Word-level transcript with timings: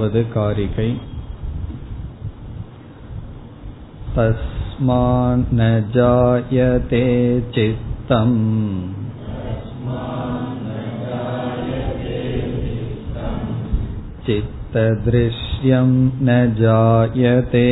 वद् 0.00 0.16
कारिकै 0.34 0.90
तस्मान्न 4.16 5.68
जायते 5.96 7.04
चित्तम् 7.54 8.38
चित्तदृश्यं 14.26 15.90
न 16.26 16.38
जायते 16.60 17.66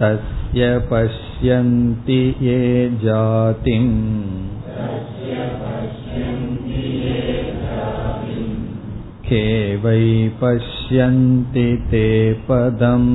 तस्य 0.00 0.78
पश्यन्ति 0.90 2.22
ये 2.40 2.60
जातिम् 3.04 4.43
के 9.23 9.45
वै 9.77 10.03
पश्यन्ति 10.39 11.69
ते 11.91 12.07
पदम् 12.47 13.11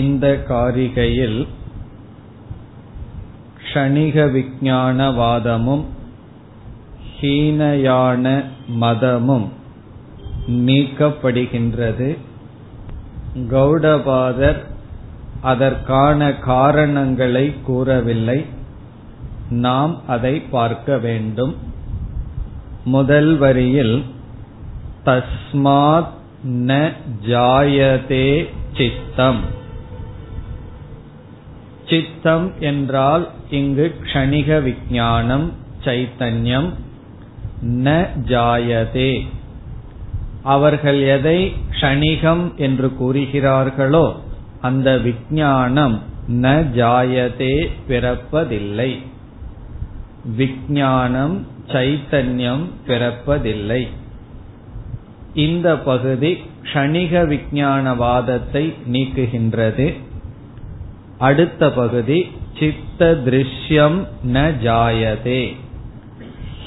இந்த 0.00 0.26
காரிகையில் 0.48 1.40
க்ஷணிக 3.62 4.16
விஞ்ஞானவாதமும் 4.34 5.84
ஹீனயான 7.16 8.24
மதமும் 8.82 9.48
நீக்கப்படுகின்றது 10.66 12.08
கௌடபாதர் 13.52 14.60
அதற்கான 15.41 16.33
காரணங்களை 16.33 17.55
கூறவில்லை. 17.63 18.45
நாம் 19.49 20.01
அதை 20.07 20.39
பார்க்க 20.39 20.97
வேண்டும். 20.97 21.55
முதல் 22.85 23.37
வரியில் 23.37 24.05
தஸ்மாத் 25.05 26.07
ந 26.47 26.93
ஜாயதே 27.27 28.47
சித்தம். 28.77 29.39
சித்தம் 31.89 32.51
என்றால் 32.59 33.29
இங்கு 33.49 33.95
க்ஷணிக 34.03 34.63
விஞ்ஞானம் 34.63 35.51
சைத்தன்யம். 35.83 36.69
ந 37.65 38.07
ஜாயதே. 38.27 39.27
அவர்கள் 40.43 41.01
எதை 41.01 41.53
க்ஷணிகம் 41.71 42.55
என்று 42.55 42.93
கூறுகிறார்களோ 43.01 44.25
அந்த 44.61 44.97
விஞ்ஞானம் 44.97 46.01
ந 46.31 46.47
ஜாயதே 46.75 47.69
பிறப்பதில்லை. 47.89 48.99
விஜயானம் 50.37 51.45
சைத்தன்யம் 51.67 52.65
பிறப்பதில்லை. 52.87 53.87
இந்த 55.33 55.77
பகுதி 55.77 56.37
க்ஷணிக 56.63 57.27
விஞ்ஞானவாதத்தை 57.27 58.73
நீக்குகின்றது. 58.91 59.93
அடுத்த 61.17 61.71
பகுதி 61.71 62.31
சித்த 62.59 63.21
திருஷ்யம் 63.25 64.07
ந 64.27 64.51
ஜாயதே. 64.63 65.55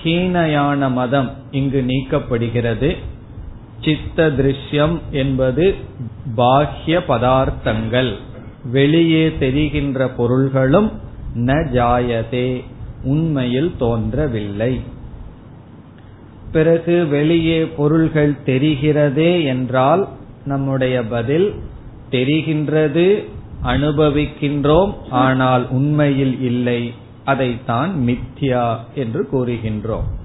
ஹீனயான 0.03 0.91
மதம் 0.91 1.31
இங்கு 1.51 1.85
நீக்கப்படுகிறது. 1.89 2.97
சித்த 3.81 4.29
திருஷ்யம் 4.29 4.99
என்பது 5.11 5.75
பாஹ்ய 6.37 7.01
பதார்த்தங்கள். 7.09 8.13
வெளியே 8.65 9.39
தெரிகின்ற 9.39 10.09
பொருள்களும் 10.09 10.93
ந 11.37 11.53
ஜாயதே. 11.53 12.65
உண்மையில் 13.03 13.73
தோன்றவில்லை. 13.79 14.81
பிறகு 16.53 17.07
வெளியே 17.07 17.67
பொருள்கள் 17.67 18.37
தெரிகிறதே 18.47 19.45
என்றால் 19.45 20.09
நம்முடைய 20.45 21.03
பதில் 21.03 21.55
தெரிகின்றது 22.11 23.25
அனுபவிக்கின்றோம் 23.65 24.95
ஆனால் 25.11 25.69
உண்மையில் 25.71 26.41
இல்லை. 26.41 26.93
அதைத்தான் 27.25 28.05
மித்யா 28.07 28.77
என்று 28.95 29.29
கூறுகின்றோம். 29.33 30.20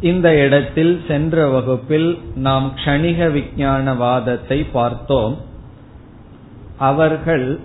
இந்த 0.00 0.36
இடத்தில் 0.36 1.04
சென்ற 1.08 1.48
வகுப்பில் 1.48 2.18
நாம் 2.34 2.72
கணிக 2.84 3.28
விஞ்ஞானவாதத்தை 3.28 4.66
பார்த்தோம். 4.72 5.38
அவர்கள் 6.78 7.60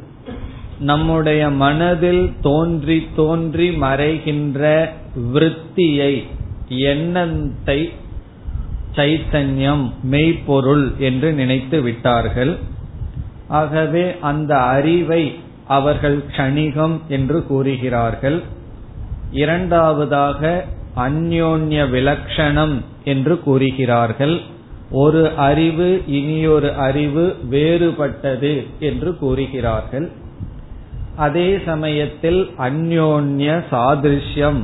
நம்முடைய 0.80 1.50
மனதில் 1.50 2.34
தோன்றி 2.42 3.08
தோன்றி 3.16 3.70
மறைகின்ற 3.70 4.90
விருத்தியை 5.34 6.24
எண்ணத்தை 6.68 7.94
சைத்தன்யம் 8.96 9.92
மெய்ப்பொருள் 10.02 10.98
என்று 10.98 11.34
நினைத்து 11.34 11.82
விட்டார்கள். 11.82 12.58
ஆகவே 13.48 14.20
அந்த 14.20 14.58
அறிவை 14.58 15.36
அவர்கள் 15.68 16.24
கணிகம் 16.38 17.02
என்று 17.08 17.46
கூறுகிறார்கள். 17.46 18.44
இரண்டாவதாக 19.32 20.66
அந்யோன்ய 21.04 21.80
விலக்ஷணம் 21.96 22.76
என்று 23.04 23.36
கூறுகிறார்கள். 23.40 24.36
ஒரு 24.92 25.22
அறிவு 25.48 25.90
இனியொரு 26.20 26.70
அறிவு 26.88 27.26
வேறுபட்டது 27.52 28.54
என்று 28.80 29.10
கூறுகிறார்கள். 29.18 30.08
அதே 31.16 31.50
சமயத்தில் 31.66 32.42
அந்யோன்ய 32.58 33.50
சாதிருஷ்யம் 33.72 34.62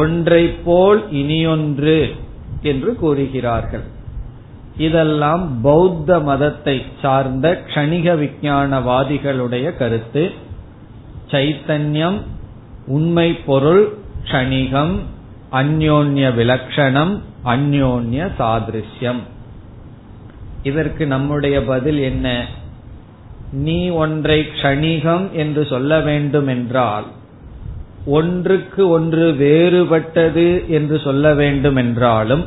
ஒன்றை 0.00 0.44
போல் 0.64 1.00
இனியொன்று 1.12 1.96
என்று 2.62 2.90
கூறுகிறார்கள். 2.94 3.84
இதெல்லாம் 4.76 5.42
பௌத்த 5.62 6.18
மதத்தை 6.20 6.76
சார்ந்த 7.02 7.46
க்ஷணிக 7.66 8.14
விஞ்ஞானவாதிகளுடைய 8.22 9.66
கருத்து. 9.76 10.24
சைத்தன்யம் 11.30 12.18
உண்மை 12.86 13.28
பொருள் 13.48 13.84
கணிகம் 14.30 14.94
அந்யோன்ய 15.52 16.26
விலக்ஷணம் 16.36 17.14
அந்யோன்ய 17.44 18.28
சாதிருஷ்யம். 18.38 19.22
இதற்கு 20.62 21.06
நம்முடைய 21.06 21.64
பதில் 21.64 21.98
என்ன? 21.98 22.46
நீ 23.50 23.88
ஒன்றை 23.88 24.38
க்ஷணிகம் 24.40 25.30
என்று 25.32 25.66
சொல்ல 25.66 26.00
வேண்டும் 26.00 26.46
என்றால் 26.46 27.04
ஒன்றுக்கு 28.06 28.88
ஒன்று 28.88 29.32
வேறுபட்டது 29.32 30.66
என்று 30.66 30.98
சொல்ல 30.98 31.34
வேண்டும் 31.34 31.76
என்றாலும் 31.76 32.44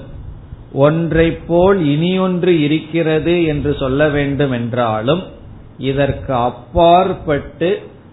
ஒன்றை 0.72 1.32
போல் 1.32 1.80
இனியொன்று 1.86 2.54
இருக்கிறது 2.60 3.46
என்று 3.46 3.74
சொல்ல 3.74 4.10
வேண்டும் 4.10 4.52
என்றாலும் 4.52 5.24
இதற்கு 5.78 6.34
அப்பாற்பட்டு 6.34 7.70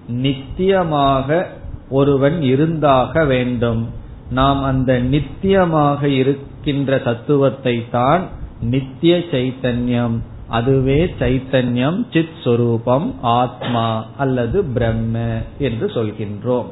நித்தியமாக 0.08 1.46
ஒருவன் 1.88 2.42
இருந்தாக 2.42 3.24
வேண்டும். 3.24 3.82
நாம் 4.30 4.62
அந்த 4.62 4.98
நித்தியமாக 4.98 6.02
இருக்கின்ற 6.04 6.98
தத்துவத்தை 6.98 7.88
தான் 7.90 8.26
நித்திய 8.60 9.16
சைத்தன்யம். 9.16 10.18
அதுவே 10.48 11.04
சைத்தன்யம் 11.04 12.06
சித் 12.12 12.38
சொரூபம் 12.44 13.14
ஆத்மா 13.22 14.04
அல்லது 14.16 14.64
பிரம்ம 14.64 15.18
என்று 15.58 15.86
சொல்கின்றோம். 15.86 16.66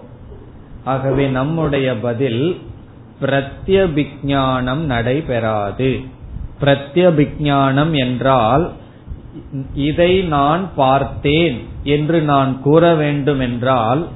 ஆகவே 0.85 1.27
நம்முடைய 1.29 1.95
பதில் 1.95 2.59
பிரத்யபிஜானம் 3.21 4.83
நடைபெறாது. 4.85 6.01
பிரத்யபிஜானம் 6.61 7.93
என்றால் 7.93 8.73
இதை 9.75 10.23
நான் 10.23 10.69
பார்த்தேன் 10.77 11.61
என்று 11.83 12.21
நான் 12.21 12.61
கூற 12.61 12.95
வேண்டும் 12.95 13.41
என்றால் 13.41 14.09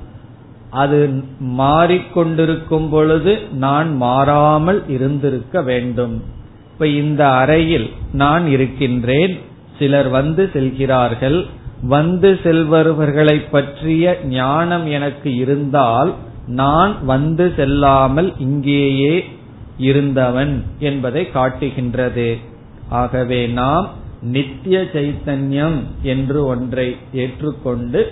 அது 0.75 0.99
மாறிக்கொண்டிருக்கும் 1.59 2.88
பொழுது 2.91 3.32
நான் 3.65 3.91
மாறாமல் 3.97 4.81
இருந்திருக்க 4.88 5.62
வேண்டும். 5.62 6.15
இப்ப 6.73 6.87
இந்த 7.03 7.23
அறையில் 7.43 7.88
நான் 8.12 8.44
இருக்கின்றேன். 8.47 9.35
சிலர் 9.79 10.09
வந்து 10.09 10.43
செல்கிறார்கள். 10.53 11.38
வந்து 11.88 12.31
செல்பவர்களை 12.43 13.37
பற்றிய 13.50 14.15
ஞானம் 14.37 14.87
எனக்கு 14.97 15.31
இருந்தால் 15.37 16.11
நான் 16.47 16.94
வந்து 17.05 17.47
செல்லாமல் 17.56 18.31
இங்கேயே 18.38 19.15
இருந்தவன் 19.88 20.55
என்பதை 20.88 21.23
காட்டுகின்றது. 21.37 22.29
ஆகவே 23.00 23.41
நாம் 23.61 23.87
நித்திய 24.35 24.77
சைத்தன்யம் 24.94 25.79
என்று 26.12 26.38
ஒன்றை 26.47 26.88
ஏற்றுக்கொண்டு 27.23 28.03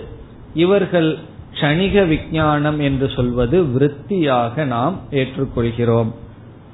இவர்கள் 0.63 1.11
கணிக 1.53 2.07
விஞ்ஞானம் 2.07 2.79
என்று 2.79 3.09
சொல்வது 3.09 3.71
விருத்தியாக 3.71 4.65
நாம் 4.65 4.99
ஏற்றுக்கொள்கிறோம். 5.11 6.11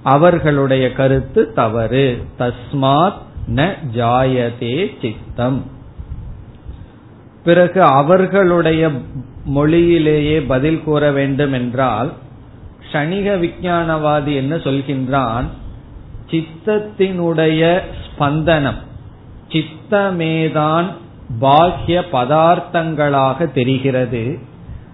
அவர்களுடைய 0.04 0.92
கருத்து 0.92 1.54
தவறு. 1.54 2.24
தஸ்மாத் 2.40 3.14
ந 3.56 3.74
ஜாயதே 3.96 5.02
சித்தம். 5.02 5.64
பிறகு 7.44 7.84
அவர்களுடைய 7.84 8.92
மொழியிலேயே 9.46 10.42
பதில் 10.42 10.84
கூற 10.84 11.12
வேண்டும் 11.12 11.54
என்றால் 11.54 12.14
ஷணிக 12.92 13.40
விஞ்ஞானவாதி 13.40 14.36
என்ன 14.36 14.56
சொல்கின்றான்? 14.56 15.44
சித்தத்தினுடைய 16.30 17.80
ஸ்பந்தனம் 18.06 18.88
சித்தமேதான் 19.50 20.86
பாக்கிய 21.40 22.06
பதார்த்தங்களாக 22.12 23.52
தெரிகிறது. 23.52 24.48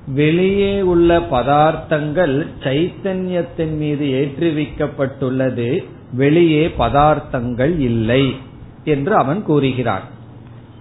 வெளியே 0.07 0.81
உள்ள 0.81 1.19
பதார்த்தங்கள் 1.19 2.47
சைத்தன்யத்தின் 2.63 3.77
மீது 3.77 4.05
ஏற்றுவிக்கப்பட்டுள்ளது. 4.05 5.83
வெளியே 6.13 6.71
பதார்த்தங்கள் 6.79 7.79
இல்லை 7.79 8.35
என்று 8.83 9.15
அவன் 9.15 9.43
கூறுகிறான். 9.43 10.01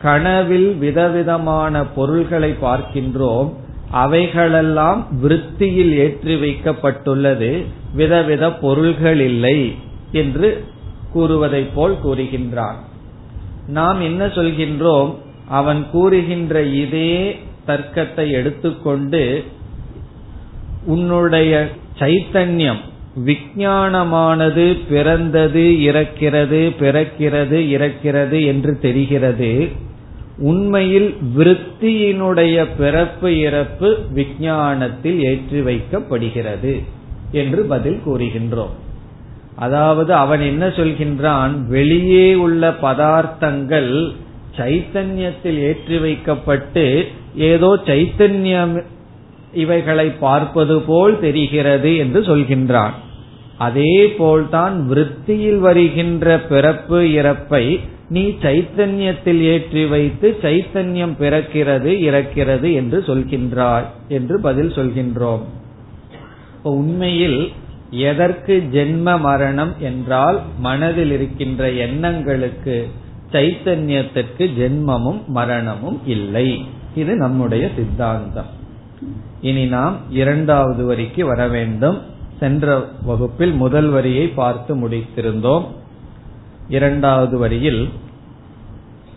கனவில் 0.02 0.74
விதவிதமான 0.74 1.86
பொருள்களை 1.86 2.54
பார்க்கின்றோம். 2.62 3.52
அவைகளெல்லாம் 3.90 5.06
விருத்தியில் 5.22 5.92
ஏற்றி 5.92 6.34
வைக்கப்பட்டுள்ளது 6.34 7.64
விதவித 7.96 8.50
பொருள்கள் 8.50 9.20
இல்லை 9.20 9.74
என்று 10.12 10.64
கூறுவதைப் 11.14 11.74
போல் 11.74 11.98
கூறுகின்றான். 12.04 12.74
நாம் 13.68 14.00
என்ன 14.00 14.26
சொல்கின்றோம்? 14.26 15.14
அவன் 15.48 15.86
கூறுகின்ற 15.90 16.62
இதே 16.62 17.38
தர்க்கத்தை 17.66 18.30
எடுத்துக்கொண்டு 18.30 19.44
உன்னுடைய 20.86 21.68
சைத்தன்யம் 21.98 22.82
விஞ்ஞானமானது 23.26 24.78
பிறந்தது 24.88 25.60
இறக்கிறது 25.60 26.60
பிறக்கிறது 26.80 27.58
இறக்கிறது 27.74 28.46
என்று 28.46 28.78
தெரிகிறது. 28.78 29.68
உண்மையில் 30.38 31.16
விருத்தியினுடைய 31.36 32.66
பிறப்பு 32.78 33.38
இறப்பு 33.38 33.98
விஞ்ஞானத்தில் 34.12 35.22
ஏற்றி 35.22 35.60
வைக்கப்படுகிறது 35.60 36.82
என்று 37.32 37.62
பதில் 37.62 38.00
கூறுகின்றோம். 38.06 38.74
அதாவது 39.56 40.14
அவன் 40.14 40.40
என்ன 40.40 40.66
சொல்கின்றான்? 40.68 41.52
வெளியே 41.66 42.34
உள்ள 42.34 42.70
பதார்த்தங்கள் 42.82 43.92
சைத்தன்யத்தில் 44.56 45.58
ஏற்றி 45.58 45.98
வைக்கப்பட்டு 45.98 47.08
ஏதோ 47.34 47.70
சைத்தன்யம் 47.86 48.74
இவைகளை 49.52 50.06
பார்ப்பது 50.18 50.76
போல் 50.80 51.14
தெரிகிறது 51.20 51.96
என்று 51.96 52.20
சொல்கின்றான். 52.20 52.94
அதே 53.58 53.96
போல்தான் 54.18 54.76
விருத்தியில் 54.88 55.58
வருகின்ற 55.58 56.36
பிறப்பு 56.38 57.00
இறப்பை 57.00 57.64
நீ 58.08 58.24
சைத்தன்யத்தில் 58.42 59.40
ஏற்றி 59.40 59.84
வைத்து 59.84 60.36
சைத்தன்யம் 60.42 61.14
பிறக்கிறது 61.20 61.90
இறக்கிறது 62.08 62.72
என்று 62.74 62.98
சொல்கின்றாய் 63.06 63.86
என்று 64.08 64.40
பதில் 64.40 64.72
சொல்கின்றோம். 64.72 65.44
உண்மையில் 66.62 67.40
எதற்கு 67.90 68.54
ஜென்ம 68.72 69.20
மரணம் 69.20 69.72
என்றால் 69.80 70.38
மனதில் 70.58 71.10
இருக்கின்ற 71.10 71.70
எண்ணங்களுக்கு 71.70 72.76
சைத்தன்யத்திற்கு 73.32 74.44
ஜென்மமும் 74.60 75.20
மரணமும் 75.26 76.00
இல்லை. 76.06 76.48
இது 76.94 77.14
நம்முடைய 77.14 77.70
சித்தாந்தம். 77.76 78.46
இனி 79.40 79.66
நாம் 79.66 79.96
இரண்டாவது 80.10 80.84
வரிக்கு 80.84 81.26
வர 81.26 81.48
வேண்டும். 81.48 82.12
சென்ற 82.38 82.88
வகுப்பில் 83.02 83.52
முதல் 83.52 83.88
வரியை 83.88 84.26
பார்த்து 84.26 84.76
முடித்திருந்தோம். 84.76 85.64
இரண்டாவது 86.68 87.38
வரியில் 87.38 87.88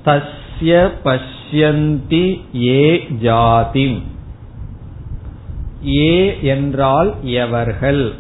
தஸ்ய 0.06 0.92
பஷ்யந்தி 1.04 2.42
ஏ 2.56 3.08
ஜாதி 3.22 4.02
ஏ 5.88 6.38
என்றால் 6.42 7.14
எவர்கள்? 7.22 8.14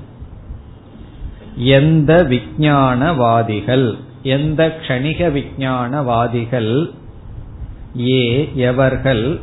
எந்த 1.55 2.23
விஞ்ஞானவாதிகள்? 2.23 3.97
எந்த 4.23 4.79
கணிக 4.87 5.29
விஞ்ஞானவாதிகள்? 5.29 6.91
ஏ 7.99 8.51
எவர்கள்? 8.55 9.39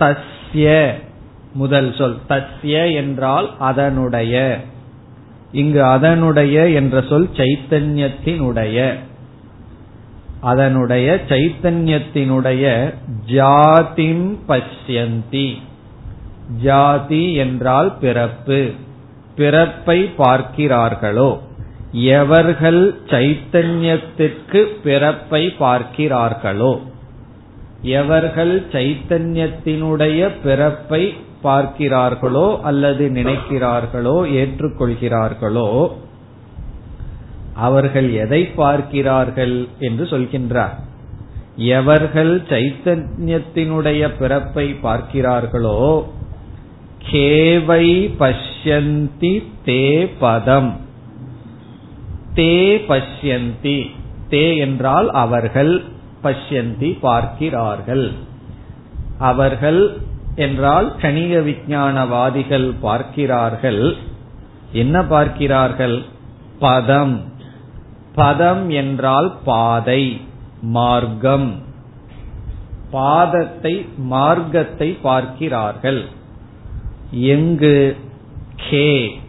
தஸ்ய 0.00 0.92
முதல் 1.52 1.94
சொல். 1.94 2.18
தஸ்ய 2.28 2.94
என்றால் 2.94 3.54
அதனுடைய. 3.58 4.60
இங்கு 5.52 5.84
அதனுடைய 5.84 6.68
என்ற 6.68 7.02
சொல் 7.08 7.30
சைத்தன்யத்தினுடைய. 7.32 8.94
அதனுடைய 10.40 11.20
சைத்தன்யத்தினுடைய 11.28 12.94
ஜாதிம் 13.26 14.38
பஷ்யந்தி. 14.48 15.56
ஜாதி 16.62 17.34
என்றால் 17.34 17.96
பிறப்பு. 18.00 18.70
பிறப்பை 19.36 20.10
பார்க்கிறார்களோ? 20.18 21.38
எவர்கள் 21.94 22.94
சைத்தன்யத்திற்கு 23.06 24.66
பிறப்பை 24.82 25.54
பார்க்கிறார்களோ 25.58 26.78
எவர்கள் 27.82 28.66
சைத்தன்யத்தினுடைய 28.72 30.30
பிறப்பை 30.42 31.14
பார்க்கிறார்களோ 31.42 32.60
அல்லது 32.60 33.08
நினைக்கிறார்களோ 33.08 34.26
ஏற்றுக்கொள்கிறார்களோ 34.30 35.88
அவர்கள் 37.54 38.12
எதை 38.12 38.46
பார்க்கிறார்கள் 38.46 39.68
என்று 39.78 40.04
சொல்கின்றார். 40.04 40.74
எவர்கள் 41.56 42.40
சைத்தன்யத்தினுடைய 42.40 44.10
பிறப்பை 44.18 44.74
பார்க்கிறார்களோ 44.82 46.02
கேவை 47.10 48.14
பஷ்யந்தி 48.18 49.42
தே 49.64 50.10
பதம். 50.18 50.83
தே 52.34 52.76
பஷ்யந்தி. 52.88 53.90
தே 54.30 54.56
என்றால் 54.56 55.10
அவர்கள் 55.10 55.84
பஷ்யந்தி 56.22 56.98
பார்க்கிறார்கள். 57.00 58.12
அவர்கள் 59.18 60.00
என்றால் 60.36 60.96
கணிக 60.96 61.40
விஞ்ஞானவாதிகள் 61.40 62.74
பார்க்கிறார்கள். 62.80 63.96
என்ன 64.72 65.04
பார்க்கிறார்கள்? 65.04 66.02
பதம். 66.58 67.24
பதம் 68.14 68.70
என்றால் 68.70 69.36
பாதை 69.44 70.20
மார்க்கம். 70.60 71.62
பாதத்தை 72.92 73.86
மார்க்கத்தை 73.96 74.98
பார்க்கிறார்கள். 75.02 76.04
எங்கு? 77.10 77.96
கே. 78.70 79.20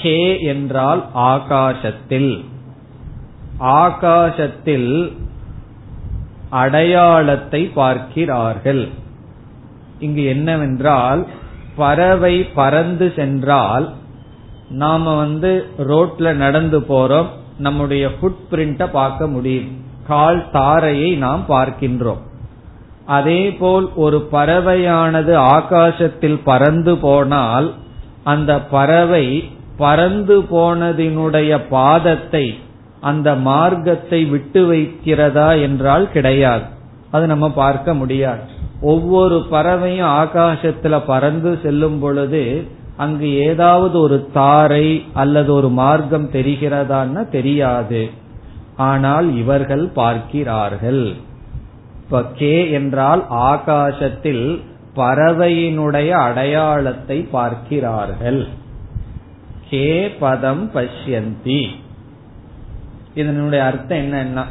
ஹே 0.00 0.18
என்றால் 0.42 1.02
ஆகாசத்தில். 1.14 2.44
ஆகாசத்தில் 3.58 4.92
அடையாளத்தை 6.50 7.62
பார்க்கிறார்கள். 7.74 8.88
இங்கு 9.98 10.24
என்னவென்றால் 10.24 11.26
பறவை 11.76 12.34
பறந்து 12.42 13.12
சென்றால் 13.16 13.86
நாம 14.68 15.16
வந்து 15.16 15.66
ரோட்ல 15.78 16.32
நடந்து 16.34 16.78
போறோம் 16.80 17.28
நம்முடைய 17.58 18.08
ஃபுட் 18.08 18.40
பிரிண்ட 18.50 18.86
பார்க்க 18.90 19.26
முடியும். 19.26 19.68
கால் 20.06 20.40
தாரையை 20.52 21.16
நாம் 21.16 21.44
பார்க்கின்றோம். 21.48 22.22
அதே 23.06 23.52
போல் 23.52 23.86
ஒரு 23.94 24.28
பறவையானது 24.32 25.34
ஆகாசத்தில் 25.52 26.40
பறந்து 26.44 26.96
போனால் 26.96 27.74
அந்த 28.24 28.60
பறவை 28.60 29.50
பறந்து 29.78 30.36
போனதினுடைய 30.52 31.52
பாதத்தை 31.70 32.46
அந்த 33.00 33.28
மார்க்கத்தை 33.48 34.20
விட்டு 34.24 34.60
வைக்கிறதா 34.72 35.48
என்றால் 35.62 36.06
கிடையாது. 36.10 36.64
அது 37.10 37.26
நம்ம 37.26 37.46
பார்க்க 37.50 37.94
முடியாது. 37.94 38.44
ஒவ்வொரு 38.80 39.36
பறவையும் 39.50 40.12
ஆகாசத்துல 40.22 40.94
பறந்து 41.06 41.52
செல்லும் 41.62 41.98
பொழுது 41.98 42.42
அங்கு 42.96 43.28
ஏதாவது 43.46 43.96
ஒரு 44.00 44.18
தாரை 44.32 44.86
அல்லது 45.14 45.50
ஒரு 45.54 45.68
மார்க்கம் 45.80 46.28
தெரிகிறதான்னு 46.30 47.22
தெரியாது. 47.28 48.02
ஆனால் 48.76 49.28
இவர்கள் 49.36 49.84
பார்க்கிறார்கள். 49.94 51.04
இப்ப 52.02 52.22
கே 52.40 52.54
என்றால் 52.70 53.22
ஆகாசத்தில் 53.50 54.46
பறவையினுடைய 54.96 56.10
அடையாளத்தை 56.26 57.18
பார்க்கிறார்கள். 57.36 58.40
கே 59.70 60.10
பதம் 60.10 60.70
பஷ்யந்தி. 60.74 61.68
இதனுடைய 63.14 63.64
அர்த்தம் 63.64 63.98
என்னன்னா 63.98 64.44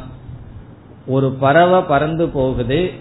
ஒரு 1.06 1.30
பறவை 1.32 1.80
பறந்து 1.82 2.28
போகுது 2.28 2.92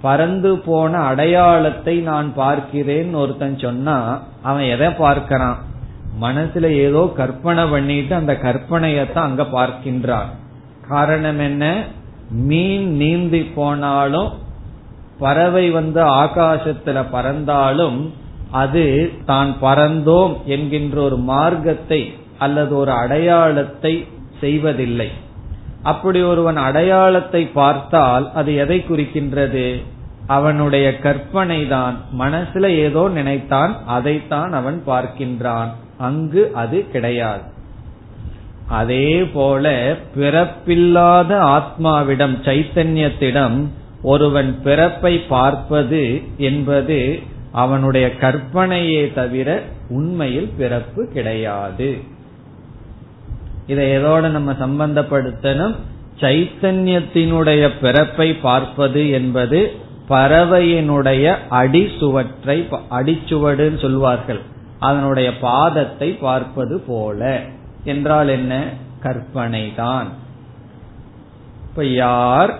பறந்து 0.00 0.58
போன 0.58 0.98
அடையாளத்தை 0.98 1.98
நான் 1.98 2.34
பார்க்கிறேன் 2.34 3.14
ஒருத்தன் 3.14 3.58
சொன்னா 3.58 4.22
அவன் 4.42 4.62
எதை 4.62 4.86
பார்க்கறான்? 4.86 5.56
மனசுல 6.20 6.62
ஏதோ 6.62 7.12
கற்பனை 7.16 7.64
பண்ணிட்டு 7.66 8.14
அந்த 8.14 8.32
கற்பனையத்தான் 8.32 9.26
அங்க 9.28 9.42
பார்க்கின்றான். 9.42 10.30
காரணம் 10.88 11.38
என்ன? 11.38 11.84
மீன் 12.30 12.96
நீந்தி 12.96 13.42
போனாலும் 13.44 14.32
பறவை 15.18 15.70
வந்து 15.70 16.02
ஆகாசத்துல 16.04 17.04
பறந்தாலும் 17.10 18.12
அது 18.50 19.12
தான் 19.26 19.56
பறந்தோம் 19.62 20.44
என்கின்ற 20.44 21.00
ஒரு 21.00 21.16
மார்க்கத்தை 21.16 22.12
அல்லது 22.38 22.76
ஒரு 22.76 22.90
அடையாளத்தை 22.90 24.06
செய்வதில்லை. 24.40 25.10
அப்படி 25.82 26.22
ஒருவன் 26.22 26.56
அடையாளத்தை 26.56 27.46
பார்த்தால் 27.46 28.32
அது 28.32 28.54
எதை 28.54 28.84
குறிக்கின்றது? 28.88 29.82
அவனுடைய 30.26 30.98
கற்பனை 30.98 31.68
தான். 31.68 31.96
மனசுல 32.18 32.68
ஏதோ 32.68 33.08
நினைத்தான் 33.08 33.76
அதைத்தான் 33.86 34.52
அவன் 34.52 34.82
பார்க்கின்றான். 34.86 35.68
அங்கு 35.98 36.50
அது 36.54 36.90
கிடையாது. 36.92 37.42
அதே 38.68 39.24
போல 39.32 39.96
பிறப்பில்லாத 40.16 41.32
ஆத்மாவிடம் 41.38 42.36
சைத்தன்யத்திடம் 42.44 43.66
ஒருவன் 44.02 44.62
பிறப்பை 44.62 45.18
பார்ப்பது 45.18 46.22
என்பது 46.36 47.20
அவனுடைய 47.56 48.06
கற்பனையே 48.20 49.02
தவிர 49.14 49.62
உண்மையில் 49.88 50.50
பிறப்பு 50.58 51.06
கிடையாது. 51.06 51.88
இதை 53.66 53.84
எதோட 53.90 54.30
நம்ம 54.30 54.52
சம்பந்தப்படுத்தணும்? 54.52 55.74
சைத்தன்யத்தினுடைய 56.20 57.70
பிறப்பை 57.80 58.34
பார்ப்பது 58.34 59.10
என்பது 59.10 59.72
பறவையினுடைய 60.08 61.36
அடிசுவற்றை 61.50 62.68
அடிச்சுவடுன்னு 62.90 63.80
சொல்வார்கள். 63.80 64.40
அதனுடைய 64.78 65.32
பாதத்தை 65.42 66.10
பார்ப்பது 66.20 66.80
போல. 66.80 67.42
என்றால் 67.84 68.28
என்ன? 68.28 68.52
கற்பனை 69.02 69.72
தான் 69.76 70.08
இப்ப 71.68 71.84
யார் 71.84 72.52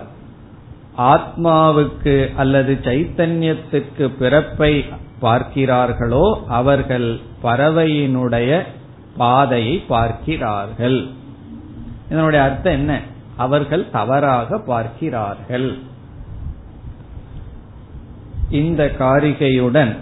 ஆத்மாவுக்கு 0.97 2.35
அல்லது 2.35 2.77
சைத்தன்யத்துக்கு 2.83 4.07
பிறப்பை 4.19 4.85
பார்க்கிறார்களோ 5.21 6.45
அவர்கள் 6.47 7.19
பறவையினுடைய 7.43 8.61
பாதையை 9.17 9.77
பார்க்கிறார்கள். 9.77 11.07
இதனுடைய 12.09 12.45
அர்த்தம் 12.45 12.73
என்ன? 12.73 13.01
அவர்கள் 13.37 13.89
தவறாக 13.89 14.59
பார்க்கிறார்கள். 14.59 15.77
இந்த 18.49 18.91
காரிகையுடன் 18.99 19.95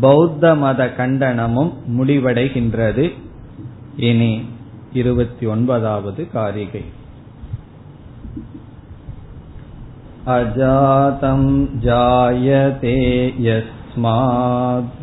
பௌத்த 0.00 0.54
மத 0.54 0.92
கண்டனமும் 0.96 1.72
முடிவடைகின்றது. 1.98 3.12
இனி 3.96 4.44
இருபத்தி 4.92 5.46
ஒன்பதாவது 5.46 6.30
காரிகை. 6.30 6.84
अजातं 10.35 11.43
जायते 11.85 12.95
यस्मात् 13.45 14.97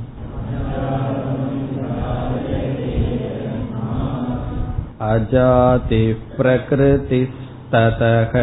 अजातिः 5.06 6.36
प्रकृतिस्ततः 6.36 8.34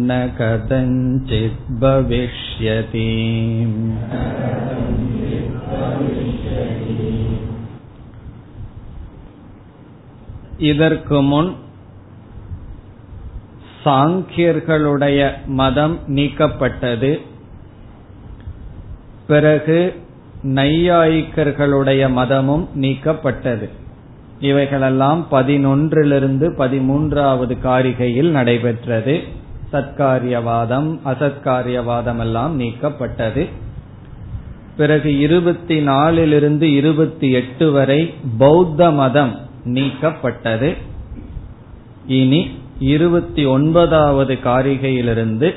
न 0.00 0.10
कथञ्चित् 0.38 1.62
भविष्यति 1.80 3.08
இதற்கு 10.60 11.18
முன் 11.22 11.50
சாங்கியர்களுடைய 13.84 15.18
மதம் 15.54 15.94
நீக்கப்பட்டது 16.08 17.12
பிறகு 19.26 19.78
நையாயிக்கர்களுடைய 20.54 22.02
மதமும் 22.12 22.64
நீக்கப்பட்டது 22.74 23.66
இவைகளெல்லாம் 24.40 25.26
பதினொன்றிலிருந்து 25.30 26.46
பதிமூன்றாவது 26.58 27.54
காரிகையில் 27.62 28.30
நடைபெற்றது 28.30 29.14
சத்காரியவாதம் 29.73 30.99
அசத்காரியவாதம் 31.05 32.19
எல்லாம் 32.19 32.59
நீக்கப்பட்டது. 32.59 33.49
பிறகு 34.77 35.19
இருபத்தி 35.19 35.81
நாலிலிருந்து 35.81 36.71
இருபத்தி 36.71 37.31
எட்டு 37.31 37.71
வரை 37.71 38.13
பௌத்த 38.37 38.91
மதம் 38.91 39.39
நீக்கப்பட்டது. 39.65 40.75
இனி 42.07 42.51
இருபத்தி 42.79 43.45
ஒன்பதாவது 43.45 44.33
காரிகையிலிருந்து 44.33 45.53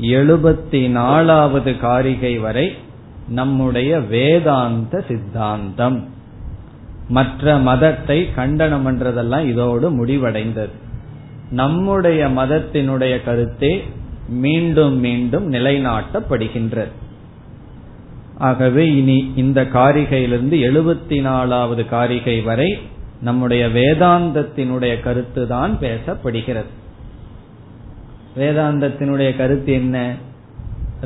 எழுபத்தி 0.00 0.88
நாலாவது 0.88 1.78
காரிகை 1.78 2.38
வரை 2.38 2.76
நம்முடைய 3.28 4.00
வேதாந்த 4.00 5.04
சித்தாந்தம். 5.08 6.08
மற்ற 7.08 7.58
மதத்தை 7.58 8.34
கண்டனம் 8.34 8.86
பண்றதெல்லாம் 8.86 9.46
இதோடு 9.46 10.04
முடிவடைந்தது. 10.04 10.80
நம்முடைய 11.52 12.28
மதத்தினுடைய 12.28 13.24
கருத்தே 13.24 13.84
மீண்டும் 14.28 14.96
மீண்டும் 14.98 15.52
நிலைநாட்டப்படுகின்றது. 15.52 16.92
ஆகவே 18.38 18.96
இனி 18.96 19.32
இந்த 19.36 19.62
காரிகையிலிருந்து 19.62 20.56
எழுபத்தி 20.68 21.20
நாலாவது 21.20 21.88
காரிகை 21.88 22.40
வரை 22.40 22.78
நம்முடைய 23.20 23.66
வேதாந்தத்தினுடைய 23.66 25.00
கருத்து 25.00 25.46
தான் 25.46 25.78
பேசப்படுகிறது. 25.80 26.70
வேதாந்தத்தினுடைய 28.38 29.36
கருத்து 29.36 29.72
என்ன? 29.72 30.14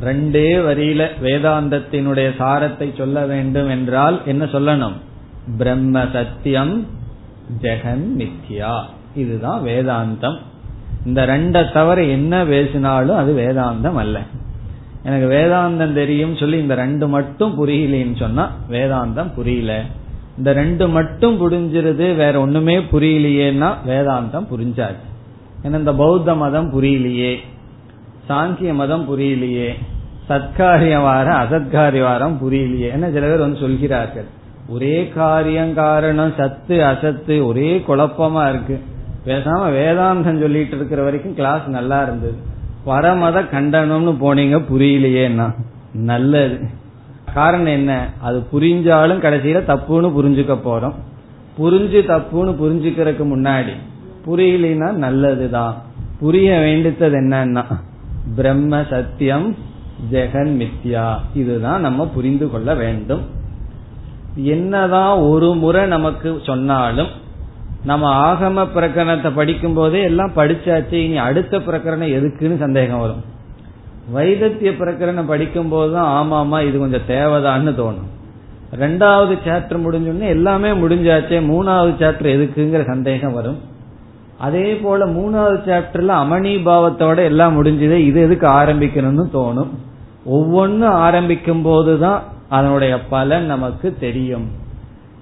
ரெண்டே 0.05 0.49
வரியில 0.67 1.09
வேதாந்தத்தினுடைய 1.23 2.27
சாரத்தை 2.37 2.97
சொல்ல 2.97 3.25
வேண்டும் 3.25 3.69
என்றால் 3.69 4.21
என்ன 4.25 4.45
சொல்லணும்? 4.45 4.97
பிரம்ம 5.57 6.05
சத்தியம் 6.13 6.87
ஜெகன் 7.61 8.07
மித்யா. 8.17 8.75
இதுதான் 9.17 9.63
வேதாந்தம். 9.63 10.37
இந்த 11.05 11.25
ரெண்ட 11.25 11.73
தவிர 11.73 12.03
என்ன 12.03 12.45
பேசினாலும் 12.45 13.17
அது 13.17 13.33
வேதாந்தம் 13.33 13.95
அல்ல. 13.95 14.19
எனக்கு 15.03 15.27
வேதாந்தம் 15.27 15.93
தெரியும் 15.93 16.35
சொல்லி 16.35 16.57
இந்த 16.57 16.75
ரெண்டு 16.75 17.07
மட்டும் 17.07 17.53
புரியலன்னு 17.59 18.19
சொன்னா 18.19 18.51
வேதாந்தம் 18.71 19.33
புரியல. 19.33 19.81
இந்த 20.37 20.53
ரெண்டு 20.53 20.87
மட்டும் 20.87 21.35
புரிஞ்சிருது 21.41 22.15
வேற 22.15 22.39
ஒண்ணுமே 22.39 22.77
புரியலையேன்னா 22.77 23.69
வேதாந்தம் 23.87 24.47
புரிஞ்சாது 24.55 24.99
ஏன்னா 25.63 25.77
இந்த 25.77 25.93
பௌத்த 25.93 26.35
மதம் 26.35 26.69
புரியலையே 26.73 27.35
சாங்கிய 28.29 28.73
மதம் 28.73 29.05
புரியலையே 29.09 29.69
சத்காரிய 30.29 31.01
வாரம் 31.01 31.39
அசத்காரிய 31.39 32.01
வாரம் 32.01 32.39
புரியலையே. 32.41 32.91
என்ன 32.91 33.11
சில 33.11 33.27
பேர் 33.27 33.39
வந்து 33.39 33.59
சொல்கிறார்கள். 33.59 34.25
ஒரே 34.67 35.07
காரியம் 35.15 35.73
காரணம் 35.73 36.33
சத்து 36.37 36.85
அசத்து 36.85 37.45
ஒரே 37.45 37.83
குழப்பமா 37.87 38.49
இருக்கு. 38.49 38.81
பேசாம 39.27 39.69
வேதாந்தம் 39.69 40.39
சொல்லிட்டு 40.39 40.75
இருக்கிற 40.75 41.03
வரைக்கும் 41.03 41.33
கிளாஸ் 41.33 41.67
நல்லா 41.67 42.03
இருந்தது. 42.03 42.35
பரமத 42.85 43.41
கண்டனம்னு 43.41 44.15
போனீங்க 44.21 44.63
புரியலையேன்னா. 44.73 45.53
நல்லது. 45.93 46.59
காரணம் 47.33 47.65
என்ன? 47.65 48.09
அது 48.21 48.43
புரிஞ்சாலும் 48.53 49.19
கடைசியில 49.19 49.59
தப்புன்னு 49.67 50.11
புரிஞ்சுக்க 50.19 50.59
போறோம். 50.65 50.93
புரிஞ்சு 51.59 51.99
தப்புன்னு 52.07 52.55
புரிஞ்சுக்கிறதுக்கு 52.63 53.23
முன்னாடி 53.23 53.73
புரியலனா 54.27 54.91
நல்லதுதான். 54.91 55.81
புரிய 56.19 56.51
வேண்டித்தது 56.51 57.13
என்னன்னா 57.13 57.63
பிரம்ம 58.35 58.83
சத்தியம் 58.89 59.55
ஜெகன் 60.11 60.61
மித்யா. 60.61 61.13
இதுதான் 61.33 61.81
நம்ம 61.81 62.07
புரிந்து 62.07 62.49
கொள்ள 62.49 62.75
வேண்டும். 62.75 63.21
என்னதான் 64.35 65.17
ஒரு 65.17 65.55
முறை 65.55 65.87
நமக்கு 65.87 66.41
சொன்னாலும் 66.45 67.25
நம்ம 67.87 68.05
ஆகம 68.27 68.65
பிரகரணத்தை 68.75 69.29
படிக்கும் 69.35 69.77
போதே 69.77 69.99
எல்லாம் 70.01 70.31
படிச்சாச்சு 70.35 70.97
இனி 71.05 71.17
அடுத்த 71.27 71.59
பிரகரணம் 71.67 72.13
எதுக்குன்னு 72.17 72.57
சந்தேகம் 72.57 72.99
வரும். 72.99 73.23
வைதத்திய 74.15 74.71
பிரகரணம் 74.71 75.31
படிக்கும் 75.31 75.69
போதுதான் 75.69 76.11
ஆமாமா 76.17 76.57
இது 76.67 76.77
கொஞ்சம் 76.79 77.07
தேவைதான்னு 77.07 77.71
தோணும். 77.79 78.09
ரெண்டாவது 78.79 79.33
சாப்டர் 79.45 79.83
முடிஞ்சோடனே 79.85 80.27
எல்லாமே 80.35 80.69
முடிஞ்சாச்சே 80.83 81.37
மூணாவது 81.51 81.91
சாப்டர் 82.01 82.33
எதுக்குங்கிற 82.35 82.85
சந்தேகம் 82.85 83.33
வரும். 83.33 83.59
அதே 84.37 84.67
போல 84.75 85.05
மூணாவது 85.05 85.59
சாப்டர்ல 85.69 86.13
அமணி 86.23 86.53
பாவத்தோட 86.69 87.17
எல்லாம் 87.31 87.55
முடிஞ்சதே 87.57 87.99
இது 88.09 88.21
எதுக்கு 88.21 88.47
ஆரம்பிக்கணும்னு 88.47 89.25
தோணும். 89.37 89.73
ஒவ்வொன்னும் 90.31 90.97
ஆரம்பிக்கும் 91.05 91.61
போதுதான் 91.61 92.21
அதனுடைய 92.49 92.93
பலன் 93.13 93.45
நமக்கு 93.45 93.87
தெரியும். 93.99 94.47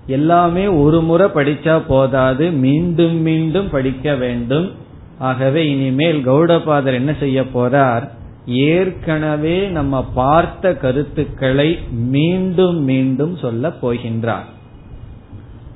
எல்லாமே 0.08 0.68
ஒரு 0.68 1.02
முறை 1.02 1.28
படிச்சா 1.28 1.82
போதாது. 1.88 2.52
மீண்டும் 2.52 3.22
மீண்டும் 3.22 3.70
படிக்க 3.70 4.16
வேண்டும். 4.16 4.72
ஆகவே 5.20 5.70
இனிமேல் 5.70 6.28
கௌடபாதர் 6.28 6.94
என்ன 6.94 7.16
செய்ய 7.20 7.42
போறார்? 7.42 8.10
ஏற்கனவே 8.46 9.68
நம்ம 9.68 10.04
பார்த்த 10.04 10.76
கருத்துக்களை 10.76 11.80
மீண்டும் 11.92 12.84
மீண்டும் 12.84 13.38
சொல்ல 13.38 13.72
போகின்றார். 13.82 14.46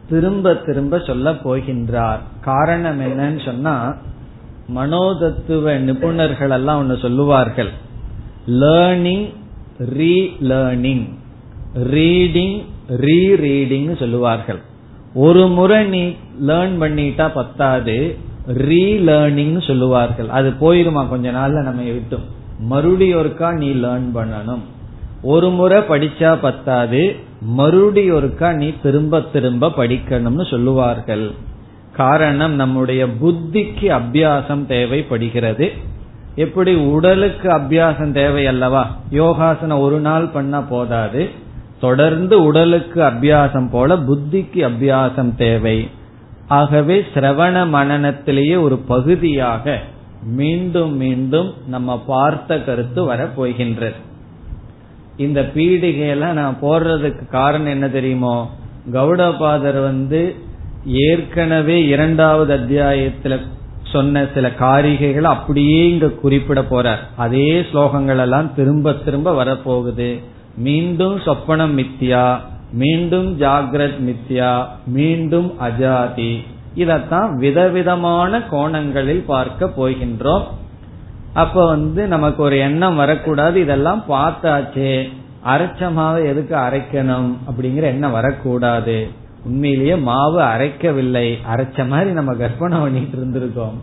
திரும்ப 0.10 0.54
திரும்ப 0.54 1.00
சொல்ல 1.00 1.32
போகின்றார். 1.32 2.20
காரணம் 2.42 3.02
என்னன்னு 3.02 3.46
சொன்னா 3.46 3.96
மனோதத்துவ 4.76 5.80
நிபுணர்கள் 5.80 6.50
எல்லாம் 6.50 6.80
ஒன்னு 6.80 6.98
சொல்லுவார்கள். 6.98 7.70
லேர்னிங் 8.48 9.34
ரீலேர்னிங் 9.98 11.18
ரீடிங் 11.76 12.66
ரீ 12.90 13.98
சொல்லுவார்கள். 14.00 14.60
ஒரு 15.14 15.48
முறை 15.48 15.86
நீ 15.86 16.16
லேர்ன் 16.48 16.76
பண்ணிட்டா 16.82 17.32
பத்தாது 17.34 18.18
ரீலேர்னிங்னு 18.48 19.68
சொல்லுவார்கள். 19.68 20.30
அது 20.30 20.50
போயிருமா 20.50 21.10
கொஞ்ச 21.10 21.32
நாள்ல 21.32 21.64
நம்ம 21.64 21.82
விட்டும். 21.82 22.24
மறுபடியும் 22.60 23.22
ஒருக்கா 23.22 23.54
நீ 23.54 23.70
லேர்ன் 23.70 24.10
பண்ணணும். 24.16 24.60
ஒரு 25.22 25.50
முறை 25.50 25.82
படிச்சா 25.82 26.38
பத்தாது 26.42 27.16
மறுபடியும் 27.42 28.16
ஒருக்கா 28.16 28.54
நீ 28.54 28.74
திரும்ப 28.84 29.22
திரும்ப 29.22 29.72
படிக்கணும்னு 29.78 30.50
சொல்லுவார்கள். 30.50 31.32
காரணம் 31.96 32.54
நம்முடைய 32.54 33.06
புத்திக்கு 33.06 34.02
அபியாசம் 34.02 34.66
தேவைப்படுகிறது. 34.66 35.72
எப்படி 36.36 36.76
உடலுக்கு 36.76 37.50
அபியாசம் 37.50 38.12
தேவை 38.12 38.48
அல்லவா? 38.48 38.96
யோகாசனம் 39.10 39.80
ஒரு 39.80 40.00
நாள் 40.00 40.26
பண்ணா 40.26 40.62
போதாது. 40.62 41.48
தொடர்ந்து 41.80 42.44
உடலுக்கு 42.44 43.02
அபியாசம் 43.02 43.70
போல 43.70 43.96
புத்திக்கு 43.96 44.72
அபியாசம் 44.72 45.36
தேவை. 45.36 45.90
ஆகவே 46.48 47.06
சிரவண 47.14 47.68
மனநத்திலேயே 47.68 48.62
ஒரு 48.62 48.78
பகுதியாக 48.78 49.80
மீண்டும் 50.24 50.96
மீண்டும் 50.96 51.54
நம்ம 51.68 52.04
பார்த்த 52.08 52.60
கருத்து 52.60 53.04
வர 53.04 53.30
இந்த 55.18 55.42
பீடிகையெல்லாம் 55.42 56.32
நான் 56.32 56.58
போடுறதுக்கு 56.62 57.30
காரணம் 57.30 57.68
என்ன 57.68 57.90
தெரியுமோ? 57.90 58.50
கௌடபாதர் 58.94 59.82
வந்து 59.82 60.36
ஏற்கனவே 60.86 61.86
இரண்டாவது 61.86 62.58
அத்தியாயத்துல 62.58 63.40
சொன்ன 63.84 64.26
சில 64.34 64.52
காரிகைகளை 64.60 65.22
அப்படியே 65.22 65.90
இங்க 65.90 66.10
குறிப்பிட 66.10 66.62
போறார். 66.62 67.00
அதே 67.16 67.62
ஸ்லோகங்கள் 67.62 68.20
எல்லாம் 68.20 68.56
திரும்ப 68.56 68.94
திரும்ப 68.94 69.46
வரப்போகுது. 69.46 70.20
மீண்டும் 70.60 71.18
சொப்பனம் 71.18 71.78
மித்யா 71.78 72.38
மீண்டும் 72.74 73.40
ஜாகிரத் 73.40 74.00
மித்யா 74.00 74.66
மீண்டும் 74.86 75.54
அஜாதி. 75.62 76.46
இதத்தான் 76.76 77.34
விதவிதமான 77.34 78.42
கோணங்களில் 78.42 79.24
பார்க்க 79.28 79.66
போகின்றோம். 79.66 80.44
அப்ப 81.34 81.68
வந்து 81.68 82.08
நமக்கு 82.08 82.44
ஒரு 82.44 82.58
எண்ணம் 82.58 82.96
வரக்கூடாது. 82.96 83.62
இதெல்லாம் 83.62 84.04
பார்த்தாச்சே. 84.10 85.10
அரைச்ச 85.46 85.92
மாவை 85.98 86.26
எதுக்கு 86.26 86.56
அரைக்கணும் 86.56 87.34
அப்படிங்கிற 87.52 87.82
எண்ணம் 87.82 88.12
வரக்கூடாது. 88.12 89.08
உண்மையிலேயே 89.44 89.96
மாவு 89.96 90.40
அரைக்கவில்லை. 90.40 91.38
அரைச்ச 91.56 91.88
மாதிரி 91.88 92.10
நம்ம 92.10 92.34
கற்பனை 92.34 92.80
பண்ணிட்டு 92.80 93.18
இருந்திருக்கோம். 93.18 93.78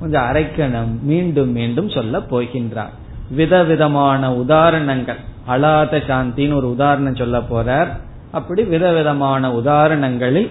கொஞ்சம் 0.00 0.22
அரைக்கணும். 0.22 1.00
மீண்டும் 1.02 1.50
மீண்டும் 1.50 1.88
சொல்ல 1.88 2.18
போகின்றார். 2.18 2.92
விதவிதமான 3.30 4.34
உதாரணங்கள். 4.34 5.30
அலாத 5.48 5.98
சாந்தின்னு 6.08 6.54
ஒரு 6.54 6.70
உதாரணம் 6.70 7.14
சொல்ல 7.14 7.38
போறார். 7.38 7.86
அப்படி 8.30 8.62
விதவிதமான 8.62 9.50
உதாரணங்களில் 9.50 10.50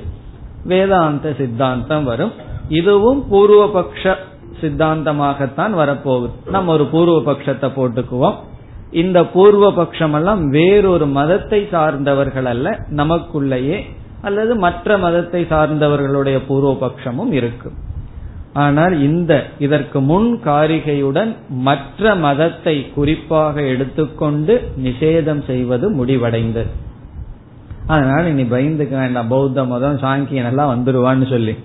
வேதாந்த 0.64 1.34
சித்தாந்தம் 1.38 2.04
வரும். 2.04 2.32
இதுவும் 2.70 3.26
பூர்வபக்ஷ 3.32 4.16
சித்தாந்தமாகத்தான் 4.62 5.74
வரப்போகுது. 5.78 6.30
நம்ம 6.46 6.72
ஒரு 6.72 6.86
பூர்வ 6.86 7.32
பட்சத்தை 7.32 7.70
போட்டுக்குவோம். 7.78 8.36
இந்த 8.92 9.26
பூர்வ 9.26 9.74
பட்சம் 9.74 10.14
எல்லாம் 10.14 10.50
வேறொரு 10.50 11.06
மதத்தை 11.06 11.68
சார்ந்தவர்கள் 11.72 12.46
அல்ல 12.46 12.80
நமக்குள்ளேயே 12.90 13.82
அல்லது 14.22 14.56
மற்ற 14.56 14.98
மதத்தை 14.98 15.44
சார்ந்தவர்களுடைய 15.44 16.40
பூர்வ 16.48 16.72
பட்சமும் 16.82 17.32
இருக்கும் 17.32 17.90
ஆனால் 18.54 19.02
இந்த 19.02 19.46
இதற்கு 19.60 20.02
முன் 20.02 20.42
காரிகையுடன் 20.46 21.36
மற்ற 21.50 22.16
மதத்தை 22.16 22.90
குறிப்பாக 22.90 23.62
எடுத்துக்கொண்டு 23.62 24.72
நிஷேதம் 24.84 25.44
செய்வது 25.44 26.06
முடிவடைந்தது. 26.06 26.68
அதனால 27.88 28.30
இனி 28.30 28.44
பயந்துக்க 28.44 28.90
வேண்டாம். 28.90 29.28
பௌத்த 29.28 29.66
மதம் 29.66 29.98
சாங்கியன் 29.98 30.46
எல்லாம் 30.46 30.72
வந்துருவான்னு 30.72 31.30
சொல்லி. 31.30 31.56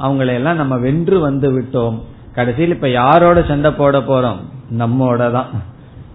அவங்களையெல்லாம் 0.00 0.54
நம்ம 0.54 0.76
வென்று 0.76 1.18
வந்து 1.18 1.60
விட்டோம். 1.60 2.00
கடைசியில் 2.34 2.70
இப்ப 2.70 2.88
யாரோட 2.88 3.42
சண்டை 3.42 3.70
போட 3.70 3.98
போறோம்? 3.98 4.40
நம்மோட 4.78 5.30
தான் 5.32 5.46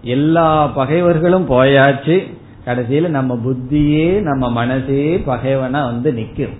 எல்லா 0.02 0.66
பகைவர்களும் 0.66 1.48
போயாச்சு. 1.48 2.38
கடைசியில 2.64 3.08
நம்ம 3.08 3.38
புத்தியே 3.46 4.20
நம்ம 4.20 4.50
மனசே 4.50 5.16
பகைவனா 5.16 5.82
வந்து 5.84 6.12
நிக்கும் 6.12 6.56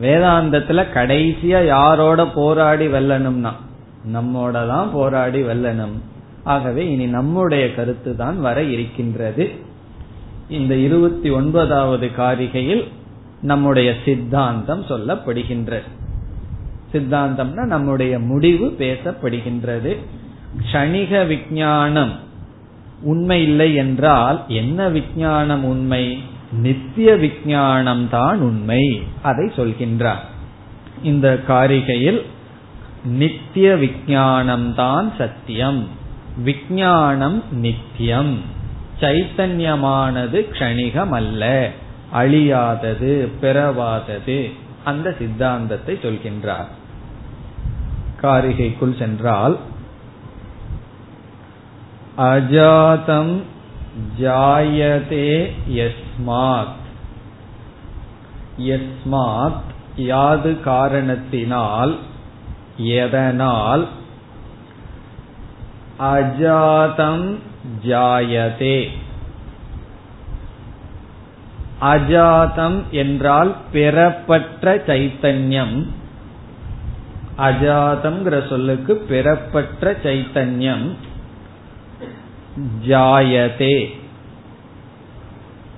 வேதாந்தத்துல 0.00 0.80
கடைசியா 0.94 1.60
யாரோட 1.66 2.26
போராடி 2.26 2.86
வெல்லணும்னா 2.86 3.52
நம்மோட 4.12 4.68
தான் 4.68 4.88
போராடி 4.92 5.42
வெல்லணும். 5.42 5.96
ஆகவே 6.44 6.82
இனி 6.92 7.06
நம்முடைய 7.06 7.74
கருத்து 7.74 8.16
தான் 8.16 8.40
வர 8.40 8.62
இருக்கின்றது. 8.62 9.50
இந்த 10.48 10.74
இருபத்தி 10.74 11.30
ஒன்பதாவது 11.30 12.10
காரிகையில் 12.16 12.84
நம்முடைய 13.40 13.94
சித்தாந்தம் 14.04 14.82
சொல்லப்படுகின்றது 14.82 15.88
சித்தாந்தம்னா 16.92 17.64
நம்முடைய 17.66 18.18
முடிவு 18.18 18.66
பேசப்படுகின்றது. 18.78 19.96
க்ஷணிக 20.60 21.26
விஞ்ஞானம் 21.26 22.12
உண்மை 23.02 23.42
இல்லை 23.42 23.74
என்றால் 23.74 24.38
என்ன 24.48 24.88
விஞ்ஞானம் 24.88 25.64
உண்மை? 25.64 26.04
நித்திய 26.52 27.16
விஞ்ஞானம் 27.16 28.08
தான் 28.08 28.40
உண்மை. 28.40 29.02
அதை 29.22 29.46
சொல்கின்றார். 29.56 30.24
இந்த 31.02 31.40
காரிகையில் 31.48 32.22
நித்திய 33.04 33.76
விஞ்ஞானம் 33.76 34.74
தான் 34.74 35.12
சத்தியம். 35.18 35.88
விஞ்ஞானம் 36.44 37.42
நித்தியம். 37.50 38.40
சைத்தன்யமானது 39.00 40.48
கணிகம் 40.58 41.10
அல்ல 41.10 41.70
அழியாதது 42.14 43.28
பிறவாதது. 43.42 44.52
அந்த 44.84 45.14
சித்தாந்தத்தை 45.18 45.98
சொல்கின்றார். 46.02 46.66
காரிகைக்குள் 48.22 48.98
சென்றால் 48.98 49.58
அஜாதம் 52.18 53.42
ஜாயதே 54.20 55.52
யஸ்மாத். 56.24 56.66
யஸ்மாத் 58.58 59.60
யாது 59.96 60.60
காரணத்தினால் 60.60 61.98
எதனால்? 62.76 63.88
அஜாதம் 65.98 67.36
ஜாயதே. 67.84 68.88
அஜாதம் 71.80 72.82
என்றால் 72.90 73.54
பெறப்பற்ற 73.72 74.76
சைத்தன்யம். 74.76 75.86
அஜாதம்ங்கிற 77.38 78.48
சொல்லுக்கு 78.48 79.04
பெறப்பற்ற 79.08 79.96
சைத்தன்யம். 80.02 80.94
ஜாயதே. 82.86 84.04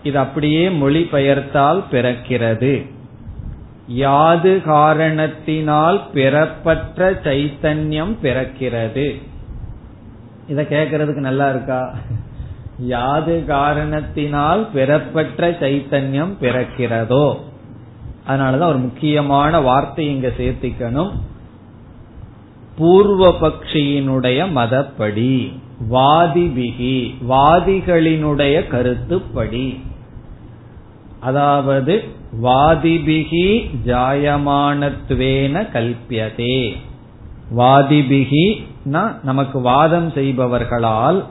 இது 0.02 0.18
அப்படியே 0.18 0.68
மொழிபெயர்த்தால் 0.68 1.82
பிறக்கிறது. 1.92 2.86
யாது 3.86 4.62
காரணத்தினால் 4.64 6.06
பிறப்பற்ற 6.14 7.10
சைத்தன்யம் 7.10 8.14
பிறக்கிறது. 8.22 9.22
இத 10.48 10.62
கேக்கிறதுக்கு 10.62 11.20
நல்லா 11.20 11.50
இருக்கா? 11.50 11.94
யாது 12.78 13.44
காரணத்தினால் 13.46 14.68
பிறப்பற்ற 14.72 15.50
சைத்தன்யம் 15.50 16.32
பிறக்கிறதோ? 16.40 17.38
அதனாலதான் 18.28 18.68
ஒரு 18.68 18.78
முக்கியமான 18.78 19.60
வார்த்தை 19.60 20.06
இங்க 20.06 20.28
சேர்த்திக்கணும். 20.38 21.10
பூர்வ 22.76 23.34
பக்ஷியினுடைய 23.40 24.40
மதப்படி 24.54 25.52
வாதிபிகி 25.90 27.14
வாதிகளினுடைய 27.28 28.68
கருத்துப்படி. 28.68 29.80
அதாவது 31.20 32.04
வாதிபிகி 32.42 33.70
ஜாயமானத்வேன 33.86 35.66
கல்பியதே. 35.72 36.76
வாதிபிகி 37.56 38.64
நமக்கு 39.22 39.60
வாதம் 39.60 40.10
செய்பவர்களால் 40.10 41.24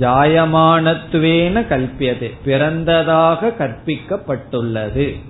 ஜாயமானத்துவேன 0.00 1.66
கல்பியது. 1.66 2.32
பிறந்ததாக 2.44 3.52
கற்பிக்கப்பட்டுள்ளது. 3.58 5.20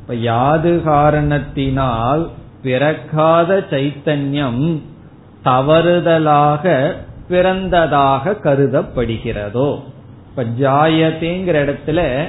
இப்ப 0.00 0.14
யாது 0.14 0.82
காரணத்தினால் 0.82 2.30
பிறக்காத 2.62 3.66
சைத்தன்யம் 3.70 4.78
தவறுதலாக 5.44 6.92
பிறந்ததாக 7.28 8.36
கருதப்படுகிறதோ. 8.44 9.80
இப்ப 10.28 10.44
ஜாயத்தேங்கிற 10.60 11.56
இடத்துல 11.66 12.26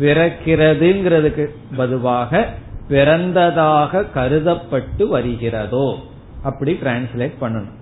பிறக்கிறதுங்கிறதுக்கு 0.00 1.46
பதுவாக 1.76 2.48
பிறந்ததாக 2.88 4.04
கருதப்பட்டு 4.14 5.06
வருகிறதோ 5.08 5.96
அப்படி 6.42 6.72
டிரான்ஸ்லேட் 6.72 7.32
பண்ணணும். 7.40 7.72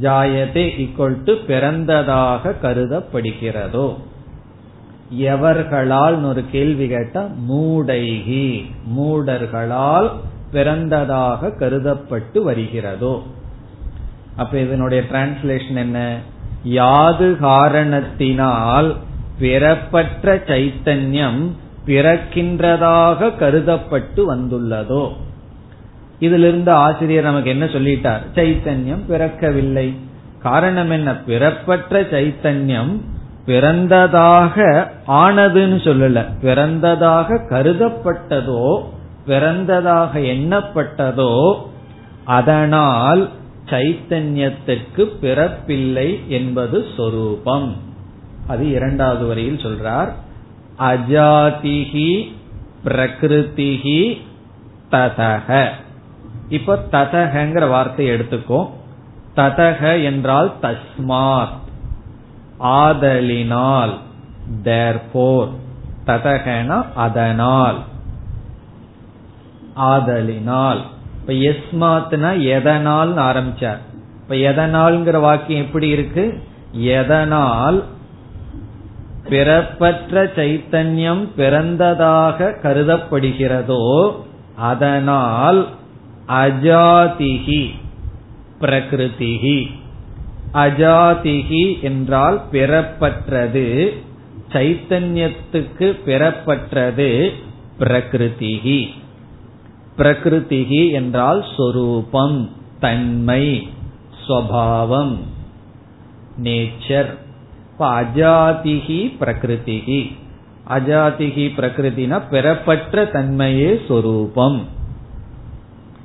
ஜாயதே 0.00 0.64
ஈக்குவல் 0.82 1.24
டு 1.24 1.32
பிறந்ததாக 1.32 2.54
கருதப்படுகிறதோ. 2.62 3.96
எவர்களால் 5.18 6.24
ஒரு 6.24 6.44
கேள்வி 6.52 6.88
கேட்டா 6.88 7.28
மூடைகி 7.50 8.70
மூடர்களால் 8.98 10.10
பிறந்ததாக 10.52 11.50
கருதப்பட்டு 11.58 12.42
வருகிறதோ. 12.42 13.22
அப்ப 14.36 14.58
இதனுடைய 14.58 15.04
டிரான்ஸ்லேஷன் 15.12 15.76
என்ன? 15.76 16.18
யாது 16.62 17.36
காரணத்தினால் 17.40 18.96
பிறப்பற்ற 19.38 20.34
சைத்தன்யம் 20.34 21.50
பிறக்கின்றதாக 21.86 23.36
கருதப்பட்டு 23.36 24.34
வந்துள்ளதோ. 24.34 25.12
இதிலிருந்து 26.18 26.72
ஆசிரியர் 26.72 27.22
நமக்கு 27.22 27.50
என்ன 27.50 27.64
சொல்லிட்டார்? 27.64 28.20
சைத்தன்யம் 28.34 29.04
பிறக்கவில்லை. 29.08 29.94
காரணம் 30.42 30.90
என்ன? 30.90 31.16
பிறப்பற்ற 31.16 32.02
சைத்தன்யம் 32.02 33.00
பிறந்ததாக 33.46 34.86
ஆனதுன்னு 35.08 35.78
சொல்லல. 35.84 36.26
பிறந்ததாக 36.42 37.38
கருதப்பட்டதோ 37.50 38.82
பிறந்ததாக 39.26 40.10
எண்ணப்பட்டதோ 40.14 41.54
அதனால் 42.24 43.28
சைத்தன்யத்திற்கு 43.70 45.08
பிறப்பில்லை 45.22 46.26
என்பது 46.26 46.84
சொரூபம். 46.96 47.92
அது 48.46 48.70
இரண்டாவது 48.70 49.26
வரியில் 49.26 49.56
சொல்றார். 49.56 50.12
அஜாதிகி 50.78 52.32
பிரகிருதிகி 52.84 54.20
ததக 54.90 55.68
இப்ப 56.48 56.84
ததகங்கிற 56.92 57.68
வார்த்தை 57.68 58.10
எடுத்துக்கோ. 58.10 58.70
ததக 59.36 60.04
என்றால் 60.04 60.52
தஸ்மாத். 60.62 61.62
ஆதலினால் 62.58 63.98
தேர்போர் 64.62 65.48
ததகனா 66.06 66.86
அதனால். 66.94 67.78
ஆதலினால். 69.74 70.82
இப்ப 71.20 71.32
எஸ்மாத்னா 71.32 72.42
எதனால் 72.42 73.14
ஆரம்பிச்சார். 73.14 73.78
இப்ப 74.22 74.34
எதனால்ங்கிற 74.34 75.20
வாக்கியம் 75.20 75.64
எப்படி 75.64 75.88
இருக்கு? 75.88 76.42
எதனால் 76.72 77.84
பிறப்பற்ற 79.28 80.24
சைத்தன்யம் 80.36 81.28
பிறந்ததாக 81.36 82.48
கருதப்படுகிறதோ 82.62 84.12
அதனால் 84.56 85.68
அஜாதிகி 86.28 87.62
பிரகிருதிகி 88.60 89.66
அஜாதிகி 90.54 91.80
என்றால் 91.80 92.40
பிறப்பற்றது 92.52 93.92
சைத்தன்யத்துக்கு 94.52 95.86
பிறப்பற்றது 96.06 97.32
பிரகிருதிகி 97.78 98.88
பிரகிருதிகி 99.98 100.92
என்றால் 100.92 101.44
சொரூபம் 101.56 102.50
தன்மை 102.80 103.68
ஸ்வபாவம் 104.26 105.16
நேச்சர். 106.42 107.10
இப்ப 107.74 108.02
அஜாதிகி 108.02 108.98
பிரகிருதிகி 109.20 110.12
அஜாதிகி 110.68 111.44
பிரகிருதினா 111.56 112.22
பெறப்பற்ற 112.30 113.04
தன்மையே 113.04 113.86
சொரூபம். 113.86 114.66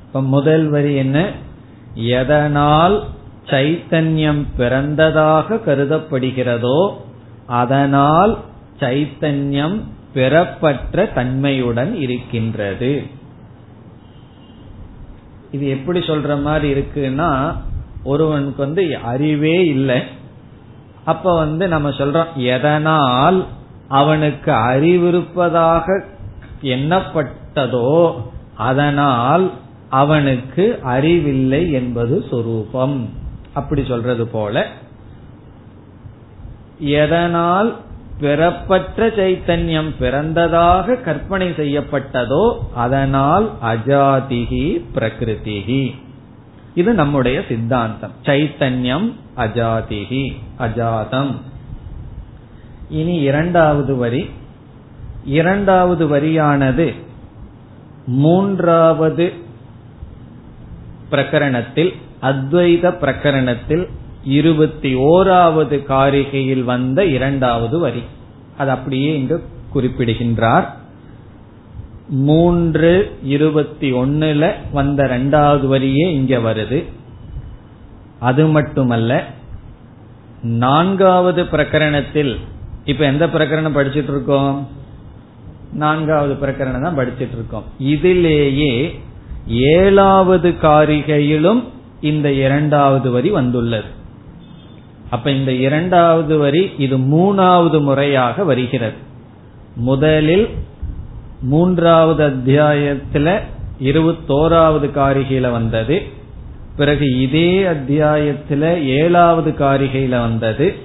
இப்ப 0.08 0.22
முதல் 0.22 0.68
வரி 0.68 0.96
என்ன? 0.96 1.32
எதனால் 1.94 3.04
சைத்தன்யம் 3.46 4.42
பிறந்ததாக 4.58 5.60
கருதப்படுகிறதோ 5.66 6.92
அதனால் 7.48 8.38
சைத்தன்யம் 8.80 9.82
பெறப்பற்ற 10.14 11.06
தன்மையுடன் 11.06 11.96
இருக்கின்றது. 11.96 13.04
இது 15.52 15.70
எப்படி 15.70 16.00
சொல்ற 16.00 16.42
மாதிரி 16.42 16.82
இருக்குன்னா 16.82 17.58
ஒருவனுக்கு 18.04 18.58
வந்து 18.58 18.98
அறிவே 18.98 19.66
இல்லை. 19.66 20.18
அப்ப 21.06 21.36
வந்து 21.36 21.68
நம்ம 21.68 21.90
சொல்றோம் 21.90 22.34
எதனால் 22.36 23.46
அவனுக்கு 23.88 24.52
அறிவிருப்பதாக 24.52 26.04
எண்ணப்பட்டதோ 26.62 28.12
அதனால் 28.58 29.52
அவனுக்கு 29.90 30.80
அறிவில்லை 30.84 31.72
என்பது 31.72 32.26
சொரூபம். 32.30 33.10
அப்படி 33.54 33.84
சொல்றது 33.84 34.28
போல 34.28 34.66
எதனால் 36.80 37.76
பிறப்பற்ற 38.20 39.08
சைத்தன்யம் 39.08 39.92
பிறந்ததாக 40.00 41.02
கற்பனை 41.02 41.50
செய்யப்பட்டதோ 41.50 42.58
அதனால் 42.76 43.52
அஜாதிகி 43.64 44.86
பிரகிருதிகி 44.96 45.96
இது 46.74 46.94
நம்முடைய 46.94 47.44
சித்தாந்தம். 47.48 48.12
சைத்தன்யம் 48.24 49.14
அஜாதிகி 49.38 50.34
அஜாதம். 50.60 51.36
இனி 52.90 53.14
இரண்டாவது 53.14 53.96
வரி. 53.96 54.30
இரண்டாவது 55.26 56.08
வரியானது 56.08 56.96
மூன்றாவது 58.06 59.34
பிரகரணத்தில் 61.12 61.94
அத்வைத 62.22 62.94
பிரகரணத்தில் 63.02 63.88
இருபத்தி 64.24 64.96
ஓராவது 64.96 65.86
காரிகையில் 65.86 66.64
வந்த 66.64 67.06
இரண்டாவது 67.06 67.80
வரி. 67.80 68.04
அது 68.58 68.70
அப்படியே 68.70 69.18
இங்கு 69.18 69.44
குறிப்பிடுகின்றார். 69.72 70.79
மூன்று 72.10 73.18
இருபத்தி 73.24 73.92
ஒன்னுல 73.92 74.54
வந்த 74.72 75.04
ரெண்டாவது 75.04 75.68
வரியே 75.68 76.12
இங்க 76.12 76.38
வருது. 76.38 76.86
அது 78.20 78.48
மட்டுமல்ல 78.48 79.26
நான்காவது 80.44 81.44
பிரகரணத்தில் 81.44 82.38
இப்ப 82.86 83.06
எந்த 83.06 83.28
பிரகரணம் 83.28 83.76
படிச்சிட்டு 83.76 84.10
இருக்கோம்? 84.10 84.68
நான்காவது 85.74 86.48
பிரகரணம் 86.48 86.82
தான் 86.82 86.98
படிச்சிட்டு 86.98 87.32
இருக்கோம். 87.32 87.64
இதிலேயே 87.80 89.00
ஏழாவது 89.48 90.56
காரிகையிலும் 90.62 91.64
இந்த 92.02 92.32
இரண்டாவது 92.32 93.12
வரி 93.12 93.30
வந்துள்ளது. 93.30 93.88
அப்ப 95.10 95.32
இந்த 95.32 95.52
இரண்டாவது 95.52 96.38
வரி 96.38 96.72
இது 96.78 96.98
மூணாவது 96.98 97.82
முறையாக 97.82 98.44
வருகிறது. 98.44 98.96
முதலில் 99.76 100.48
மூன்றாவது 101.42 102.28
அத்தியாயத்துல 102.28 103.40
இருபத்தோராவது 103.84 104.90
காரிகையில 104.92 105.52
வந்தது. 105.52 106.02
பிறகு 106.78 107.22
இதே 107.22 107.64
அத்தியாயத்துல 107.64 108.84
ஏழாவது 108.84 109.52
காரிகையில 109.52 110.10
வந்தது. 110.10 110.76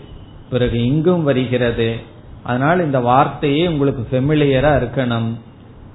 பிறகு 0.51 0.85
இங்கும் 0.85 1.23
வருகிறது. 1.23 1.97
அதனால் 2.43 2.85
இந்த 2.85 3.01
வார்த்தையே 3.01 3.67
உங்களுக்கு 3.67 4.07
ஃபெமிலியரா 4.11 4.83
இருக்கணும். 4.83 5.38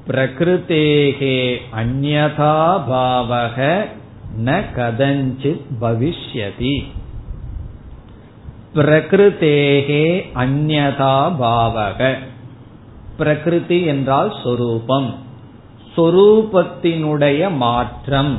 பிரகிருத்தேகே 0.08 1.58
அந்யதா 1.78 2.82
பாவக 2.90 3.86
ந 4.46 4.64
கதஞ்சித் 4.76 5.62
பவிஷ்யதி. 5.82 6.84
பிரகிருத்தேகே 8.76 10.22
அந்யதா 10.36 11.36
பாவக. 11.42 12.18
பிரகிருதி 13.20 13.80
என்றால் 13.86 14.32
சொரூபம். 14.44 15.10
சொரூபத்தினுடைய 15.98 17.56
மாற்றம். 17.56 18.34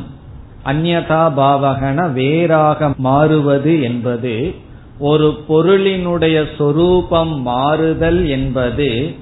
அந்நதா 0.64 1.22
பாவகன 1.36 2.12
வேறாக 2.12 2.92
மாறுவது 2.96 3.82
என்பது 3.82 4.54
ஒரு 4.98 5.28
பொருளினுடைய 5.48 6.44
சொரூபம் 6.58 7.42
மாறுதல் 7.42 8.28
என்பது 8.28 9.14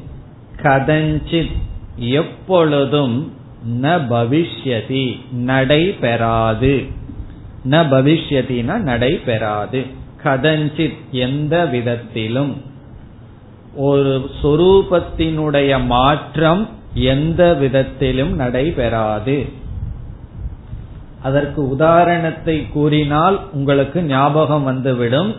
கதஞ்சித் 0.62 1.56
எப்பொழுதும் 1.96 3.32
ந 3.82 3.84
பவிஷ்யதி 4.10 5.04
நடைபெறாது 5.32 6.74
ந 7.70 7.74
பவிஷ்யதினா 7.92 8.76
நடைபெறாது 8.90 9.80
கதஞ்சித் 10.24 10.98
எந்த 11.10 11.66
விதத்திலும். 11.66 12.54
ஒரு 13.78 14.30
சொரூபத்தினுடைய 14.42 15.84
மாற்றம் 15.84 16.68
எந்த 16.94 17.54
விதத்திலும் 17.54 18.32
நடைபெறாது. 18.34 19.36
அதற்கு 21.22 21.60
உதாரணத்தை 21.68 22.56
கூறினால் 22.72 23.36
உங்களுக்கு 23.52 24.02
ஞாபகம் 24.02 24.64
வந்துவிடும். 24.64 25.30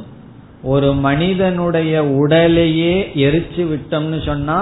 ஒரு 0.63 0.93
மனிதனுடைய 0.93 2.03
உடலையே 2.03 2.95
எரிச்சு 3.15 3.63
விட்டோம்னு 3.71 4.25
சொன்னா 4.25 4.59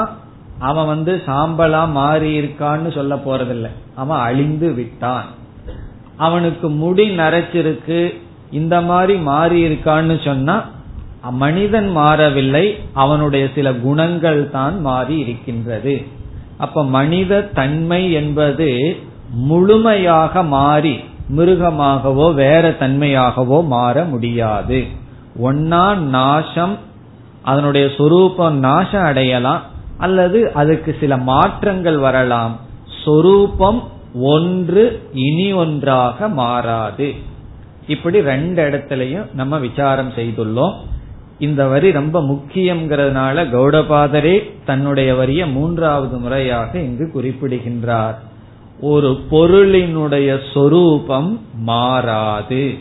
அவன் 0.59 0.85
வந்து 0.85 1.13
சாம்பலா 1.25 1.91
மாறி 1.91 2.29
இருக்கான்னு 2.39 2.93
சொல்ல 2.93 3.15
போறதில்லை. 3.15 3.71
அவன் 3.95 4.19
அழிந்து 4.19 4.73
விட்டான். 4.73 5.27
அவனுக்கு 6.17 6.69
முடி 6.69 7.05
நரைச்சிருக்கு 7.17 7.99
இந்த 8.51 8.75
மாதிரி 8.81 9.15
மாறி 9.19 9.57
இருக்கான்னு 9.67 10.25
சொன்னா 10.25 10.55
மனிதன் 11.31 11.91
மாறவில்லை 11.91 12.75
அவனுடைய 12.93 13.47
சில 13.55 13.73
குணங்கள் 13.73 14.49
தான் 14.49 14.81
மாறி 14.81 15.17
இருக்கின்றது. 15.17 16.05
அப்ப 16.57 16.83
மனித 16.83 17.41
தன்மை 17.41 18.11
என்பது 18.11 18.95
முழுமையாக 19.29 20.43
மாறி 20.43 20.99
மிருகமாகவோ 21.37 22.33
வேற 22.33 22.69
தன்மையாகவோ 22.69 23.65
மாற 23.65 24.03
முடியாது. 24.03 24.85
ஒன்னா 25.43 25.95
நாசம் 25.95 26.77
அதனுடைய 27.43 27.89
சொரூபம் 27.97 28.59
நாசம் 28.59 29.03
அடையலாம் 29.03 29.61
அல்லது 29.97 30.53
அதுக்கு 30.53 30.95
சில 30.99 31.17
மாற்றங்கள் 31.17 31.97
வரலாம். 31.97 32.59
சொரூபம் 33.03 33.83
ஒன்று 34.21 35.09
இனி 35.13 35.53
ஒன்றாக 35.53 36.27
மாறாது. 36.27 37.13
இப்படி 37.87 38.21
ரெண்டு 38.21 38.69
இடத்திலையும் 38.69 39.33
நம்ம 39.33 39.57
விசாரம் 39.57 40.09
செய்துள்ளோம். 40.09 40.73
இந்த 41.39 41.67
வரி 41.67 41.91
ரொம்ப 41.91 42.21
முக்கியம்ங்கிறதுனால 42.21 43.45
கௌடபாதரே 43.49 44.51
தன்னுடைய 44.65 45.15
வரிய 45.15 45.45
மூன்றாவது 45.45 46.17
முறையாக 46.17 46.79
இங்கு 46.79 47.11
குறிப்பிடுகின்றார். 47.11 48.21
ஒரு 48.81 49.19
பொருளினுடைய 49.31 50.39
சொரூபம் 50.53 51.41
மாறாது. 51.53 52.77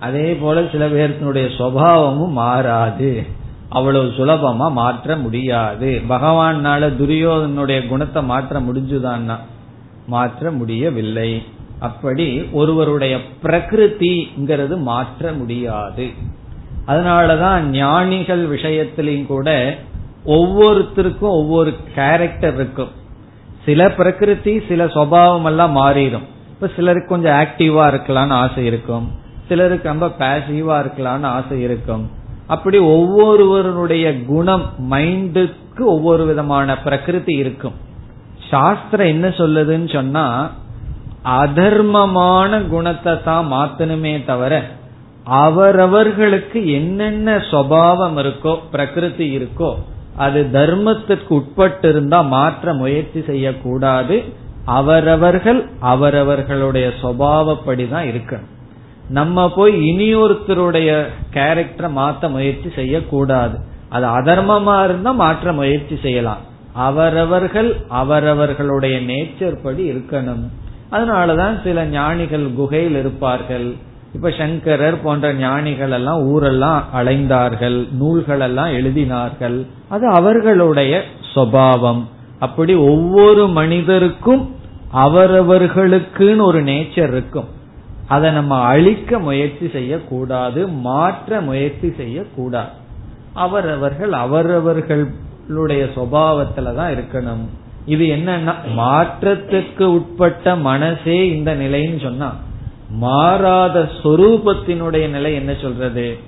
அதே 0.00 0.34
போல 0.34 0.62
சில 0.72 0.88
பேர்த்தினுடைய 0.88 1.48
சுவாவமும் 1.58 2.28
மாறாது. 2.28 3.26
அவ்வளவு 3.68 4.08
சுலபமா 4.08 4.72
மாற்ற 4.72 5.16
முடியாது. 5.16 6.02
பகவானால 6.08 6.92
துரியோதனுடைய 7.02 7.88
குணத்தை 7.88 8.22
மாற்ற 8.22 8.60
முடிஞ்சுதான்னா 8.60 9.36
மாற்ற 10.06 10.50
முடியவில்லை. 10.50 11.42
அப்படி 11.78 12.42
ஒருவருடைய 12.52 13.18
பிரகிருதிங்கிறது 13.42 14.78
மாற்ற 14.78 15.32
முடியாது. 15.32 16.10
அதனாலதான் 16.88 17.60
ஞானிகள் 17.60 18.48
விஷயத்திலையும் 18.48 19.26
கூட 19.26 19.74
ஒவ்வொருத்தருக்கும் 20.26 21.36
ஒவ்வொரு 21.40 21.74
கேரக்டர் 21.94 22.54
இருக்கும். 22.54 22.88
சில 23.64 23.90
பிரகிருதி 23.90 24.62
சில 24.68 24.84
சுவாவம் 24.84 25.44
எல்லாம் 25.44 25.76
மாறிடும். 25.76 26.26
இப்ப 26.50 26.70
சிலருக்கு 26.76 27.08
கொஞ்சம் 27.08 27.34
ஆக்டிவா 27.34 27.84
இருக்கலாம்னு 27.92 28.36
ஆசை 28.42 28.64
இருக்கும். 28.64 29.10
சிலருக்கு 29.48 29.88
ரொம்ப 29.88 30.06
பேசிவா 30.18 30.76
இருக்கலாம்னு 30.82 31.24
ஆசை 31.24 31.62
இருக்கும். 31.62 32.10
அப்படி 32.46 32.78
ஒவ்வொருவருடைய 32.78 34.24
குணம் 34.24 34.64
மைண்டுக்கு 34.90 35.80
ஒவ்வொரு 35.80 36.26
விதமான 36.26 36.78
பிரகிருதி 36.78 37.34
இருக்கும். 37.34 37.72
சாஸ்திரம் 38.50 39.06
என்ன 39.06 39.28
சொல்லுதுன்னு 39.28 39.92
சொன்னா 39.92 40.50
அதர்மமான 41.24 42.68
குணத்தை 42.68 43.22
தான் 43.22 43.52
மாத்தணுமே 43.52 44.24
தவிர 44.24 44.70
அவரவர்களுக்கு 45.26 46.70
என்னென்ன 46.70 47.36
சுவாவம் 47.36 48.18
இருக்கோ 48.18 48.58
பிரகிருதி 48.70 49.38
இருக்கோ 49.38 49.74
அது 50.16 50.48
தர்மத்திற்கு 50.52 51.28
உட்பட்டு 51.28 51.88
இருந்தா 51.88 52.20
மாற்ற 52.20 52.72
முயற்சி 52.72 53.22
செய்யக்கூடாது. 53.26 54.22
அவரவர்கள் 54.64 55.68
அவரவர்களுடைய 55.80 56.90
சுவாவப்படிதான் 57.02 58.06
இருக்கணும். 58.06 58.54
நம்ம 59.08 59.52
போய் 59.52 59.90
இனியொருத்தருடைய 59.90 61.06
கேரக்டரை 61.32 61.90
மாத்த 61.96 62.30
முயற்சி 62.30 62.70
செய்யக்கூடாது. 62.74 63.58
அது 63.88 64.06
அதர்மமா 64.06 64.84
இருந்தா 64.84 65.10
மாற்ற 65.10 65.52
முயற்சி 65.52 65.98
செய்யலாம். 66.02 66.40
அவரவர்கள் 66.72 67.76
அவரவர்களுடைய 67.88 69.00
நேச்சர் 69.00 69.62
படி 69.62 69.90
இருக்கணும். 69.90 70.48
அதனாலதான் 70.92 71.62
சில 71.62 71.84
ஞானிகள் 71.84 72.52
குகையில் 72.56 72.98
இருப்பார்கள். 72.98 73.74
இப்ப 74.16 74.30
சங்கரர் 74.38 75.02
போன்ற 75.02 75.26
ஞானிகள் 75.34 75.90
எல்லாம் 75.90 76.20
ஊரெல்லாம் 76.24 76.82
அலைந்தார்கள் 76.98 77.78
நூல்கள் 78.00 78.40
எல்லாம் 78.40 78.70
எழுதினார்கள். 78.72 79.56
அது 79.88 80.06
அவர்களுடைய 80.08 80.92
சுவாவம் 81.34 82.02
அப்படி 82.38 82.74
ஒவ்வொரு 82.74 83.42
மனிதருக்கும் 83.48 84.42
அவரவர்களுக்குன்னு 84.94 86.42
ஒரு 86.42 86.60
நேச்சர் 86.64 87.12
இருக்கும். 87.12 87.48
அதை 88.06 88.30
நம்ம 88.30 88.58
அழிக்க 88.72 89.18
முயற்சி 89.18 89.68
செய்யக்கூடாது 89.68 90.68
மாற்ற 90.68 91.40
முயற்சி 91.40 91.88
செய்யக்கூடாது. 91.96 92.72
அவரவர்கள் 93.44 94.12
அவரவர்களுடைய 94.24 95.84
சுவாவத்துல 95.96 96.74
தான் 96.74 96.92
இருக்கணும். 96.96 97.44
இது 97.94 98.04
என்னன்னா 98.16 98.54
மாற்றத்துக்கு 98.78 99.84
உட்பட்ட 99.96 100.56
மனசே 100.68 101.18
இந்த 101.36 101.50
நிலைன்னு 101.54 102.00
சொன்னா 102.02 102.28
மாறாத 102.90 103.88
சொரூபத்தினுடைய 104.02 105.08
நிலை 105.08 105.34
என்ன 105.34 105.54
சொல்றது? 105.62 106.18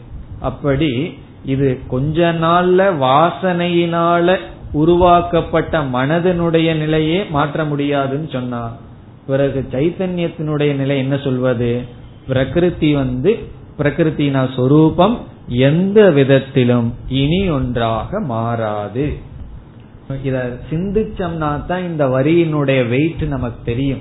அப்படி 0.40 1.18
இது 1.44 1.78
கொஞ்ச 1.88 2.32
நாள்ல 2.32 2.80
வாசனையினால 3.00 4.36
உருவாக்கப்பட்ட 4.72 5.80
மனதனுடைய 5.80 6.76
நிலையே 6.76 7.24
மாற்ற 7.30 7.64
முடியாதுன்னு 7.64 8.28
சொன்னார் 8.32 8.72
பிறகு 9.26 9.68
சைத்தன்யத்தினுடைய 9.72 10.74
நிலை 10.74 10.98
என்ன 10.98 11.16
சொல்வது? 11.16 11.82
பிரகிருதி 12.26 12.94
வந்து 12.94 13.38
பிரகிருத்தினா 13.78 14.54
சொரூபம் 14.56 15.18
எந்த 15.46 16.10
விதத்திலும் 16.10 16.94
இனி 17.08 17.50
ஒன்றாக 17.50 18.20
மாறாது. 18.20 19.18
இத 20.22 20.58
சிந்திச்சோம்னா 20.70 21.66
தான் 21.66 21.84
இந்த 21.84 22.08
வரியினுடைய 22.08 22.88
வெயிட் 22.88 23.22
நமக்கு 23.22 23.58
தெரியும். 23.64 24.00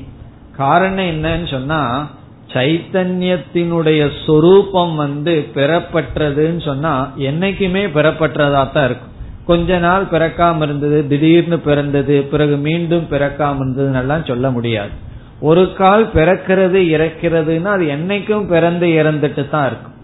காரணம் 0.57 1.05
என்னன்னு 1.05 1.51
சொன்னா 1.51 2.09
சைத்தன்யத்தினுடைய 2.53 4.01
சொரூபம் 4.25 4.95
வந்து 4.95 5.33
பெறப்பட்டதுன்னு 5.55 6.61
சொன்னா 6.61 6.93
என்னைக்குமே 7.17 7.83
பெறப்பட்டதா 7.97 8.61
தான் 8.71 8.85
இருக்கும். 8.85 9.13
கொஞ்ச 9.45 9.79
நாள் 9.79 10.05
பிறக்காம 10.11 10.63
இருந்தது 10.63 11.07
திடீர்னு 11.07 11.59
பிறந்தது 11.59 12.15
பிறகு 12.31 12.55
மீண்டும் 12.57 13.05
பிறக்காம 13.11 13.61
இருந்ததுன்னெல்லாம் 13.63 14.25
சொல்ல 14.25 14.51
முடியாது. 14.51 14.93
ஒரு 15.39 15.73
கால் 15.73 16.05
பிறக்கிறது 16.13 16.79
இறக்கிறதுன்னா 16.95 17.71
அது 17.77 17.85
என்னைக்கும் 17.85 18.47
பிறந்து 18.47 18.87
இறந்துட்டு 18.87 19.49
தான் 19.49 19.67
இருக்கும். 19.67 19.95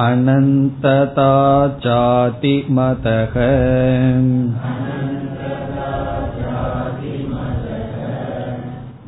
अनन्तता 0.06 1.32
चातिमतः 1.84 3.34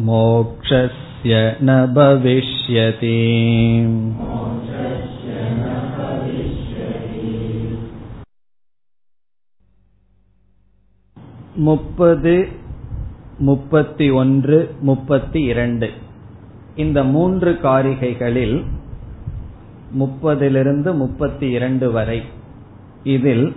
मोक्षस्य 0.09 1.37
न 1.63 1.77
भविष्यति 1.97 3.21
முப்பது 11.60 12.48
முப்பத்தி 13.38 14.10
ஒன்று 14.10 14.76
முப்பத்தி 14.80 15.42
இரண்டு. 15.44 15.90
இந்த 16.76 17.04
மூன்று 17.04 17.60
காரிகைகளில் 17.64 18.64
முப்பதிலிருந்து 20.00 20.94
முப்பத்தி 20.94 21.50
இரண்டு 21.50 21.92
வரை 21.92 22.22
இதில் 23.04 23.56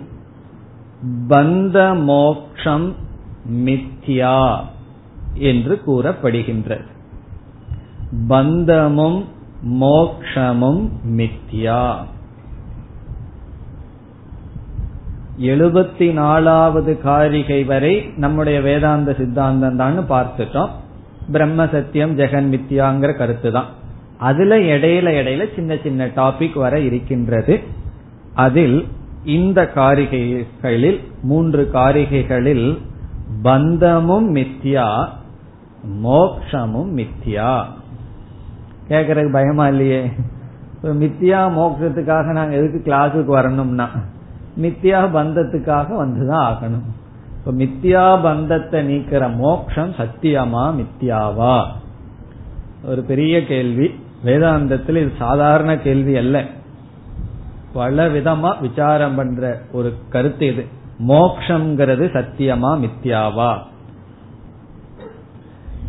பந்த 1.29 2.03
மோக்ஷம் 2.03 2.95
மித்யா 3.51 4.63
என்று 5.33 5.81
கூறப்படுகின்றது. 5.87 6.87
பந்தமும் 8.27 9.25
மோக்ஷமும் 9.81 10.89
மித்யா. 11.09 12.03
எழுபத்தி 15.41 16.13
நாலாவது 16.13 17.01
காரிகை 17.01 17.63
வரை 17.63 18.11
நம்முடைய 18.17 18.61
வேதாந்த 18.61 19.13
சித்தாந்தம் 19.13 19.75
தான் 19.75 19.97
பார்த்துட்டோம். 20.09 20.69
பிரம்ம 21.31 21.67
சத்தியம் 21.67 22.17
ஜெகன் 22.17 22.49
மித்யாங்கிற 22.53 23.17
கருத்து 23.17 23.51
தான் 23.51 23.65
அதுல 24.17 24.57
இடையில 24.57 25.07
இடையில 25.19 25.55
சின்ன 25.55 25.77
சின்ன 25.83 26.05
டாபிக் 26.05 26.53
வர 26.53 26.79
இருக்கின்றது. 26.79 27.59
அதில் 28.33 28.87
இந்த 29.25 29.71
காரிகைகளில் 29.75 30.99
மூன்று 31.21 31.69
காரிகைகளில் 31.73 32.77
பந்தமும் 33.41 34.35
மித்யா 34.35 35.07
மோக்ஷமும் 36.03 36.97
மித்யா. 36.97 37.63
கேக்குறதுக்கு 38.89 39.31
பயமா 39.31 39.67
இல்லையே? 39.67 40.11
மித்தியா 40.83 41.41
மோக்ஷத்துக்காக 41.59 42.31
நாங்க 42.31 42.55
எதுக்கு 42.55 42.91
கிளாஸுக்கு 42.91 43.25
வரணும்னா? 43.25 43.89
மித்தியா 44.61 45.01
பந்தத்துக்காக 45.15 45.87
வந்துதான் 46.01 46.43
ஆகணும். 46.49 46.87
இப்ப 47.37 47.51
மித்தியா 47.51 48.21
பந்தத்தை 48.23 48.95
நீக்கிற 48.95 49.35
மோக்ஷம் 49.35 49.91
சத்தியமா 49.91 50.63
மித்தியாவா 50.79 51.63
ஒரு 52.83 53.01
பெரிய 53.01 53.45
கேள்வி. 53.45 53.91
வேதாந்தத்தில் 54.25 54.95
இது 54.95 55.11
சாதாரண 55.17 55.77
கேள்வி 55.77 56.17
அல்ல. 56.17 56.45
பல 57.73 58.07
விதமா 58.09 58.61
விசாரம் 58.61 59.15
பண்ற 59.15 59.61
ஒரு 59.71 59.93
கருத்து 60.09 60.47
இது. 60.47 60.65
மோக்ஷங்கிறது 61.07 62.05
சத்தியமா 62.13 62.71
மித்தியாவா 62.79 63.57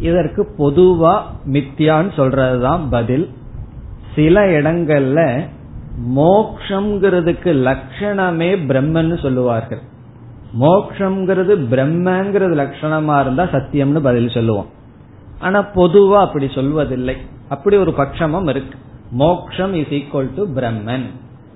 இதற்கு 0.00 0.54
பொதுவா 0.58 1.20
மித்தியான்னு 1.52 2.10
சொல்றதுதான் 2.16 2.80
பதில். 2.90 3.30
சில 4.14 4.40
இடங்கள்ல 4.46 5.48
மோக்ஷங்கிறதுக்கு 6.16 7.52
லட்சணமே 7.68 8.56
பிரம்மன்னு 8.68 9.22
சொல்லுவார்கள். 9.22 9.80
மோக்ஷங்கிறது 10.60 11.66
பிரம்மங்கிறது 11.70 12.54
லட்சணமா 12.54 13.20
இருந்தா 13.20 13.44
சத்தியம்னு 13.44 13.98
பதில் 13.98 14.28
சொல்லுவோம். 14.28 14.66
ஆனா 15.38 15.62
பொதுவா 15.74 16.18
அப்படி 16.18 16.46
சொல்வதில்லை. 16.46 17.16
அப்படி 17.48 17.76
ஒரு 17.76 17.94
பட்சமும் 17.98 18.48
இருக்கு. 18.48 18.78
மோக்ஷம் 19.10 19.74
இஸ் 19.74 19.86
ஈக்வல் 19.86 20.34
டு 20.34 20.46
பிரம்மன். 20.46 21.06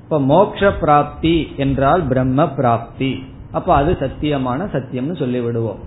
இப்ப 0.02 0.20
மோக்ஷ 0.20 0.72
பிராப்தி 0.72 1.46
என்றால் 1.56 2.02
பிரம்ம 2.02 2.48
பிராப்தி. 2.48 3.24
அப்ப 3.52 3.74
அது 3.74 3.92
சத்தியமான 3.92 4.66
சத்தியம்னு 4.72 5.16
சொல்லிவிடுவோம். 5.16 5.78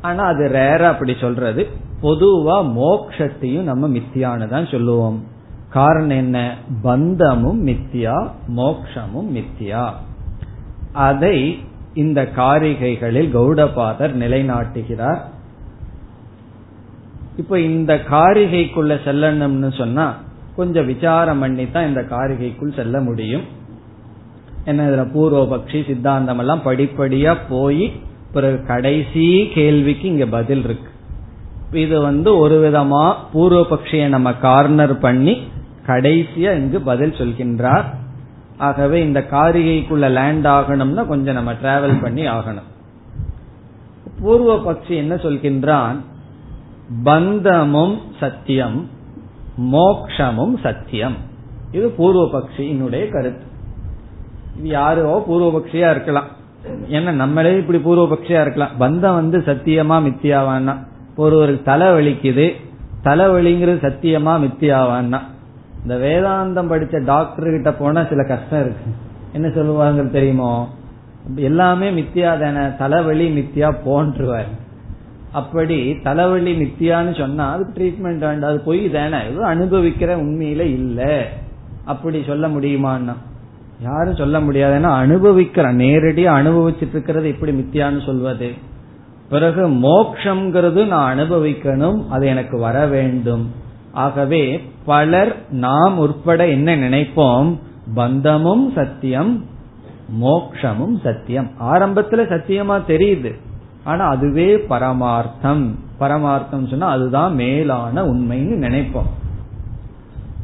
ஆனா 0.00 0.24
அது 0.24 0.48
ரேரா 0.48 0.82
அப்படி 0.82 1.16
சொல்றது. 1.20 1.68
பொதுவா 2.02 2.80
மோக்ஷத்தையும் 2.80 3.62
நம்ம 3.62 3.88
மித்தியானதான் 3.88 4.70
சொல்லுவோம். 4.70 5.34
காரணம் 5.76 6.18
என்ன? 6.24 6.38
பந்தமும் 6.82 7.60
மித்தியா 7.66 8.16
மோக்ஷமும் 8.56 9.30
மித்தியா. 9.36 9.84
அதை 10.92 11.58
இந்த 11.94 12.20
காரிகைகளில் 12.36 13.28
கௌடபாதர் 13.36 14.14
நிலைநாட்டுகிறார். 14.22 15.20
இப்ப 17.36 17.60
இந்த 17.60 17.92
காரிகைக்குள்ள 18.10 18.92
செல்லணும்னு 19.06 19.70
சொன்னா 19.76 20.06
கொஞ்சம் 20.56 20.86
விசாரம் 20.86 21.40
பண்ணி 21.40 21.64
தான் 21.70 21.88
இந்த 21.88 22.02
காரிகைக்குள் 22.10 22.76
செல்ல 22.76 23.00
முடியும். 23.00 23.44
என்ன 24.64 24.86
இதுல 24.88 25.04
பூர்வபக்ஷி 25.14 25.80
சித்தாந்தம் 25.86 26.38
எல்லாம் 26.38 26.64
படிப்படியா 26.64 27.32
போய் 27.48 27.84
பிறகு 28.32 28.58
கடைசி 28.66 29.26
கேள்விக்கு 29.54 30.08
இங்க 30.08 30.26
பதில் 30.26 30.64
இருக்கு. 30.64 30.90
இது 31.84 31.96
வந்து 32.00 32.30
ஒரு 32.38 32.56
விதமா 32.64 33.04
பூர்வபக்ஷியை 33.34 34.06
நம்ம 34.08 34.28
கார்னர் 34.46 34.96
பண்ணி 34.98 35.34
கடைசியா 35.86 36.52
இங்கு 36.52 36.80
பதில் 36.80 37.10
சொல்கின்றார். 37.10 37.84
ஆகவே 38.56 39.02
இந்த 39.02 39.26
காரிகைக்குள்ள 39.30 40.10
லேண்ட் 40.10 40.46
ஆகணும்னா 40.46 41.06
கொஞ்சம் 41.06 41.34
நம்ம 41.34 41.52
டிராவல் 41.52 42.00
பண்ணி 42.00 42.28
ஆகணும். 42.28 42.68
பூர்வ 44.20 44.72
பக்ஷி 44.72 44.96
என்ன 44.96 45.14
சொல்கின்றான்? 45.14 45.96
பந்தமும் 47.02 48.00
சத்தியம் 48.20 48.88
மோக்ஷமும் 49.72 50.60
சத்தியம். 50.62 51.16
இது 51.72 51.88
பூர்வ 51.90 52.38
பக்ஷியினுடைய 52.38 53.08
கருத்து. 53.08 53.44
இது 54.58 54.68
யாரோ 54.68 55.24
பூர்வ 55.26 55.58
பக்ஷியா 55.58 55.90
இருக்கலாம். 55.90 56.26
ஏன்னா 56.90 57.10
நம்மளே 57.10 57.56
இப்படி 57.56 57.78
பூர்வ 57.78 58.14
பக்ஷியா 58.14 58.40
இருக்கலாம். 58.40 58.70
பந்தம் 58.80 59.14
வந்து 59.14 59.38
சத்தியமா 59.38 60.08
மித்தியாவான்னா? 60.08 60.86
ஒருவருக்கு 61.16 61.62
தலை 61.62 61.86
வலிக்குது 61.86 62.54
தலைவலிங்கிறது 63.04 63.78
சத்தியமா 63.86 64.34
மித்தியாவான்னா? 64.40 65.20
இந்த 65.86 66.06
வேதாந்தம் 66.06 66.64
படிச்ச 66.64 67.04
டாக்டர் 67.04 67.50
கிட்ட 67.50 67.72
போனா 67.72 68.04
சில 68.08 68.24
கஷ்டம் 68.24 68.60
இருக்கு. 68.60 68.90
என்ன 69.32 69.50
சொல்லுவாங்க 69.50 70.02
தெரியுமோ? 70.02 70.68
எல்லாமே 71.34 71.90
மித்தியா 71.90 72.38
தானே 72.38 72.76
தலைவலி 72.78 73.40
மித்தியா 73.40 73.74
போன்றுவார். 73.86 74.46
அப்படி 75.32 75.96
தலைவலி 76.02 76.62
மித்தியான்னு 76.62 77.18
சொன்னா 77.18 77.52
அதுக்கு 77.52 77.82
ட்ரீட்மெண்ட் 77.82 78.18
வேண்டாம் 78.18 78.50
அது 78.50 78.60
பொய் 78.60 78.90
தானே 78.90 79.16
அனுபவிக்கிற 79.26 80.14
உண்மையில 80.14 80.60
இல்ல. 80.60 81.26
அப்படி 81.84 82.22
சொல்ல 82.26 82.48
முடியுமான்னா? 82.48 83.12
யாரும் 83.80 84.14
சொல்ல 84.14 84.40
முடியாது. 84.40 84.78
ஏன்னா 84.78 84.90
அனுபவிக்கிற 84.90 85.74
நேரடியா 85.74 86.30
அனுபவிச்சுட்டு 86.32 86.88
இருக்கிறது 86.88 87.28
எப்படி 87.28 87.52
மித்தியான்னு 87.52 88.06
சொல்வது. 88.06 88.52
பிறகு 89.28 89.68
மோக்ஷங்கிறது 89.68 90.86
நான் 90.86 91.18
அனுபவிக்கணும் 91.18 92.08
அது 92.08 92.26
எனக்கு 92.26 92.58
வர 92.58 92.86
வேண்டும். 92.86 93.64
ஆகவே 93.96 94.70
பலர் 94.84 95.50
நாம் 95.50 95.98
உட்பட 95.98 96.48
என்ன 96.48 96.76
நினைப்போம்? 96.76 97.58
பந்தமும் 97.94 98.72
சத்தியம் 98.74 99.44
மோக்ஷமும் 100.22 101.00
சத்தியம். 101.02 101.50
ஆரம்பத்துல 101.60 102.22
சத்தியமா 102.26 102.80
தெரியுது. 102.88 103.32
ஆனா 103.84 104.08
அதுவே 104.08 104.56
பரமார்த்தம். 104.56 105.74
பரமார்த்தம் 106.00 106.68
சொன்னா 106.68 106.88
அதுதான் 106.88 107.34
மேலான 107.34 108.04
உண்மைன்னு 108.04 108.58
நினைப்போம். 108.66 109.10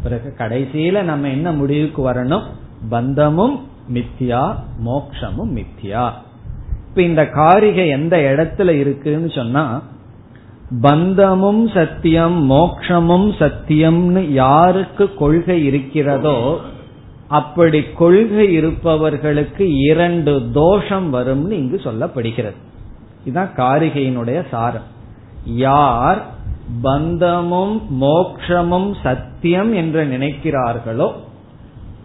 பிறகு 0.02 0.34
கடைசியில 0.38 1.02
நம்ம 1.02 1.28
என்ன 1.28 1.52
முடிவுக்கு 1.52 2.10
வரணும்? 2.10 2.42
பந்தமும் 2.88 3.66
மித்தியா 3.94 4.54
மோக்ஷமும் 4.86 5.56
மித்தியா 5.56 6.10
இப்ப 6.88 7.02
இந்த 7.02 7.28
காரிகை 7.28 7.88
எந்த 7.88 8.16
இடத்துல 8.16 8.68
இருக்குன்னு 8.68 9.30
சொன்னா 9.30 9.82
பந்தமும் 10.80 11.68
சத்தியம் 11.68 12.50
மோக்ஷமும் 12.50 13.28
சத்தியம்னு 13.38 14.30
யாருக்கு 14.30 15.14
கொள்கை 15.14 15.64
இருக்கிறதோ 15.64 16.60
அப்படி 17.28 17.82
கொள்கை 17.82 18.52
இருப்பவர்களுக்கு 18.52 19.78
இரண்டு 19.78 20.50
தோஷம் 20.52 21.14
வரும்னு 21.14 21.50
இங்கு 21.50 21.80
சொல்லப்படுகிறது. 21.84 22.58
இதுதான் 23.24 23.52
காரிகையினுடைய 23.56 24.48
சாரம். 24.50 24.88
யார் 25.44 26.22
பந்தமும் 26.82 27.82
மோக்ஷமும் 28.00 28.94
சத்தியம் 29.02 29.74
என்று 29.74 30.04
நினைக்கிறார்களோ 30.04 31.12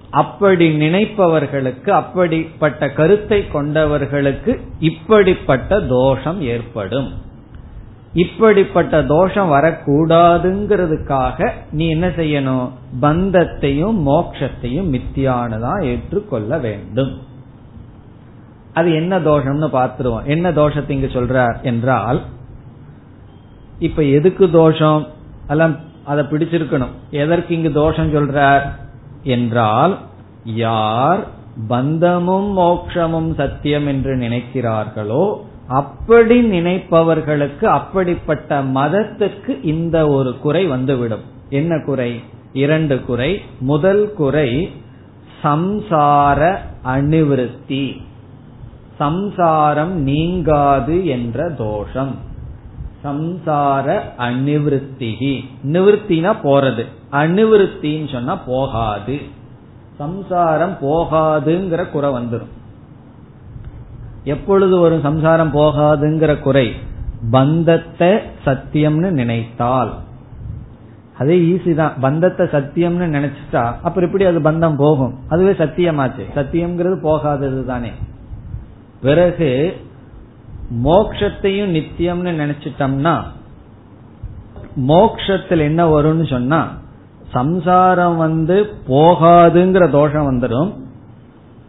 அப்படி 0.09 0.77
நினைப்பவர்களுக்கு 0.77 1.89
அப்படிப்பட்ட 1.89 2.89
கருத்தை 2.89 3.45
கொண்டவர்களுக்கு 3.53 4.59
இப்படிப்பட்ட 4.79 5.79
தோஷம் 5.79 6.41
ஏற்படும். 6.41 7.25
இப்படிப்பட்ட 8.17 9.03
தோஷம் 9.03 9.51
வரக்கூடாதுங்கிறதுக்காக 9.51 11.49
நீ 11.71 11.85
என்ன 11.89 12.07
செய்யணும்? 12.07 12.67
பந்தத்தையும் 13.01 13.97
மோக்ஷத்தையும் 14.05 14.89
மித்தியானதான் 14.93 15.81
ஏற்றுக்கொள்ள 15.83 16.57
வேண்டும். 16.57 17.13
அது 18.73 18.89
என்ன 18.93 19.19
தோஷம்னு 19.19 19.67
பார்த்துருவோம். 19.73 20.25
என்ன 20.25 20.51
தோஷத்தை 20.51 20.89
இங்க 20.89 21.07
சொல்றார் 21.07 21.57
என்றால் 21.61 22.19
இப்ப 23.79 24.03
எதுக்கு 24.17 24.45
தோஷம்? 24.51 25.01
எல்லாம் 25.47 25.75
அதை 26.05 26.23
பிடிச்சிருக்கணும். 26.25 26.93
எதற்கு 27.09 27.51
இங்கு 27.55 27.71
தோஷம் 27.71 28.13
சொல்றார்? 28.13 28.65
என்றால் 29.23 29.93
யார் 30.43 31.21
பந்தமும் 31.67 32.49
மோக்ஷமும் 32.57 33.31
சத்தியம் 33.35 33.87
என்று 33.87 34.13
நினைக்கிறார்களோ 34.15 35.23
அப்படி 35.67 36.41
நினைப்பவர்களுக்கு 36.41 37.63
அப்படிப்பட்ட 37.65 38.63
மதத்துக்கு 38.63 39.65
இந்த 39.65 40.07
ஒரு 40.07 40.37
குறை 40.37 40.65
வந்துவிடும். 40.65 41.21
என்ன 41.49 41.81
குறை? 41.85 42.21
இரண்டு 42.53 43.01
குறை. 43.01 43.41
முதல் 43.59 44.13
குறை 44.13 44.71
சம்சார 45.43 46.57
அணிவிருத்தி. 46.85 48.01
சம்சாரம் 48.97 50.01
நீங்காது 50.01 51.05
என்ற 51.05 51.49
தோஷம். 51.49 52.15
சம்சார 53.03 53.99
அநிவிருத்திகி 54.17 55.45
நிவிருத்தினா 55.63 56.35
போறது. 56.43 56.85
அநிவிருத்தின்னு 57.11 58.11
சொன்னா 58.11 58.35
போகாது. 58.35 59.19
சம்சாரம் 59.97 60.77
போகாதுங்கிற 60.81 61.89
குறை 61.89 62.09
வந்துடும் 62.09 62.55
எப்பொழுது 64.31 64.75
ஒரு 64.85 64.95
சம்சாரம் 65.03 65.53
போகாதுங்கிற 65.53 66.31
குறை 66.41 66.67
பந்தத்தை 67.31 68.11
சத்தியம்னு 68.45 69.09
நினைத்தால். 69.19 69.91
அதே 71.17 71.35
ஈஸி 71.51 71.71
தான். 71.75 71.93
பந்தத்தை 72.01 72.45
சத்தியம்னு 72.45 73.07
நினைச்சிட்டா 73.15 73.63
அப்புறம் 73.83 74.07
எப்படி 74.07 74.25
அது 74.25 74.39
பந்தம் 74.39 74.77
போகும்? 74.77 75.13
அதுவே 75.29 75.51
சத்தியமாச்சு. 75.51 76.23
சத்தியம்ங்கிறது 76.35 76.97
போகாதது 77.01 77.61
தானே. 77.65 77.91
பிறகு 79.01 79.49
மோக்ஷத்தையும் 80.83 81.73
நித்தியம்னு 81.77 82.31
நினைச்சிட்டோம்னா 82.41 83.15
மோக்ஷத்தில் 84.87 85.63
என்ன 85.69 85.81
வரும்னு 85.93 86.25
சொன்னா 86.29 86.59
சம்சாரம் 87.31 88.17
வந்து 88.17 88.57
போகாதுங்கிற 88.87 89.85
தோஷம் 89.91 90.27
வந்துடும் 90.29 90.71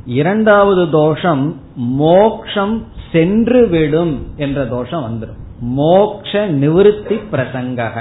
இரண்டாவது 0.06 0.90
தோஷம் 0.90 1.60
மோக்ஷம் 1.76 2.84
சென்று 3.12 3.66
விடும் 3.66 4.26
என்ற 4.36 4.64
தோஷம் 4.64 5.02
வந்துடும் 5.02 5.36
மோக்ஷ 5.60 6.48
நிவிருத்தி 6.48 7.20
பிரசங்கக. 7.32 8.00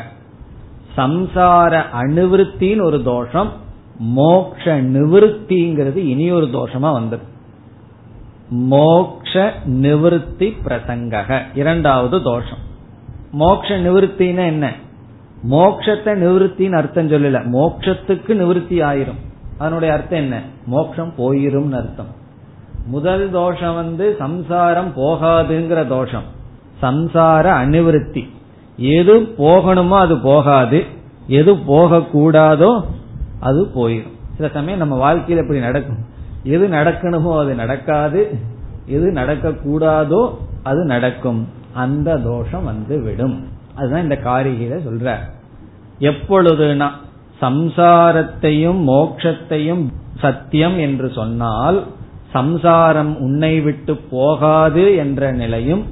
சம்சார 0.98 1.82
அணுவிருத்தின்னு 2.02 2.82
ஒரு 2.82 3.04
தோஷம் 3.04 3.52
மோக்ஷ 4.00 4.82
நிவிருத்திங்கிறது 4.82 5.96
இனி 5.96 6.32
ஒரு 6.32 6.46
தோஷமா 6.46 6.86
வந்துடும் 6.86 7.36
மோக்ஷ 8.50 9.54
நிவிருத்தி 9.66 10.54
பிரசங்கக 10.66 11.42
இரண்டாவது 11.56 12.24
தோஷம். 12.24 12.58
மோக்ஷ 13.32 13.78
நிவிருத்தின்னா 13.78 14.46
என்ன? 14.46 14.74
மோக்ஷத்தை 15.50 16.14
நிவிருத்தின்னு 16.24 16.78
அர்த்தம் 16.78 17.12
சொல்லல. 17.12 17.42
மோக்ஷத்துக்கு 17.52 18.28
நிவிருத்தி 18.28 18.82
ஆயிரும். 18.82 19.27
அதனுடைய 19.58 19.94
அர்த்தம் 19.94 20.20
என்ன? 20.20 20.42
மோட்சம் 20.66 21.14
போயிரும் 21.18 21.72
அர்த்தம். 21.72 22.16
முதல் 22.86 23.30
தோஷம் 23.32 23.76
வந்து 23.76 24.16
சம்சாரம் 24.20 24.94
போகாதுங்கிற 24.96 25.88
தோஷம். 25.88 26.24
சம்சார 26.82 27.52
அனிவிருத்தி 27.52 28.30
எது 28.78 29.20
போகணுமோ 29.20 29.98
அது 29.98 30.18
போகாது. 30.18 30.84
எது 31.28 31.54
போகக்கூடாதோ 31.54 32.86
அது 33.40 33.72
போயிடும் 33.76 34.16
சில 34.38 34.50
சமயம் 34.54 34.80
நம்ம 34.80 34.96
வாழ்க்கையில் 34.96 35.44
எப்படி 35.44 35.60
நடக்கும். 35.60 36.06
எது 36.44 36.68
நடக்கணுமோ 36.68 37.40
அது 37.40 37.56
நடக்காது. 37.56 38.38
எது 38.86 39.12
நடக்க 39.12 39.50
கூடாதோ 39.50 40.38
அது 40.64 40.86
நடக்கும். 40.86 41.48
அந்த 41.74 42.18
தோஷம் 42.18 42.64
வந்து 42.64 43.02
விடும். 43.02 43.48
அதுதான் 43.76 44.04
இந்த 44.04 44.16
காரிகையில 44.16 44.80
சொல்ற. 44.88 45.16
எப்பொழுதுனா 46.00 46.90
சம்சாரத்தையும் 47.42 48.80
மோக்ஷத்தையும் 48.88 49.86
சத்தியம் 50.20 50.78
என்று 50.78 51.12
சொன்னால் 51.12 51.84
சம்சாரம் 52.34 53.20
உன்னை 53.20 53.60
விட்டு 53.60 53.96
போகாது 53.96 54.96
என்ற 54.96 55.32
நிலையும் 55.32 55.86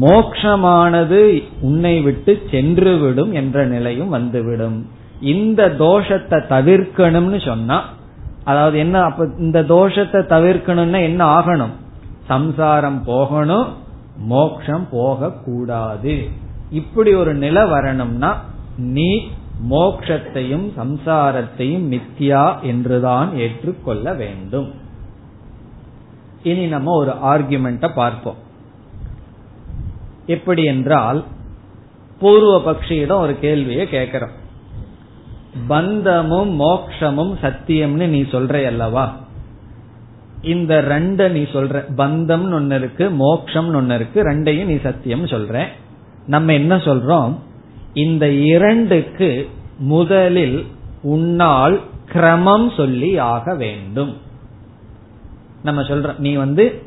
மோக்ஷமானது 0.00 1.42
உன்னை 1.60 2.00
விட்டு 2.00 2.42
சென்றுவிடும் 2.50 3.32
என்ற 3.32 3.66
நிலையும் 3.66 4.08
வந்துவிடும். 4.08 4.86
இந்த 5.20 5.68
தோஷத்தை 5.78 6.38
தவிர்க்கணும்னு 6.48 7.46
சொன்னா 7.46 7.84
அதாவது 8.44 8.78
என்ன 8.78 9.00
அப்ப 9.00 9.26
இந்த 9.38 9.62
தோஷத்தை 9.62 10.20
தவிர்க்கணும்னா 10.20 11.02
என்ன 11.02 11.40
ஆகணும்? 11.40 11.74
சம்சாரம் 12.26 13.04
போகணும் 13.04 13.66
மோக்ஷம் 14.28 14.86
போக 14.90 15.30
கூடாது 15.30 16.28
இப்படி 16.70 17.14
ஒரு 17.14 17.34
நிலை 17.34 17.64
வரணும்னா 17.64 18.42
நீ 18.76 19.28
மோக்ஷத்தையும் 19.70 20.66
சம்சாரத்தையும் 20.78 21.84
மித்தியா 21.94 22.60
என்றுதான் 22.60 23.36
ஏற்றுக்கொள்ள 23.36 24.14
வேண்டும். 24.14 24.74
இனி 26.42 26.66
நம்ம 26.66 26.96
ஒரு 26.96 27.10
ஆர்குமெண்ட 27.10 27.94
பார்ப்போம். 27.94 28.36
எப்படி 30.26 30.64
என்றால் 30.64 31.24
பூர்வ 32.18 32.72
பக்ஷியிடம் 32.72 33.18
ஒரு 33.18 33.38
கேள்வியை 33.38 33.88
கேட்கிறோம். 33.88 34.42
பந்தமும் 35.66 36.60
மோக்ஷமும் 36.60 37.34
சத்தியம்னு 37.42 38.06
நீ 38.06 38.22
சொல்ற 38.22 38.66
அல்லவா 38.66 39.16
இந்த 40.42 40.82
ரெண்ட 40.82 41.30
நீ 41.30 41.42
சொல்ற 41.42 41.84
பந்தம் 41.96 42.52
ஒன்னு 42.52 42.74
இருக்கு 42.74 43.10
மோக்ஷம் 43.10 43.74
ஒன்னு 43.74 43.94
இருக்கு 43.94 44.22
ரெண்டையும் 44.22 44.64
நீ 44.64 44.76
சத்தியம் 44.76 45.24
சொல்ற. 45.24 45.66
நம்ம 46.26 46.52
என்ன 46.52 46.76
சொல்றோம்? 46.76 47.34
இந்த 47.94 48.30
இரண்டுக்கு 48.30 49.48
முதலில் 49.78 50.66
உன்னால் 51.02 51.80
கிரமம் 52.12 52.70
சொல்லி 52.70 53.18
ஆக 53.18 53.54
வேண்டும். 53.54 54.16
நம்ம 55.62 55.82
சொல்றோம் 55.82 56.18
நீ 56.18 56.34
வந்து 56.34 56.82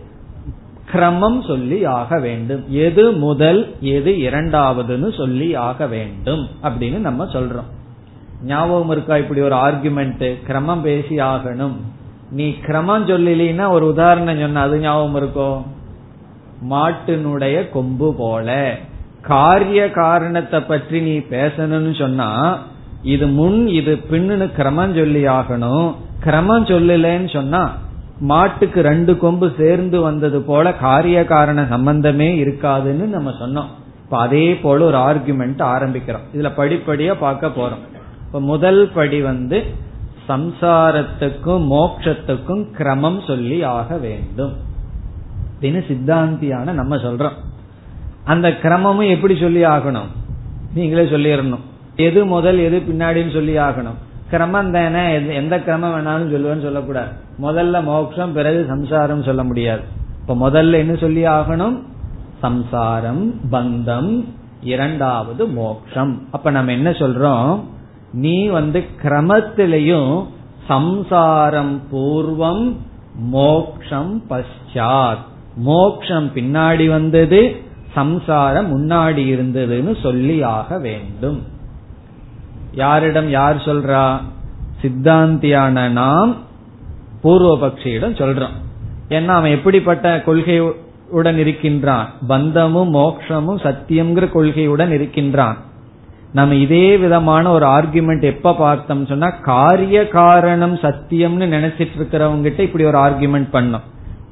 கிரமம் 0.92 1.44
சொல்லி 1.44 1.86
ஆக 1.86 2.20
வேண்டும். 2.20 2.64
எது 2.70 3.12
முதல் 3.12 3.76
எது 3.82 4.12
இரண்டாவதுன்னு 4.12 5.18
சொல்லி 5.18 5.56
ஆக 5.56 5.88
வேண்டும் 5.88 6.48
அப்படின்னு 6.64 6.98
நம்ம 6.98 7.26
சொல்றோம். 7.26 7.70
ஞாபகம் 8.44 8.90
இருக்கா 8.90 9.18
இப்படி 9.18 9.42
ஒரு 9.42 9.56
ஆர்குமெண்ட் 9.56 10.36
கிரமம் 10.48 10.82
பேசி 10.82 11.16
ஆகணும். 11.16 11.76
நீ 12.32 12.56
கிரமம் 12.62 13.08
சொல்லலினா 13.08 13.70
ஒரு 13.70 13.88
உதாரணம் 13.88 14.40
சொன்ன 14.40 14.62
அது 14.62 14.80
ஞாபகம் 14.80 15.16
இருக்கோ? 15.16 15.64
மாட்டினுடைய 16.70 17.70
கொம்பு 17.70 18.16
போல. 18.18 18.78
காரிய 19.28 19.92
காரணத்தை 19.92 20.60
பற்றி 20.62 21.02
நீ 21.02 21.18
பேசணும்னு 21.18 21.94
சொன்னா 22.00 22.30
இது 23.02 23.28
முன் 23.28 23.68
இது 23.68 23.94
பின்னு 24.12 24.48
கிரமம் 24.56 24.96
சொல்லி 24.96 25.24
ஆகணும். 25.28 25.90
கிரமம் 26.24 26.66
சொல்லலன்னு 26.66 27.34
சொன்னா 27.34 27.62
மாட்டுக்கு 28.20 28.82
ரெண்டு 28.82 29.18
கொம்பு 29.18 29.48
சேர்ந்து 29.58 30.02
வந்தது 30.02 30.42
போல 30.42 30.74
காரிய 30.74 31.26
காரண 31.26 31.66
சம்பந்தமே 31.70 32.30
இருக்காதுன்னு 32.44 33.06
நம்ம 33.16 33.30
சொன்னோம். 33.30 33.70
இப்ப 34.04 34.18
அதே 34.20 34.56
போல 34.56 34.86
ஒரு 34.86 34.98
ஆர்குமெண்ட் 34.98 35.62
ஆரம்பிக்கிறோம். 35.74 36.26
இதுல 36.34 36.52
படிப்படியா 36.58 37.14
பார்க்க 37.20 37.48
போறோம். 37.48 37.84
இப்ப 38.26 38.42
முதல் 38.42 38.82
படி 38.94 39.22
வந்து 39.22 39.60
சம்சாரத்துக்கும் 40.30 41.66
மோக்ஷத்துக்கும் 41.74 42.64
கிரமம் 42.78 43.20
சொல்லி 43.28 43.64
ஆக 43.64 43.98
வேண்டும். 43.98 44.56
அப்படின்னு 45.52 45.82
சித்தாந்தியான 45.90 46.72
நம்ம 46.72 46.96
சொல்றோம். 46.96 47.38
அந்த 48.28 48.50
கிரமமும் 48.50 49.10
எப்படி 49.10 49.38
சொல்லி 49.38 49.66
ஆகணும்? 49.66 50.10
நீங்களே 50.74 51.04
சொல்லிடணும் 51.04 51.66
எது 51.96 52.26
முதல் 52.26 52.58
எது 52.58 52.80
பின்னாடின்னு 52.80 53.34
சொல்லி 53.34 53.58
ஆகணும். 53.58 53.98
கிரமம் 54.32 54.72
தானே 54.72 55.36
எந்த 55.36 55.60
கிரமம் 55.60 55.94
வேணாலும் 55.94 56.32
சொல்லுவேன்னு 56.32 56.62
சொல்லக்கூடாது. 56.62 57.12
முதல்ல 57.42 57.84
மோட்சம் 57.84 58.34
பிறகு 58.34 58.66
சம்சாரம் 58.68 59.24
சொல்ல 59.24 59.44
முடியாது. 59.44 59.82
இப்ப 60.22 60.50
முதல்ல 60.50 60.74
என்ன 60.74 60.96
சொல்லி 60.96 61.26
ஆகணும்? 61.26 61.82
சம்சாரம் 62.42 63.34
பந்தம் 63.52 64.26
இரண்டாவது 64.62 65.48
மோக்ஷம். 65.48 66.28
அப்ப 66.32 66.50
நம்ம 66.50 66.72
என்ன 66.72 66.90
சொல்றோம்? 66.90 67.60
நீ 68.14 68.48
வந்து 68.48 68.84
கிரமத்திலையும் 69.04 70.26
சம்சாரம் 70.68 71.82
பூர்வம் 71.92 72.76
மோக்ஷம் 73.16 74.24
பஷாத் 74.30 75.26
மோக்ஷம் 75.56 76.32
பின்னாடி 76.36 76.90
வந்தது 76.90 77.62
சம்சாரம் 77.94 78.70
முன்னாடி 78.76 79.22
இருந்ததுன்னு 79.34 80.02
சொல்லி 80.02 80.42
ஆக 80.42 80.80
வேண்டும். 80.80 81.44
யாரிடம் 82.72 83.30
யார் 83.30 83.56
சொல்றா? 83.56 84.18
சித்தாந்தியான 84.82 85.90
நாம் 85.90 86.36
பூர்வபக்ஷியிடம் 87.24 88.16
சொல்றோம். 88.16 88.56
ஏன்னா 89.10 89.28
அவன் 89.28 89.52
எப்படிப்பட்ட 89.52 90.24
கொள்கையுடன் 90.26 91.38
இருக்கின்றான்? 91.38 92.10
பந்தமும் 92.28 92.94
மோக்ஷமும் 92.94 93.62
சத்தியம்ங்கிற 93.62 94.30
கொள்கையுடன் 94.30 94.90
இருக்கின்றான். 94.90 95.58
நம்ம 96.34 96.54
இதே 96.54 96.98
விதமான 96.98 97.52
ஒரு 97.52 97.66
ஆர்குமெண்ட் 97.66 98.22
எப்ப 98.22 98.54
பார்த்தோம் 98.54 99.06
சொன்னா 99.06 99.30
காரிய 99.30 100.08
காரணம் 100.08 100.76
சத்தியம்னு 100.76 101.48
நினைச்சிட்டு 101.48 101.90
இருக்கிறவங்க 101.98 102.42
கிட்ட 102.42 102.64
இப்படி 102.64 102.84
ஒரு 102.84 102.98
ஆர்குமெண்ட் 102.98 103.48
பண்ணோம். 103.54 103.82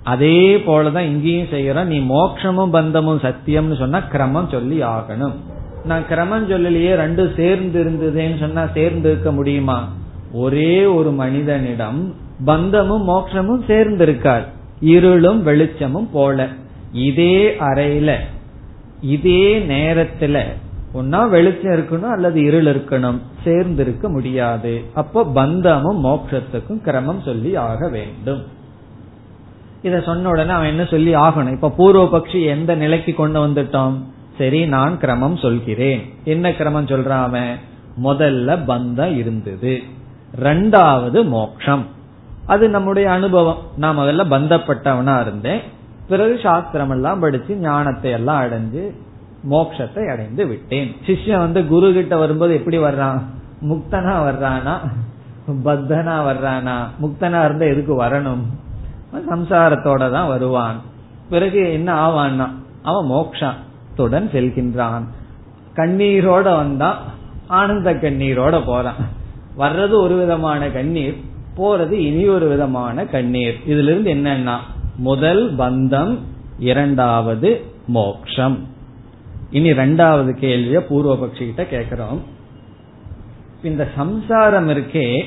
அதே 0.06 0.56
போலதான் 0.58 1.10
இங்கேயும் 1.12 1.51
செய்யறோம். 1.51 1.91
நீ 1.93 1.99
மோட்சமும் 1.99 2.72
பந்தமும் 2.72 3.20
சத்தியம்னு 3.20 3.78
சொன்னா 3.78 3.99
கிரமம் 3.99 4.51
சொல்லி 4.51 4.82
ஆகணும். 4.82 5.36
நான் 5.86 6.08
கிரமம் 6.08 6.49
சொல்லலையே 6.49 6.91
ரெண்டும் 6.95 7.36
சேர்ந்து 7.36 7.78
இருந்ததுன்னு 7.84 8.39
சொன்னா 8.39 8.64
சேர்ந்து 8.74 9.12
இருக்க 9.12 9.32
முடியுமா? 9.32 9.78
ஒரே 10.34 10.86
ஒரு 10.86 11.12
மனிதனிடம் 11.12 12.16
பந்தமும் 12.45 13.08
மோட்சமும் 13.10 13.66
சேர்ந்து 13.68 14.03
இருக்கார் 14.03 14.45
இருளும் 14.80 15.43
வெளிச்சமும் 15.43 16.10
போல. 16.12 16.47
இதே 16.91 17.56
அறையில 17.60 18.16
இதே 19.01 19.43
நேரத்துல 19.60 20.43
ஒன்னா 20.93 21.30
வெளிச்சம் 21.30 21.72
இருக்கணும் 21.72 22.14
அல்லது 22.16 22.43
இருள் 22.43 22.66
இருக்கணும். 22.66 23.20
சேர்ந்து 23.43 23.82
இருக்க 23.84 24.10
முடியாது. 24.10 24.82
அப்போ 24.93 25.26
பந்தமும் 25.26 26.06
மோட்சத்துக்கும் 26.06 26.82
கிரமம் 26.82 27.22
சொல்லி 27.26 27.56
ஆக 27.56 27.89
வேண்டும். 27.89 28.43
இத 29.86 30.01
சொன்ன 30.01 30.29
உடனே 30.29 30.51
அவன் 30.51 30.67
என்ன 30.67 30.86
சொல்லி 30.86 31.15
ஆகணும்? 31.15 31.51
இப்ப 31.51 31.69
பூர்வ 31.69 32.17
பக்ஷி 32.17 32.45
எந்த 32.45 32.75
நிலைக்கு 32.75 33.13
கொண்டு 33.13 33.47
வந்துட்டோம்? 33.47 33.93
சரி 34.38 34.65
நான் 34.65 34.99
கிரமம் 34.99 35.38
சொல்கிறேன். 35.38 36.13
என்ன 36.23 36.49
கிரமம் 36.49 36.86
சொல்றான் 36.86 37.23
அவன்? 37.23 37.55
முதல்ல 38.03 38.59
பந்தம் 38.67 39.17
இருந்தது. 39.17 39.81
ரெண்டாவது 40.41 41.27
மோக்ஷம். 41.27 41.86
அது 42.45 42.69
நம்முடைய 42.69 43.11
அனுபவம். 43.11 43.57
நான் 43.77 43.97
முதல்ல 43.97 44.23
பந்தப்பட்டவனா 44.23 45.21
இருந்தேன். 45.21 45.61
பிறகு 46.09 46.39
சாஸ்திரம் 46.43 46.89
எல்லாம் 46.89 47.19
படிச்சு 47.19 47.55
ஞானத்தை 47.55 48.11
எல்லாம் 48.11 48.43
அடைஞ்சு 48.43 48.91
மோட்சத்தை 49.51 50.11
அடைந்து 50.11 50.47
விட்டேன். 50.47 50.95
சிஷ்யன் 51.05 51.38
வந்து 51.38 51.67
குரு 51.67 51.93
கிட்ட 51.93 52.17
வரும்போது 52.17 52.53
எப்படி 52.53 52.77
வர்றான்? 52.77 53.21
முக்தனா 53.61 54.15
வர்றானா? 54.29 54.77
பத்தனா 55.63 56.17
வர்றானா? 56.29 56.75
முக்தனா 57.01 57.45
இருந்தா 57.45 57.65
எதுக்கு 57.65 58.03
வரணும்? 58.03 58.43
சம்சாரத்தோட 59.30 60.11
தான் 60.11 60.28
வருவான். 60.28 60.82
பிறகு 61.30 61.74
என்ன 61.74 61.89
ஆவான்னா 62.07 62.49
அவன் 62.84 63.11
மோக்ஷத்துடன் 63.11 64.28
செல்கின்றான். 64.34 65.05
கண்ணீரோட 65.76 66.55
வந்தா 66.55 67.01
ஆனந்த 67.47 67.93
கண்ணீரோட 67.93 68.61
போறான். 68.66 69.01
வர்றது 69.57 69.93
ஒரு 69.93 70.16
விதமான 70.16 70.70
கண்ணீர் 70.70 71.18
போறது 71.57 71.91
இனி 71.91 72.28
ஒரு 72.28 72.47
விதமான 72.47 73.05
கண்ணீர். 73.05 73.57
இதுல 73.68 73.89
இருந்து 73.91 74.13
என்னன்னா 74.13 74.55
முதல் 74.97 75.55
பந்தம் 75.55 76.18
இரண்டாவது 76.59 77.66
மோக்ஷம். 77.88 78.57
இனி 79.51 79.72
ரெண்டாவது 79.72 80.32
கேள்விய 80.41 80.80
பூர்வபக்ஷி 80.89 81.53
கிட்ட 81.53 81.63
கேக்குறோம் 81.63 82.20
இந்த 83.63 83.89
சம்சாரம் 83.95 84.70
இருக்கே 84.70 85.24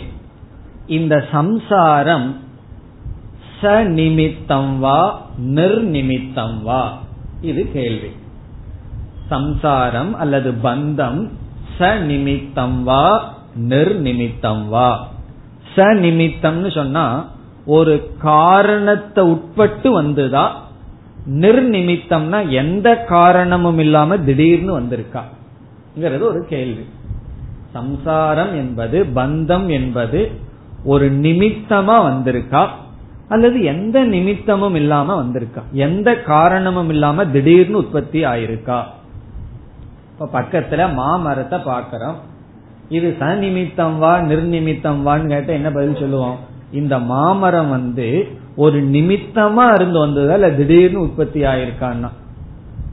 இந்த 0.86 1.24
சம்சாரம் 1.32 2.36
சநிமித்தம் 3.61 4.78
வா 4.78 5.26
நிர்நிமித்தம் 5.54 6.62
வா. 6.62 6.98
இது 7.40 7.72
கேள்வி. 7.72 8.09
சம்சாரம் 9.28 10.14
அல்லது 10.14 10.52
பந்தம் 10.52 11.28
சநிமித்தம் 11.78 12.82
வா 12.82 13.34
நிர்நிமித்தம் 13.68 14.68
வா. 14.68 15.09
சநிமித்தம்னு 15.76 16.74
சொன்னா 16.74 17.30
ஒரு 17.66 18.11
காரணத்தை 18.18 19.24
உட்பட்டு 19.24 20.02
வந்துதா? 20.02 20.50
நிர்நிமித்தம்னா 21.30 22.48
எந்த 22.48 22.96
காரணமும் 22.96 23.78
இல்லாம 23.78 24.18
திடீர்னு 24.18 24.80
வந்திருக்காங்கிறது 24.80 26.20
ஒரு 26.20 26.46
கேள்வி. 26.48 26.84
சம்சாரம் 27.72 28.54
என்பது 28.54 29.04
பந்தம் 29.04 29.66
என்பது 29.68 30.30
ஒரு 30.84 31.12
நிமித்தமா 31.12 31.96
வந்திருக்கா? 32.09 32.66
அல்லது 33.29 33.62
எந்த 33.62 34.05
நிமித்தமும் 34.05 34.74
இல்லாம 34.74 35.22
வந்திருக்கா? 35.22 35.62
எந்த 35.72 36.22
காரணமும் 36.22 36.89
இல்லாம 36.89 37.26
திடீர்னு 37.26 37.76
உற்பத்தி 37.76 38.24
ஆயிருக்கா? 38.24 38.83
இப்ப 40.12 40.41
பக்கத்துல 40.41 40.95
மாமரத்தை 40.95 41.59
பாக்கிறோம் 41.59 42.14
இது 42.89 43.16
சநிமித்தம் 43.20 43.99
வா 43.99 44.18
நிர்நிமித்தம் 44.18 45.07
வான்னு 45.07 45.29
கேட்ட 45.29 45.53
என்ன 45.53 45.70
பதில் 45.70 45.97
சொல்லுவோம்? 45.97 46.37
இந்த 46.72 46.99
மாமரம் 46.99 47.68
வந்து 47.68 48.29
ஒரு 48.57 48.85
நிமித்தமா 48.85 49.74
இருந்து 49.74 49.99
வந்ததா 49.99 50.35
இல்ல 50.35 50.51
திடீர்னு 50.51 51.01
உற்பத்தி 51.01 51.43
ஆயிருக்கான்னா? 51.43 52.09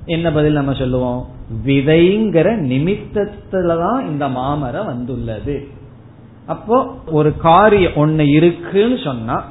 என்ன 0.06 0.32
பதில் 0.32 0.54
நம்ம 0.54 0.74
சொல்லுவோம்? 0.74 1.28
விதைங்கிற 1.66 2.48
நிமித்தத்துலதான் 2.56 4.06
இந்த 4.06 4.28
மாமரம் 4.28 4.86
வந்துள்ளது. 4.86 5.68
அப்போ 6.46 6.96
ஒரு 7.12 7.38
காரியம் 7.38 7.96
ஒன்னு 7.96 8.30
இருக்குன்னு 8.30 8.98
சொன்னா 9.04 9.44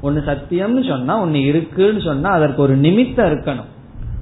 ஒன்னு 0.00 0.20
சத்தியம்னு 0.20 0.88
சொன்னா 0.88 1.20
ஒன்னு 1.20 1.42
இருக்குன்னு 1.42 2.00
சொன்னா 2.00 2.30
அதற்கு 2.30 2.62
ஒரு 2.62 2.76
நிமித்தம் 2.76 3.32
இருக்கணும். 3.32 3.64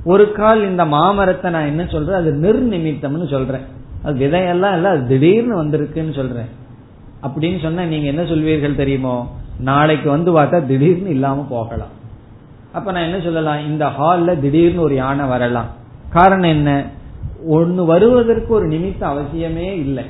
ஒரு 0.05 0.33
கால் 0.33 0.69
இந்த 0.69 0.85
மாமரத்தை 0.85 1.51
நான் 1.51 1.67
என்ன 1.67 1.87
சொல்றேன்? 1.87 2.15
அது 2.15 2.33
நிர்நிமித்தம்னு 2.33 3.31
சொல்றேன். 3.31 3.61
அது 4.03 4.27
விதையெல்லாம் 4.27 4.75
இல்ல 4.75 4.89
அது 4.89 5.07
திடீர்னு 5.07 5.65
வந்திருக்குன்னு 5.65 6.15
சொல்றேன். 6.15 6.49
அப்படின்னு 7.23 7.63
சொன்னா 7.63 7.83
நீங்க 7.83 8.07
என்ன 8.07 8.23
சொல்வீர்கள் 8.23 8.75
தெரியுமோ? 8.75 9.37
நாளைக்கு 9.59 10.11
வந்து 10.11 10.39
பார்த்தா 10.39 10.67
திடீர்னு 10.67 11.09
இல்லாம 11.09 11.47
போகலாம். 11.51 12.03
அப்ப 12.73 12.93
நான் 12.93 13.03
என்ன 13.03 13.21
சொல்லலாம்? 13.21 13.67
இந்த 13.67 13.87
ஹால்ல 13.87 14.41
திடீர்னு 14.41 14.81
ஒரு 14.81 14.95
யானை 14.95 15.27
வரலாம். 15.27 15.67
காரணம் 16.11 16.51
என்ன? 16.51 16.85
ஒன்னு 17.47 17.85
வருவதற்கு 17.85 18.55
ஒரு 18.55 18.67
நிமித்தம் 18.67 19.19
அவசியமே 19.19 19.73
இல்லை. 19.73 20.05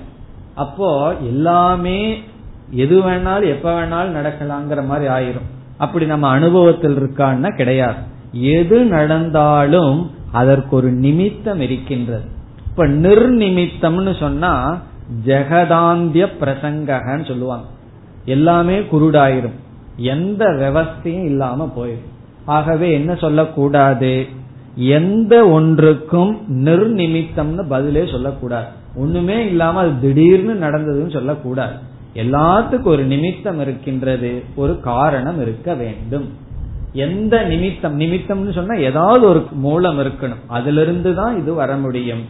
அப்போ 0.54 1.14
எல்லாமே 1.14 2.22
எது 2.70 3.02
வேணாலும் 3.02 3.48
எப்ப 3.48 3.82
வேணாலும் 3.82 4.16
நடக்கலாங்கிற 4.16 4.86
மாதிரி 4.86 5.12
ஆயிரும். 5.12 5.48
அப்படி 5.76 6.06
நம்ம 6.06 6.28
அனுபவத்தில் 6.28 6.96
இருக்கான்னா 6.96 7.56
கிடையாது. 7.56 7.98
எது 8.32 8.84
நடந்தாலும் 8.84 10.10
அதற்கு 10.32 10.76
ஒரு 10.76 10.92
நிமித்தம் 10.92 11.60
இருக்கின்றது. 11.60 12.24
இப்ப 12.68 12.86
நிர்நிமித்தம்னு 12.86 14.18
சொன்னா 14.18 14.80
ஜெகதாந்திய 15.26 16.28
பிரசங்கன்னு 16.40 17.26
சொல்லுவாங்க. 17.26 17.66
எல்லாமே 18.24 18.78
குருடாயிரும். 18.78 19.62
எந்த 19.96 20.44
விவஸ்தையும் 20.44 21.24
இல்லாம 21.24 21.72
போயிடும் 21.78 22.12
ஆகவே 22.44 22.92
என்ன 22.92 23.14
சொல்லக்கூடாது? 23.14 24.26
எந்த 24.74 25.48
ஒன்றுக்கும் 25.48 26.38
நிர்நிமித்தம்னு 26.50 27.68
பதிலே 27.68 28.06
சொல்லக்கூடாது. 28.10 28.66
ஒண்ணுமே 28.96 29.46
இல்லாம 29.46 29.80
அது 29.80 30.00
திடீர்னு 30.00 30.66
நடந்ததுன்னு 30.66 31.12
சொல்லக்கூடாது. 31.12 31.72
எல்லாத்துக்கும் 32.14 32.92
ஒரு 32.94 33.04
நிமித்தம் 33.04 33.60
இருக்கின்றது 33.60 34.42
ஒரு 34.54 34.80
காரணம் 34.80 35.40
இருக்க 35.40 35.74
வேண்டும். 35.74 36.26
எந்த 36.92 37.42
நிமித்தம் 37.42 38.00
நிமித்தம்னு 38.00 38.52
சொன்னா 38.52 38.74
ஏதாவது 38.74 39.26
ஒரு 39.26 39.46
மூலம் 39.52 39.98
இருக்கணும். 39.98 40.42
அதிலிருந்து 40.46 41.14
தான் 41.14 41.38
இது 41.38 41.54
வர 41.54 41.76
முடியும். 41.76 42.24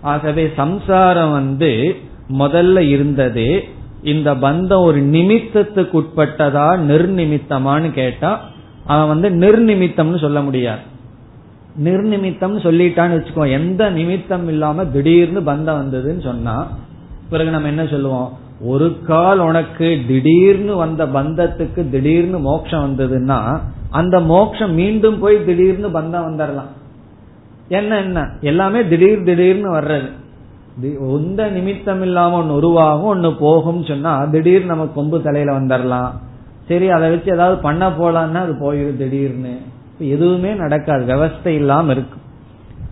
ஆகவே 0.00 0.50
சம்சாரம் 0.56 1.32
வந்து 1.32 1.96
முதல்ல 2.38 2.78
இருந்தது 2.78 3.64
இந்த 4.02 4.34
பந்தம் 4.34 4.82
ஒரு 4.82 5.00
நிமித்தத்துக்கு 5.02 5.94
உட்பட்டதா 6.00 6.66
நிர்நிமித்தமானு 6.90 7.90
கேட்டா 7.90 8.40
அவன் 8.86 9.20
வந்து 9.20 9.28
நிர்நிமித்தம்னு 9.30 10.20
சொல்ல 10.20 10.40
முடியாது. 10.40 10.80
நிர்நிமித்தம் 11.84 12.56
சொல்லிட்டான்னு 12.58 13.16
வச்சுக்கோ 13.16 13.50
எந்த 13.50 13.90
நிமித்தம் 13.90 14.48
இல்லாம 14.48 14.84
திடீர்னு 14.84 15.40
பந்தம் 15.40 15.80
வந்ததுன்னு 15.80 16.22
சொன்னா 16.22 16.70
பிறகு 17.30 17.50
நம்ம 17.50 17.68
என்ன 17.68 17.86
சொல்லுவோம்? 17.86 18.42
ஒரு 18.60 18.98
கால் 19.06 19.38
உனக்கு 19.38 20.00
திடீர்னு 20.06 20.76
வந்த 20.76 21.06
பந்தத்துக்கு 21.06 21.90
திடீர்னு 21.90 22.38
மோட்சம் 22.38 22.84
வந்ததுன்னா 22.84 23.60
அந்த 23.90 24.20
மோட்சம் 24.20 24.74
மீண்டும் 24.74 25.18
போய் 25.18 25.44
திடீர்னு 25.44 25.88
பந்தம் 25.88 26.28
வந்துடலாம் 26.28 26.72
என்ன 27.68 28.00
என்ன? 28.00 28.30
எல்லாமே 28.40 28.86
திடீர் 28.86 29.22
திடீர்னு 29.22 29.74
வர்றது. 29.74 30.10
எந்த 31.16 31.50
நிமித்தம் 31.50 32.02
இல்லாம 32.02 32.38
ஒன்னு 32.38 32.54
உருவாகும் 32.54 33.06
ஒன்னு 33.06 33.34
போகும் 33.34 33.84
சொன்னா 33.84 34.24
திடீர்னு 34.24 34.66
நம்ம 34.66 34.86
கொம்பு 34.86 35.22
தலையில 35.22 35.58
வந்துடலாம் 35.58 36.10
சரி 36.68 36.90
அதை 36.90 37.10
வச்சு 37.10 37.32
ஏதாவது 37.32 37.60
பண்ண 37.60 37.88
போலான்னா 37.88 38.34
அது 38.34 38.52
போயிடும் 38.52 38.96
திடீர்னு. 38.96 39.58
எதுவுமே 39.98 40.52
நடக்காது 40.54 41.14
விவஸ்தை 41.14 41.46
இல்லாம 41.46 41.92
இருக்கும் 41.92 42.22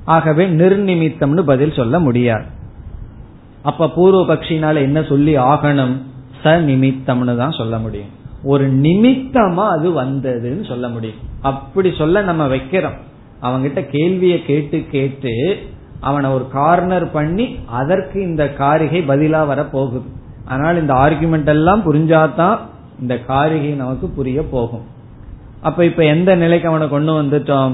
ஆகவே 0.05 0.47
நிர்நிமித்தம்னு 0.47 1.41
பதில் 1.41 1.73
சொல்ல 1.73 1.99
முடியாது. 2.01 2.45
அப்ப 3.63 3.89
பூர்வ 3.89 4.35
பக்ஷினால 4.35 4.75
என்ன 4.75 5.03
சொல்லி 5.03 5.37
ஆகணும்? 5.37 5.95
ச 6.45 6.45
நிமித்தம்னு 6.45 7.37
தான் 7.37 7.51
சொல்ல 7.51 7.79
முடியும். 7.79 8.11
ஒரு 8.43 8.73
நிமித்தமா 8.75 9.69
அது 9.69 10.03
வந்ததுன்னு 10.03 10.69
சொல்ல 10.69 10.89
முடியும். 10.89 11.17
அப்படி 11.41 11.95
சொல்ல 11.99 12.23
நம்ம 12.23 12.47
வைக்கிறோம். 12.47 12.99
அவங்கிட்ட 13.43 13.91
கேள்வியை 13.91 14.45
கேட்டு 14.45 14.85
கேட்டு 14.91 15.59
அவனை 16.01 16.31
ஒரு 16.31 16.49
கார்னர் 16.49 17.11
பண்ணி 17.11 17.59
அதற்கு 17.67 18.23
இந்த 18.23 18.53
காரிகை 18.53 19.01
பதிலா 19.03 19.47
வர 19.47 19.65
போகுது 19.65 20.09
அதனால 20.47 20.79
இந்த 20.79 20.95
ஆர்குமெண்ட் 20.95 21.47
எல்லாம் 21.47 21.93
புரிஞ்சாதான் 21.93 22.59
இந்த 23.01 23.19
காரிகை 23.19 23.71
நமக்கு 23.71 24.07
புரிய 24.09 24.43
போகும். 24.43 24.87
அப்ப 25.63 25.85
இப்ப 25.85 26.05
எந்த 26.05 26.35
நிலைக்கு 26.35 26.69
அவனை 26.69 26.89
கொண்டு 26.89 27.23
வந்துட்டோம்? 27.23 27.73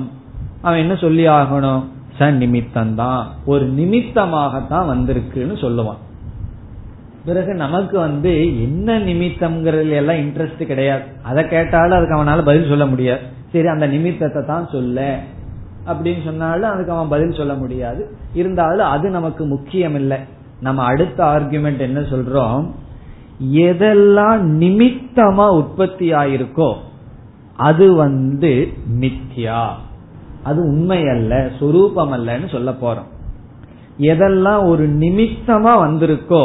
அவன் 0.63 0.79
என்ன 0.79 0.95
சொல்லி 0.95 1.29
ஆகணும்? 1.29 1.85
ச 2.19 2.31
நிமித்தம் 2.31 2.95
தான் 2.95 3.27
ஒரு 3.45 3.67
நிமித்தமாகத்தான் 3.67 4.89
வந்திருக்குன்னு 4.93 5.57
சொல்லுவான். 5.65 5.97
பிறகு 7.25 7.55
நமக்கு 7.55 7.99
வந்து 7.99 8.63
என்ன 8.63 8.99
நிமித்தம்ங்கிறதுல 8.99 9.91
எல்லாம் 9.91 10.17
இன்ட்ரெஸ்ட் 10.17 10.63
கிடையாது. 10.63 11.03
அதை 11.23 11.49
கேட்டாலும் 11.49 11.99
அதுக்கு 11.99 12.25
அவனால 12.25 12.45
பதில் 12.45 12.69
சொல்ல 12.69 12.87
முடியாது. 12.87 13.21
சரி 13.53 13.67
அந்த 13.67 13.87
நிமித்தத்தை 13.87 14.43
தான் 14.47 14.69
சொல்ல. 14.73 15.21
அப்படின்னு 15.87 16.25
சொன்னாலும் 16.25 16.71
அதுக்கு 16.71 16.93
அவன் 16.93 17.09
பதில் 17.09 17.33
சொல்ல 17.33 17.55
முடியாது. 17.55 18.11
இருந்தாலும் 18.33 18.87
அது 18.87 19.11
நமக்கு 19.11 19.45
முக்கியம் 19.45 19.95
இல்லை 19.95 20.19
நம்ம 20.61 20.83
அடுத்த 20.83 21.25
ஆர்குமெண்ட் 21.25 21.79
என்ன 21.79 22.01
சொல்றோம்? 22.01 22.67
எதெல்லாம் 23.53 24.41
நிமித்தமா 24.63 25.49
உற்பத்தி 25.51 26.13
ஆயிருக்கோ 26.13 26.75
அது 27.57 27.95
வந்து 27.95 28.73
மித்யா. 29.01 29.69
அது 30.49 30.61
உண்மை 30.63 31.01
அல்ல 31.09 31.33
சொரூபம் 31.59 32.13
அல்லன்னு 32.13 32.49
சொல்ல 32.49 32.71
போறோம். 32.83 33.09
எதெல்லாம் 34.11 34.63
ஒரு 34.69 34.85
நிமித்தமா 34.89 35.73
வந்திருக்கோ 35.85 36.45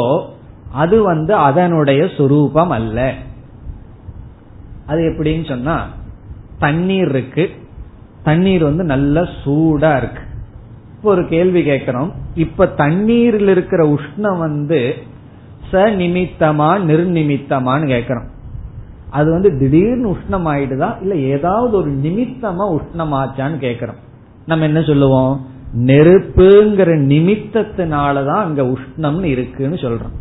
அது 0.72 0.96
வந்து 1.02 1.32
அதனுடைய 1.48 2.02
சொரூபம் 2.16 2.70
அல்ல 2.70 2.98
அது 4.86 5.00
எப்படின்னு 5.10 5.46
சொன்னா 5.48 5.76
தண்ணீர் 6.58 7.08
இருக்கு. 7.08 7.44
தண்ணீர் 8.22 8.62
வந்து 8.62 8.84
நல்ல 8.84 9.22
சூடா 9.42 9.90
இருக்கு. 9.96 10.22
இப்போ 10.96 11.08
ஒரு 11.10 11.24
கேள்வி 11.28 11.62
கேட்கிறோம். 11.62 12.10
இப்ப 12.34 12.66
தண்ணீரில் 12.66 13.48
இருக்கிற 13.48 13.82
உஷ்ணம் 13.86 14.38
வந்து 14.38 14.80
ச 15.70 15.82
நிமித்தமா 16.00 16.70
நிர்நிமித்தமான்னு 16.90 17.86
கேட்கிறோம். 17.86 18.28
அது 19.14 19.30
வந்து 19.30 19.58
திடீர்னு 19.58 20.10
உஷ்ணம் 20.10 20.48
ஆயிடுதா 20.52 21.00
இல்ல 21.00 21.14
ஏதாவது 21.14 21.76
ஒரு 21.76 21.90
நிமித்தமா 21.90 22.64
உஷ்ணமாச்சான்னு 22.72 23.58
கேக்குறோம். 23.60 24.00
நம்ம 24.46 24.64
என்ன 24.64 24.82
சொல்லுவோம்? 24.82 25.46
நெருப்புங்கிற 25.78 26.90
நிமித்தத்தினாலதான் 27.12 28.42
அங்க 28.42 28.62
உஷ்ணம்னு 28.62 29.22
இருக்குன்னு 29.22 29.76
சொல்றோம். 29.76 30.14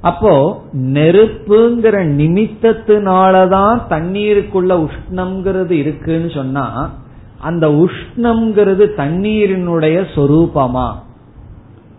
அப்போ 0.00 0.62
நெருப்புங்கிற 0.72 1.96
நிமித்தத்தினாலதான் 2.20 3.80
தண்ணீருக்குள்ள 3.90 4.88
உஷ்ணம்ங்கிறது 4.88 5.70
இருக்குன்னு 5.70 6.30
சொன்னா 6.30 6.92
அந்த 7.38 7.68
உஷ்ணம்ங்கிறது 7.68 8.86
தண்ணீரினுடைய 8.96 10.04
சொரூபமா? 10.14 10.92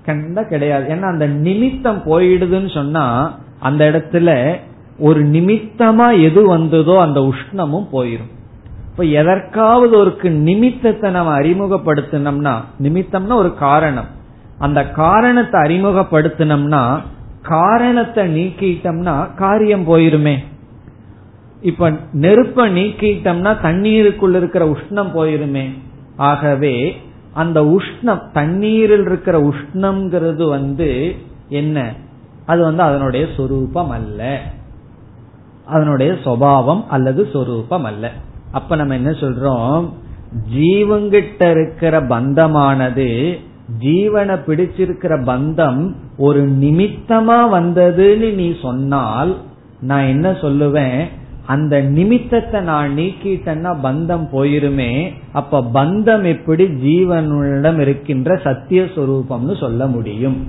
கண்ட 0.06 0.44
கிடையாது. 0.44 0.94
ஏன்னா 0.94 1.12
அந்த 1.12 1.28
நிமித்தம் 1.28 2.02
போயிடுதுன்னு 2.06 2.74
சொன்னா 2.74 3.36
அந்த 3.60 3.84
இடத்துல 3.90 4.56
ஒரு 5.00 5.26
நிமித்தமா 5.26 6.22
எது 6.22 6.47
வந்ததோ 6.47 7.00
அந்த 7.00 7.20
உஷ்ணமும் 7.20 7.88
போயிடும் 7.93 8.32
இப்ப 8.91 9.04
எதற்காவது 9.04 9.97
ஒரு 9.97 10.18
நிமித்தத்தை 10.24 11.12
நம்ம 11.12 11.39
அறிமுகப்படுத்தினோம்னா 11.39 12.54
நிமித்தம்னா 12.80 13.34
ஒரு 13.34 13.56
காரணம். 13.56 14.06
அந்த 14.58 14.89
காரணத்தை 14.89 15.62
அறிமுகப்படுத்தினோம்னா 15.62 17.00
காரணத்தை 17.41 18.24
நீக்கிட்டோம்னா 18.38 19.36
காரியம் 19.36 19.88
போயிருமே. 19.89 20.38
இப்ப 21.62 21.89
நெருப்ப 22.14 22.70
நீக்கிட்டோம்னா 22.70 23.52
தண்ணீருக்குள்ள 23.64 24.36
இருக்கிற 24.36 24.66
உஷ்ணம் 24.66 25.12
போயிருமே. 25.16 25.70
ஆகவே 26.16 26.95
அந்த 27.34 27.62
உஷ்ணம் 27.62 28.22
தண்ணீரில் 28.34 29.06
இருக்கிற 29.06 29.39
உஷ்ணம்ங்கிறது 29.39 30.50
வந்து 30.50 31.16
என்ன? 31.50 31.93
அது 32.45 32.62
வந்து 32.64 32.84
அதனுடைய 32.84 33.28
சொரூபம் 33.38 33.89
அல்ல. 33.89 34.41
அதனுடைய 35.70 36.12
சுவாவம் 36.24 36.84
அல்லது 36.90 37.22
சொரூபம் 37.34 37.84
அல்ல. 37.84 38.12
அப்ப 38.52 38.76
நம்ம 38.76 38.96
என்ன 38.96 39.12
சொல்றோம்? 39.12 39.86
ஜீவங்கிட்ட 40.56 41.44
இருக்கிற 41.52 42.02
பந்தமானது 42.02 43.38
ஜீவனை 43.80 44.36
பிடிச்சிருக்கிற 44.48 45.14
பந்தம் 45.24 45.82
ஒரு 46.18 46.42
நிமித்தமா 46.52 47.40
வந்ததுன்னு 47.56 48.34
நீ 48.34 48.48
சொன்னால் 48.62 49.32
நான் 49.82 50.08
என்ன 50.08 50.32
சொல்லுவேன்? 50.32 51.00
அந்த 51.46 51.76
நிமித்தத்தை 51.82 52.60
நான் 52.62 52.98
நீக்கிட்டேன்னா 52.98 53.72
பந்தம் 53.84 54.26
போயிருமே 54.34 54.92
அப்ப 55.32 55.62
பந்தம் 55.74 56.26
எப்படி 56.26 56.66
ஜீவனிடம் 56.84 57.80
இருக்கின்ற 57.80 58.36
சத்திய 58.44 58.82
சொரூபம்னு 58.96 59.56
சொல்ல 59.60 59.88
முடியும். 59.88 60.40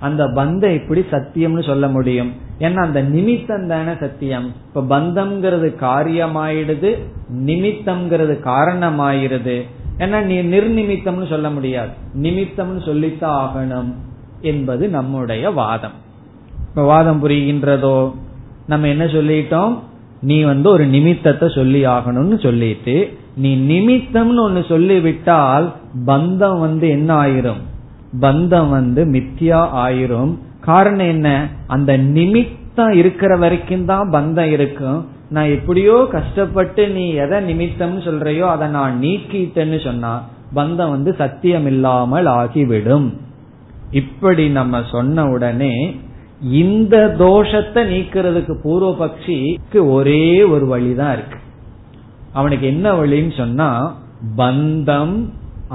அந்த 0.00 0.24
பந்தம் 0.26 0.76
எப்படி 0.80 1.02
சத்தியம்னு 1.10 1.66
சொல்ல 1.66 1.86
முடியும்? 1.88 2.32
ஏன்னா 2.58 2.76
அந்த 2.76 3.02
நிமித்தம் 3.02 3.68
தானே 3.68 3.90
சத்தியம். 4.00 4.52
இப்ப 4.66 4.98
பந்தம்ங்கிறது 4.98 5.68
காரியமாயிடுது 5.80 6.90
நிமித்தம்ங்கிறது 7.46 8.34
காரணமாயிருது 8.44 9.62
ஏன்னா 9.98 10.22
நீ 10.22 10.42
நிர்நிமித்தம்னு 10.42 11.28
சொல்ல 11.28 11.50
முடியாது. 11.50 11.90
நிமித்தம்னு 12.22 12.84
சொல்லித்தான் 12.84 13.38
ஆகணும் 13.44 13.92
என்பது 14.40 14.88
நம்முடைய 14.88 15.50
வாதம். 15.50 15.96
இப்ப 16.68 16.82
வாதம் 16.82 17.28
புரிகின்றதோ? 17.28 18.14
நம்ம 18.66 18.86
என்ன 18.86 19.04
சொல்லிட்டோம்? 19.04 19.78
நீ 20.20 20.42
வந்து 20.42 20.70
ஒரு 20.70 20.86
நிமித்தத்தை 20.86 21.48
சொல்லி 21.54 21.86
ஆகணும்னு 21.86 22.42
சொல்லிட்டு 22.42 23.18
நீ 23.36 23.50
நிமித்தம்னு 23.56 24.40
ஒன்னு 24.40 24.64
சொல்லிவிட்டால் 24.68 25.72
பந்தம் 26.06 26.60
வந்து 26.60 26.88
என்ன 26.88 27.22
ஆயிரும் 27.22 27.62
பந்தம் 28.20 28.70
வந்து 28.70 29.04
மித்தியா 29.04 29.60
ஆயிரும். 29.76 30.38
காரணம் 30.66 31.10
என்ன? 31.14 31.28
அந்த 31.74 31.90
நிமித்தம் 32.16 32.94
இருக்கிற 33.00 33.32
வரைக்கும் 33.42 33.84
தான் 33.90 34.06
பந்தம் 34.14 34.50
இருக்கும். 34.56 34.98
நான் 35.34 35.52
எப்படியோ 35.56 35.96
கஷ்டப்பட்டு 36.10 36.82
நீ 36.88 37.04
எதை 37.24 37.38
நிமித்தம் 37.50 37.94
சொல்றையோ 38.06 38.46
அதை 38.54 38.66
நான் 38.78 38.94
நீக்கிட்டேன்னு 39.04 39.78
சொன்னா 39.84 40.12
பந்தம் 40.54 40.92
வந்து 40.94 41.12
சத்தியம் 41.22 41.66
இல்லாமல் 41.66 42.28
ஆகிவிடும். 42.40 43.08
இப்படி 44.00 44.44
நம்ம 44.58 44.82
சொன்ன 44.92 45.24
உடனே 45.34 45.74
இந்த 46.62 46.96
தோஷத்தை 47.18 47.82
நீக்கிறதுக்கு 47.92 48.54
பூர்வ 48.62 48.88
பட்சிக்கு 49.00 49.80
ஒரே 49.96 50.24
ஒரு 50.54 50.66
வழிதான் 50.66 51.12
இருக்கு. 51.12 51.38
அவனுக்கு 52.32 52.66
என்ன 52.66 52.86
வழின்னு 52.92 53.34
சொன்னா 53.36 53.68
பந்தம் 54.36 55.16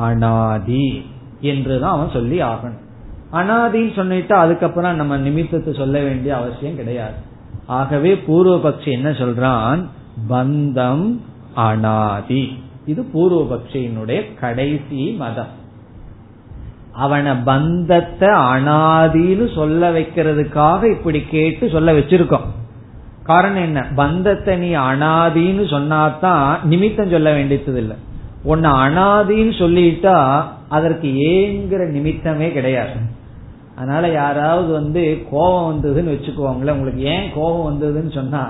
அனாதி 0.07 0.87
என்றுதான் 1.51 1.95
அவன் 1.95 2.15
சொல்லி 2.17 2.39
ஆகணும். 2.51 2.80
அனாதின்னு 3.33 3.95
சொல்லிட்டு 3.95 4.35
அதுக்கப்புறம் 4.35 4.95
நம்ம 4.95 5.17
நிமித்தத்தை 5.17 5.73
சொல்ல 5.73 5.99
வேண்டிய 5.99 6.35
அவசியம் 6.35 6.75
கிடையாது. 6.75 7.13
ஆகவே 7.65 8.13
பூர்வபக்ஷி 8.13 8.91
என்ன 8.91 9.09
சொல்றான்? 9.09 9.85
பந்தம் 10.29 11.17
அனாதி. 11.53 12.57
இது 12.85 13.05
பூர்வபக்ஷியினுடைய 13.13 14.39
கடைசி 14.39 15.15
மதம். 15.17 15.59
அவனை 16.93 17.35
பந்தத்தை 17.35 18.29
அனாதின்னு 18.29 19.55
சொல்ல 19.55 19.91
வைக்கிறதுக்காக 19.91 20.91
இப்படி 20.91 21.21
கேட்டு 21.21 21.69
சொல்ல 21.69 21.93
வச்சிருக்கோம். 21.93 22.47
காரணம் 23.23 23.63
என்ன? 23.63 23.85
பந்தத்தை 23.95 24.57
நீ 24.57 24.75
அனாதின்னு 24.75 25.65
சொன்னாதான் 25.73 26.63
நிமித்தம் 26.63 27.09
சொல்ல 27.09 27.33
வேண்டியது 27.33 27.79
இல்லை 27.79 27.95
உன்னை 28.43 28.71
அனாதின்னு 28.71 29.53
சொல்லிட்டா 29.63 30.43
அதற்கு 30.69 31.07
ஏங்கிற 31.07 31.81
நிமித்தமே 31.95 32.51
கிடையாது. 32.51 33.19
அதனால 33.81 34.07
யாராவது 34.11 34.69
வந்து 34.73 35.01
கோபம் 35.31 35.69
வந்ததுன்னு 35.69 36.13
வச்சுக்குவாங்களே 36.13 36.73
உங்களுக்கு 36.75 37.03
ஏன் 37.13 37.29
கோபம் 37.35 37.67
வந்ததுன்னு 37.67 38.11
சொன்னா 38.13 38.41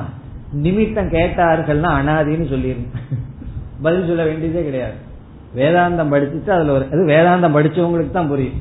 நிமித்தம் 0.53 1.09
கேட்டார்கள்னா 1.09 1.89
அனாதின்னு 1.99 2.47
சொல்லிருங்க. 2.53 2.89
பதில் 3.83 4.07
சொல்ல 4.07 4.23
வேண்டியதே 4.23 4.63
கிடையாது. 4.63 4.97
வேதாந்தம் 5.55 6.11
படிச்சுட்டு 6.13 6.49
அதுல 6.49 6.73
ஒரு 6.73 6.85
அது 6.93 7.03
வேதாந்தம் 7.05 7.55
படிச்சவங்களுக்கு 7.55 8.11
தான் 8.11 8.27
புரியும். 8.27 8.59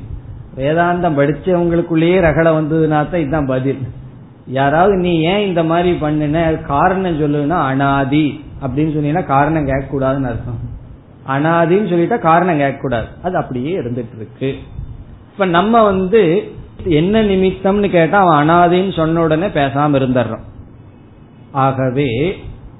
வேதாந்தம் 0.57 1.17
படிச்சவங்களுக்குள்ளேயே 1.19 2.17
ரகலை 2.27 2.51
வந்ததுனா 2.59 2.99
தான் 3.03 3.21
இதுதான் 3.23 3.45
பதில். 3.45 3.81
யாராவது 4.47 4.95
நீ 4.95 5.13
ஏன் 5.21 5.45
இந்த 5.47 5.63
மாதிரி 5.63 5.91
பண்ணுன 6.01 6.61
காரணம் 6.61 7.19
சொல்லுன்னா 7.19 7.59
அனாதி 7.71 8.25
அப்படின்னு 8.61 8.93
சொன்னீங்கன்னா 8.95 9.25
காரணம் 9.25 9.65
கேட்க 9.65 9.85
கூடாதுன்னு 9.91 10.29
அர்த்தம். 10.31 10.61
அனாதின்னு 11.27 11.91
சொல்லிட்டா 11.93 12.17
காரணம் 12.19 12.57
கேட்க 12.57 12.81
கூடாது 12.81 13.07
அது 13.23 13.35
அப்படியே 13.35 13.71
இருந்துட்டு 13.79 14.15
இருக்கு. 14.15 14.49
இப்ப 15.31 15.45
நம்ம 15.45 15.83
வந்து 15.83 16.21
என்ன 16.85 17.23
நிமித்தம்னு 17.23 17.89
கேட்டா 17.89 18.19
அவன் 18.19 18.49
அனாதின்னு 18.49 18.95
சொன்ன 18.95 19.21
உடனே 19.21 19.45
பேசாம 19.45 19.95
இருந்துடுறான். 19.97 20.49
ஆகவே 21.51 22.37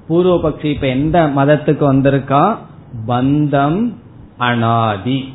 பூர்வபக்ஷி 0.08 0.64
இப்ப 0.64 0.86
எந்த 0.86 1.30
மதத்துக்கு 1.36 1.94
வந்திருக்கா? 1.94 2.56
பந்தம் 3.06 3.94
அனாதி. 4.36 5.32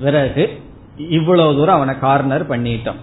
பிறகு 0.00 0.60
இவ்வளவு 0.96 1.56
தூரம் 1.56 1.74
அவனை 1.74 1.98
கார்னர் 1.98 2.48
பண்ணிட்டோம் 2.48 3.00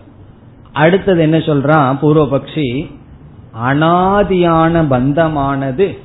அடுத்தது 0.74 1.22
என்ன 1.22 1.38
சொல்றான் 1.38 1.98
பூர்வபக்ஷி? 2.02 2.92
அனாதியான 3.70 4.84
பந்தமானது 4.88 5.98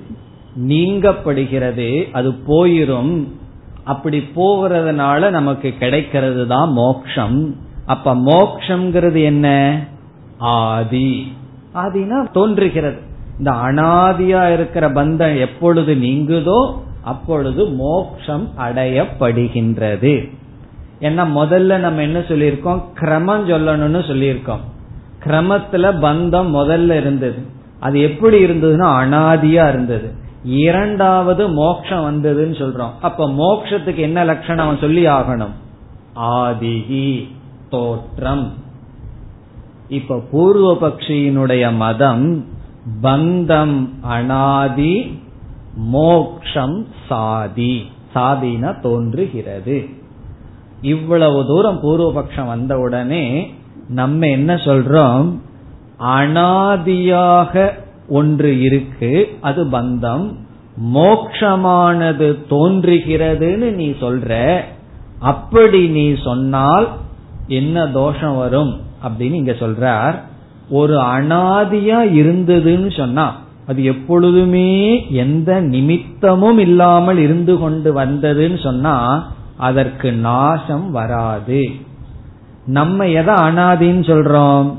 நீங்கப்படுகிறது 0.68 2.10
அது 2.12 2.30
போயிரும். 2.30 3.28
அப்படி 3.84 4.18
போகிறதுனால 4.36 5.30
நமக்கு 5.30 5.74
கிடைக்கிறது 5.78 6.46
தான் 6.46 6.72
மோக்ஷம். 6.72 7.56
அப்ப 7.86 8.14
மோக்ஷங்கிறது 8.14 9.22
என்ன? 9.22 9.78
ஆதி. 10.38 11.36
ஆதினா 11.74 12.30
தோன்றுகிறது. 12.30 12.98
இந்த 13.38 13.50
அனாதியா 13.50 14.52
இருக்கிற 14.52 14.90
பந்தம் 14.90 15.38
எப்பொழுது 15.38 15.94
நீங்குதோ 15.94 16.74
அப்பொழுது 17.02 17.68
மோக்ஷம் 17.68 18.50
அடையப்படுகின்றது. 18.58 20.32
ஏன்னா 21.00 21.22
முதல்ல 21.24 21.78
நம்ம 21.78 22.02
என்ன 22.02 22.18
சொல்லியிருக்கோம்? 22.18 22.82
கிரமம் 22.94 23.48
சொல்லணும்னு 23.48 23.98
சொல்லியிருக்கோம். 23.98 24.60
கிரமத்துல 25.24 25.94
பந்தம் 26.00 26.54
முதல்ல 26.54 26.96
இருந்தது. 26.96 27.38
அது 27.80 28.00
எப்படி 28.00 28.44
இருந்ததுன்னா 28.44 28.88
அனாதியா 28.88 29.68
இருந்தது. 29.68 30.12
இரண்டாவது 30.44 31.48
மோக்ஷம் 31.48 32.04
வந்ததுன்னு 32.04 32.56
சொல்றோம். 32.56 32.90
அப்ப 33.00 33.30
மோக்ஷத்துக்கு 33.30 33.96
என்ன 33.96 34.24
லட்சணம்? 34.24 34.64
அவன் 34.64 34.78
சொல்லி 34.78 35.06
ஆகணும். 35.06 35.54
ஆதிகி 36.16 37.28
தோற்றம். 37.70 38.52
இப்ப 39.88 40.22
பூர்வ 40.30 40.88
பக்ஷியினுடைய 40.88 41.76
மதம் 41.76 42.44
பந்தம் 43.02 43.88
அனாதி 44.00 45.18
மோக்ஷம் 45.76 46.86
சாதி. 47.08 47.90
சாதின 48.12 48.72
தோன்றுகிறது. 48.72 49.88
இவ்வளவு 50.82 51.46
தூரம் 51.46 51.82
பூர்வபக்ஷம் 51.82 52.46
வந்தவுடனே 52.46 53.54
நம்ம 53.88 54.26
என்ன 54.26 54.54
சொல்றோம்? 54.54 55.32
அனாதியாக 56.00 57.70
ஒன்று 58.08 58.60
இருக்கு 58.60 59.38
அது 59.40 59.64
பந்தம். 59.64 60.34
மோக்ஷமானது 60.94 62.38
தோன்றுகிறதுன்னு 62.50 63.70
நீ 63.72 63.90
சொல்ற. 63.90 64.60
அப்படி 65.18 65.88
நீ 65.88 66.14
சொன்னால் 66.24 66.88
என்ன 67.48 67.86
தோஷம் 67.86 68.36
வரும் 68.36 68.80
அப்படின்னு 69.08 69.32
இங்க 69.32 69.52
சொல்றார். 69.52 70.14
ஒரு 70.70 70.98
அனாதியா 70.98 71.98
இருந்ததுன்னு 72.14 72.96
சொன்னா 72.96 73.44
அது 73.66 73.84
எப்பொழுதுமே 73.84 75.10
எந்த 75.10 75.60
நிமித்தமும் 75.60 76.58
இல்லாமல் 76.58 77.18
இருந்து 77.18 77.58
கொண்டு 77.58 78.00
வந்ததுன்னு 78.00 78.62
சொன்னா 78.62 79.26
அதற்கு 79.56 80.12
நாசம் 80.12 80.90
வராது. 80.90 81.70
நம்ம 82.66 83.08
எதை 83.08 83.34
அனாதின்னு 83.34 84.02
சொல்றோம்? 84.02 84.74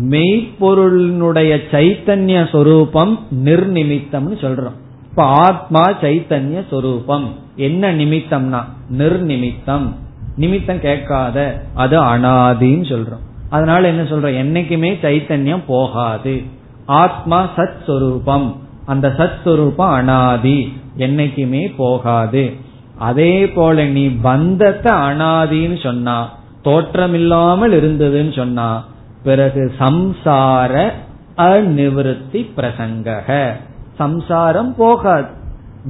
மெய்ப்பொருளினுடைய 0.00 1.60
சைத்தன்ய 1.70 2.50
சொரூபம் 2.50 3.18
நிர்நிமித்தம்னு 3.44 4.36
சொல்றோம். 4.40 4.78
இப்ப 5.10 5.22
ஆத்மா 5.22 5.90
சைத்தன்ய 5.90 6.64
சொரூபம். 6.70 7.28
என்ன 7.56 7.92
நிமித்தம்னா 7.92 8.64
நிர்நிமித்தம். 8.90 9.94
நிமித்தம் 10.36 10.80
கேட்காத 10.80 11.62
அது 11.74 12.00
அனாதின்னு 12.00 12.84
சொல்றோம். 12.84 13.22
அதனால 13.50 13.88
என்ன 13.88 14.02
சொல்றோம்? 14.02 14.44
என்னைக்குமே 14.44 14.94
சைத்தன்யம் 15.02 15.62
போகாது. 15.66 16.42
ஆத்மா 16.86 17.48
சத் 17.56 17.84
சொரூபம் 17.86 18.60
அந்த 18.86 19.08
சத் 19.08 19.42
சொரூபம் 19.44 19.90
அனாதி. 19.90 20.80
என்னைக்குமே 20.98 21.74
போகாது. 21.76 22.52
அதே 22.98 23.48
போல 23.48 23.84
நீ 23.84 24.08
பந்தத்தை 24.08 24.92
அனாதின்னு 24.92 25.82
சொன்னா 25.82 26.32
தோற்றமில்லாமல் 26.64 27.72
இருந்ததுன்னு 27.72 28.36
சொன்னா 28.36 28.84
பிறகு 29.22 29.74
சம்சார 29.78 30.90
அநிவிருத்தி 31.36 32.50
பிரசங்கக. 32.56 33.52
சம்சாரம் 33.98 34.74
போகாது. 34.76 35.26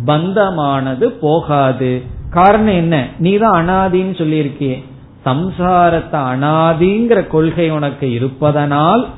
பந்தமானது 0.07 1.05
போகாது. 1.05 2.03
காரணம் 2.33 2.74
என்ன? 2.74 3.09
நீ 3.18 3.37
தான் 3.37 3.68
அனாதின்னு 3.68 4.14
சொல்லியிருக்கியே. 4.20 4.85
சம்சாரத்தை 5.24 6.20
அனாதிங்கிற 6.33 7.26
கொள்கை 7.26 7.70
உனக்கு 7.70 8.12
இருப்பதனால் 8.12 9.09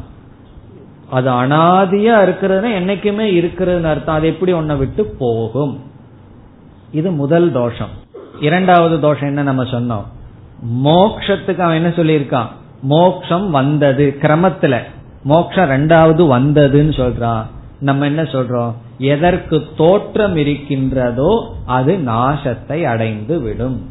அது 1.11 1.31
அனாதியா 1.31 2.17
இருக்கிறதுனா 2.27 2.71
என்னைக்குமே 2.81 3.27
இருக்கிறதுன்னு 3.41 3.83
அர்த்தம். 3.83 4.15
அது 4.15 4.27
எப்படி 4.27 4.53
உன்னை 4.53 4.77
விட்டு 4.77 5.05
போகும்? 5.19 5.81
இது 6.93 7.11
முதல் 7.11 7.53
தோஷம். 7.53 7.89
இரண்டாவது 8.41 9.01
தோஷம் 9.01 9.29
என்ன 9.29 9.43
நம்ம 9.43 9.63
சொன்னோம்? 9.63 10.05
மோக்ஷத்துக்கு 10.85 11.59
அவன் 11.59 11.85
என்ன 11.85 11.89
சொல்லியிருக்கான்? 11.89 12.47
மோக்ஷம் 12.83 13.51
வந்தது. 13.51 14.17
கிரமத்துல 14.21 14.79
மோக்ஷம் 15.23 15.71
ரெண்டாவது 15.71 16.23
வந்ததுன்னு 16.37 16.95
சொல்றான். 17.01 17.45
நம்ம 17.81 18.05
என்ன 18.05 18.23
சொல்றோம்? 18.23 18.75
எதற்கு 18.99 19.67
தோற்றம் 19.77 20.37
இருக்கின்றதோ 20.37 21.57
அது 21.67 21.97
நாசத்தை 21.97 22.85
அடைந்து 22.85 23.41
விடும். 23.41 23.87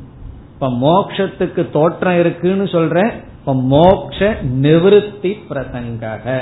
இப்ப 0.53 0.69
மோக்ஷத்துக்கு 0.69 1.69
தோற்றம் 1.71 2.19
இருக்குன்னு 2.19 2.63
சொல்ற 2.63 3.11
இப்ப 3.39 3.53
மோக்ஷ 3.53 4.37
நிவிருத்தி 4.43 5.37
பிரசங்கக. 5.49 6.41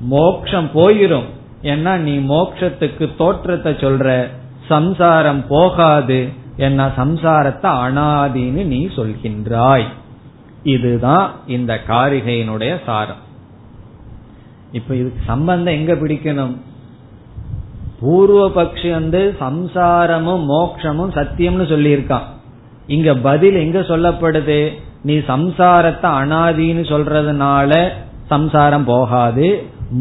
மோக்ஷம் 0.00 0.68
போயிரும். 0.74 1.24
ஏன்னா 1.62 1.96
நீ 1.96 2.18
மோக்ஷத்துக்கு 2.18 3.16
தோற்றத்தை 3.16 3.72
சொல்ற 3.72 4.28
சம்சாரம் 4.66 5.46
போகாது 5.48 6.28
என்ன 6.56 6.86
சம்சாரத்தை 6.86 7.70
அனாதின்னு 7.86 8.64
நீ 8.64 8.86
சொல்கின்றாய். 8.86 9.86
இதுதான் 10.62 11.30
இந்த 11.46 11.80
காரிகையினுடைய 11.88 12.76
சாரம். 12.84 13.22
இப்ப 14.72 14.94
இதுக்கு 14.94 15.20
சம்பந்தம் 15.26 15.74
எங்க 15.74 15.94
பிடிக்கணும்? 15.94 16.56
பூர்வ 18.00 18.40
பக்ஷி 18.56 18.90
வந்து 18.90 19.20
சம்சாரமும் 19.40 20.42
மோக்ஷமும் 20.54 21.12
சத்தியம்னு 21.18 21.66
சொல்லியிருக்கான். 21.72 22.26
இங்க 22.86 23.14
பதில் 23.14 23.56
எங்க 23.56 23.78
சொல்லப்படுது? 23.80 24.58
நீ 25.02 25.14
சம்சாரத்தை 25.14 26.08
அனாதின்னு 26.20 26.84
சொல்றதுனால 26.92 27.72
சம்சாரம் 28.26 28.84
போகாது 28.84 29.48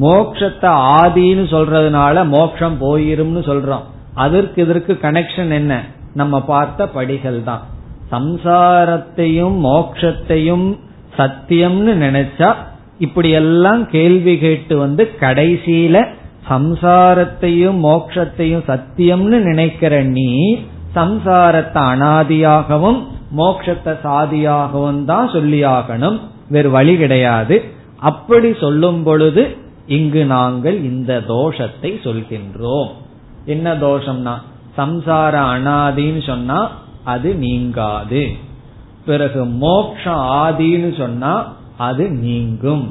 மோக்ஷத்தை 0.02 0.72
ஆதின்னு 1.00 1.46
சொல்றதுனால 1.56 2.26
மோக்ஷம் 2.28 2.78
போயிரும்னு 2.82 3.42
சொல்றோம். 3.50 3.86
அதற்கு 4.14 4.60
இதற்கு 4.62 4.94
கனெக்ஷன் 5.02 5.52
என்ன? 5.52 5.74
நம்ம 6.14 6.42
பார்த்த 6.42 6.88
படிகள் 6.88 7.40
தான். 7.44 7.64
சம்சாரத்தையும் 8.12 9.58
மோக்ஷத்தையும் 9.68 10.68
சத்தியம்னு 11.18 11.94
நினைச்சா 12.06 12.50
இப்படி 12.98 13.30
எல்லாம் 13.42 13.82
கேள்வி 13.90 14.34
கேட்டு 14.38 14.78
வந்து 14.78 15.04
கடைசியில 15.20 16.06
சம்சாரத்தையும் 16.50 17.78
மோக்ஷத்தையும் 17.90 18.66
சத்தியம்னு 18.72 19.38
நினைக்கிற 19.50 20.04
நீ 20.18 20.30
சம்சாரத்தை 20.98 21.82
அனாதியாகவும் 21.94 23.00
மோக்ஷத்தை 23.38 23.94
சாதியாகவும் 24.04 25.00
தான் 25.06 25.30
சொல்லியாகணும் 25.34 26.18
வேறு 26.54 26.70
வழி 26.70 26.94
கிடையாது. 26.98 27.56
அப்படி 28.10 28.50
சொல்லும் 28.64 29.04
பொழுது 29.04 29.44
இங்கு 29.98 30.22
நாங்கள் 30.26 30.78
இந்த 30.84 31.12
தோஷத்தை 31.28 31.92
சொல்கின்றோம். 32.06 32.90
என்ன 33.54 33.74
தோஷம்னா 33.74 34.36
சம்சார 34.78 35.34
அனாதின்னு 35.56 36.22
சொன்னா 36.26 36.60
அது 37.14 37.30
நீங்காது. 37.46 38.24
பிறகு 39.06 39.42
மோக்ஷ 39.46 40.04
ஆதின்னு 40.44 40.92
சொன்னா 40.98 41.34
அது 41.78 42.06
நீங்கும். 42.26 42.86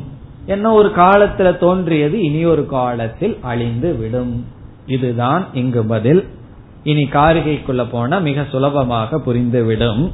என்ன 0.47 0.73
ஒரு 0.73 0.93
காலத்துல 0.97 1.59
தோன்றியது 1.59 2.23
இனி 2.23 2.45
ஒரு 2.45 2.67
காலத்தில் 2.67 3.39
அழிந்து 3.41 3.95
விடும். 3.95 4.47
இதுதான் 4.87 5.47
இங்கு 5.53 5.85
பதில். 5.85 6.27
இனி 6.83 7.05
காரிகைக்குள்ள 7.05 7.91
போனா 7.91 8.19
மிக 8.19 8.47
சுலபமாக 8.51 9.21
புரிந்துவிடும் 9.27 10.11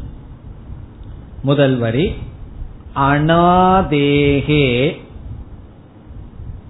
முதல் 1.43 1.76
வரி 1.76 2.12
அனாதேகே 2.97 4.97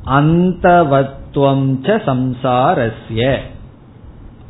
அந்தவத்துவம் 0.07 1.83
ச 1.83 2.01
சம்சாரஸ்ய. 2.07 3.39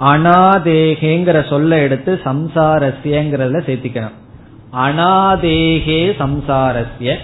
அனாதேகேங்கிற 0.00 1.48
சொல்ல 1.48 1.78
எடுத்து 1.78 2.20
சம்சாரஸ்யங்கிறதுல 2.24 3.68
சேர்த்திக்கணும். 3.68 4.12
அனாதேகே 4.72 6.12
சம்சாரஸ்ய. 6.18 7.16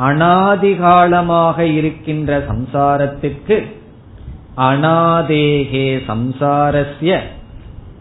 அனாதிகாலமாக 0.00 1.58
இருக்கின்ற 1.60 2.38
சம்சாரத்துக்கு 2.38 3.64
அனாதேகே 4.56 5.88
சம்சாரஸ்ய 6.06 7.18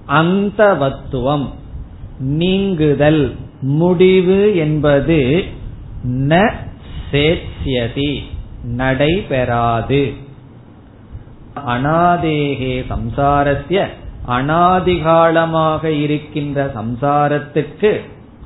அந்தவத்துவம் 0.07 1.49
நீங்குதல் 2.19 3.35
முடிவு 3.61 4.55
என்பது 4.55 5.43
ந 6.03 6.51
சேத்யதி 7.11 8.23
நடைபெறாது. 8.63 10.13
அனாதேகே 11.67 12.85
சம்சாரஸ்ய 12.89 13.87
அனாதிகாலமாக 14.27 15.83
இருக்கின்ற 15.85 16.71
சம்சாரத்துக்கு 16.75 17.99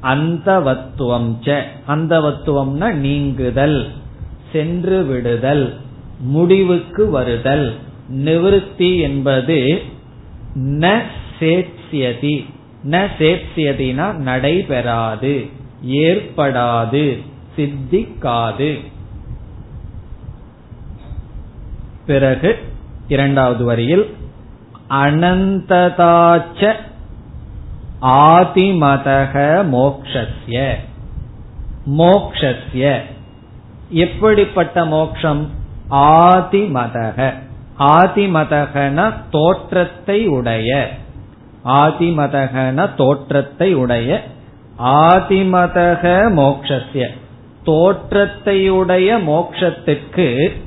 அந்தவத்துவம் 0.03 1.29
ச. 1.43 1.63
அந்தவத்துவம்னா 1.87 2.93
நீங்குதல் 2.93 3.91
சென்று 4.51 5.03
விடுதல் 5.03 5.75
முடிவுக்கு 6.19 7.09
வருதல். 7.09 7.75
நிவிருத்தி 8.15 8.99
என்பது 8.99 9.81
ந 10.55 11.01
சேத்யதி 11.39 12.45
ந 12.83 13.07
சேத்யதினா 13.19 14.13
நடைபெறாது 14.13 15.45
ஏற்படாது 15.85 17.17
சித்திக்காது. 17.57 18.79
பிறகு 22.05 22.57
இரண்டாவது 23.07 23.65
வரியில் 23.65 24.15
அனந்ததாச்ச 24.89 26.75
ஆதிமதக 28.01 29.65
மோக்ஷஸ்ய 29.71 30.73
மோக்ஷஸ்ய 31.97 33.01
எப்படிப்பட்ட 33.89 34.85
மோக்ஷம்? 34.85 35.49
ஆதிமதக. 35.91 37.33
ஆதிமதகன 37.79 39.13
தோற்றத்தை 39.31 40.27
உடைய. 40.27 40.89
ஆதிமதகன 41.65 42.95
தோற்றத்தை 42.95 43.73
உடைய. 43.73 44.23
ஆதிமதக 44.83 46.03
மோக்ஷஸ்ய 46.35 47.07
தோற்றத்தையுடைய 47.65 49.17
மோக்ஷத்துக்கு 49.27 50.61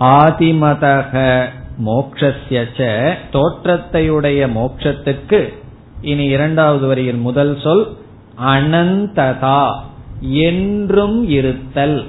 ஆதிமதக 0.00 1.44
மோக்ஷஸ்ய 1.86 3.14
தோற்றத்தையுடைய 3.32 4.48
மோக்ஷத்துக்கு 4.48 5.64
இனி 6.02 6.24
இரண்டாவது 6.24 6.86
வரியில் 6.86 7.16
முதல் 7.16 7.58
சொல் 7.60 7.96
அனந்ததா 8.40 9.74
என்றும் 10.20 11.28
இருத்தல். 11.28 12.04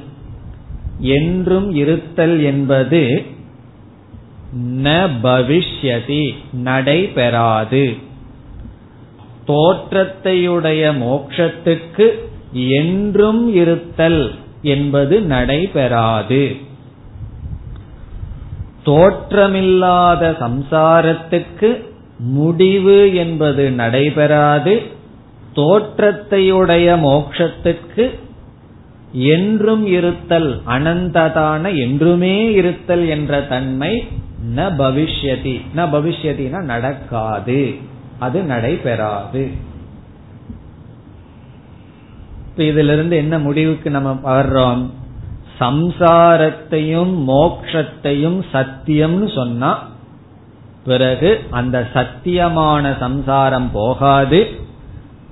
என்றும் 0.99 1.75
இருத்தல் 1.75 2.43
என்பது 2.43 3.25
ந 4.83 5.09
பவிஷ்யதி 5.23 6.33
நடைபெறாது 6.51 7.95
தோற்றத்தையுடைய 9.47 10.91
மோட்சத்துக்கு 10.97 12.07
என்றும் 12.53 13.53
இருத்தல் 13.53 14.33
என்பது 14.61 15.21
நடைபெறாது 15.21 16.55
தோற்றமில்லாத 18.85 20.23
சம்சாரத்துக்கு 20.39 21.69
முடிவு 22.19 23.15
என்பது 23.15 23.71
நடைபெறாது 23.71 24.81
தோற்றத்தையுடைய 25.55 26.99
மோட்சத்துக்கு 26.99 28.19
என்றும் 29.11 29.85
இருத்தல் 29.85 30.61
அனந்ததான 30.67 31.77
என்றுமே 31.77 32.51
இருத்தல் 32.51 33.07
என்ற 33.07 33.41
தன்மை 33.41 34.07
ந 34.55 34.59
பவிஷ்யதி. 34.59 35.61
ந 35.75 35.79
பவிஷ்யதினா 35.79 36.61
நடக்காது 36.61 37.75
அது 38.19 38.43
நடைபெறாது. 38.43 39.47
இதிலிருந்து 42.57 43.17
என்ன 43.17 43.39
முடிவுக்கு 43.39 43.89
நம்ம 43.89 44.41
வர்றோம்? 44.41 44.85
சம்சாரத்தையும் 45.59 47.13
மோக்ஷத்தையும் 47.27 48.41
சத்தியம்னு 48.53 49.35
சொன்னா 49.35 49.87
பிறகு 50.89 51.29
அந்த 51.59 51.77
சத்தியமான 51.95 52.93
சம்சாரம் 53.03 53.69
போகாது. 53.79 54.39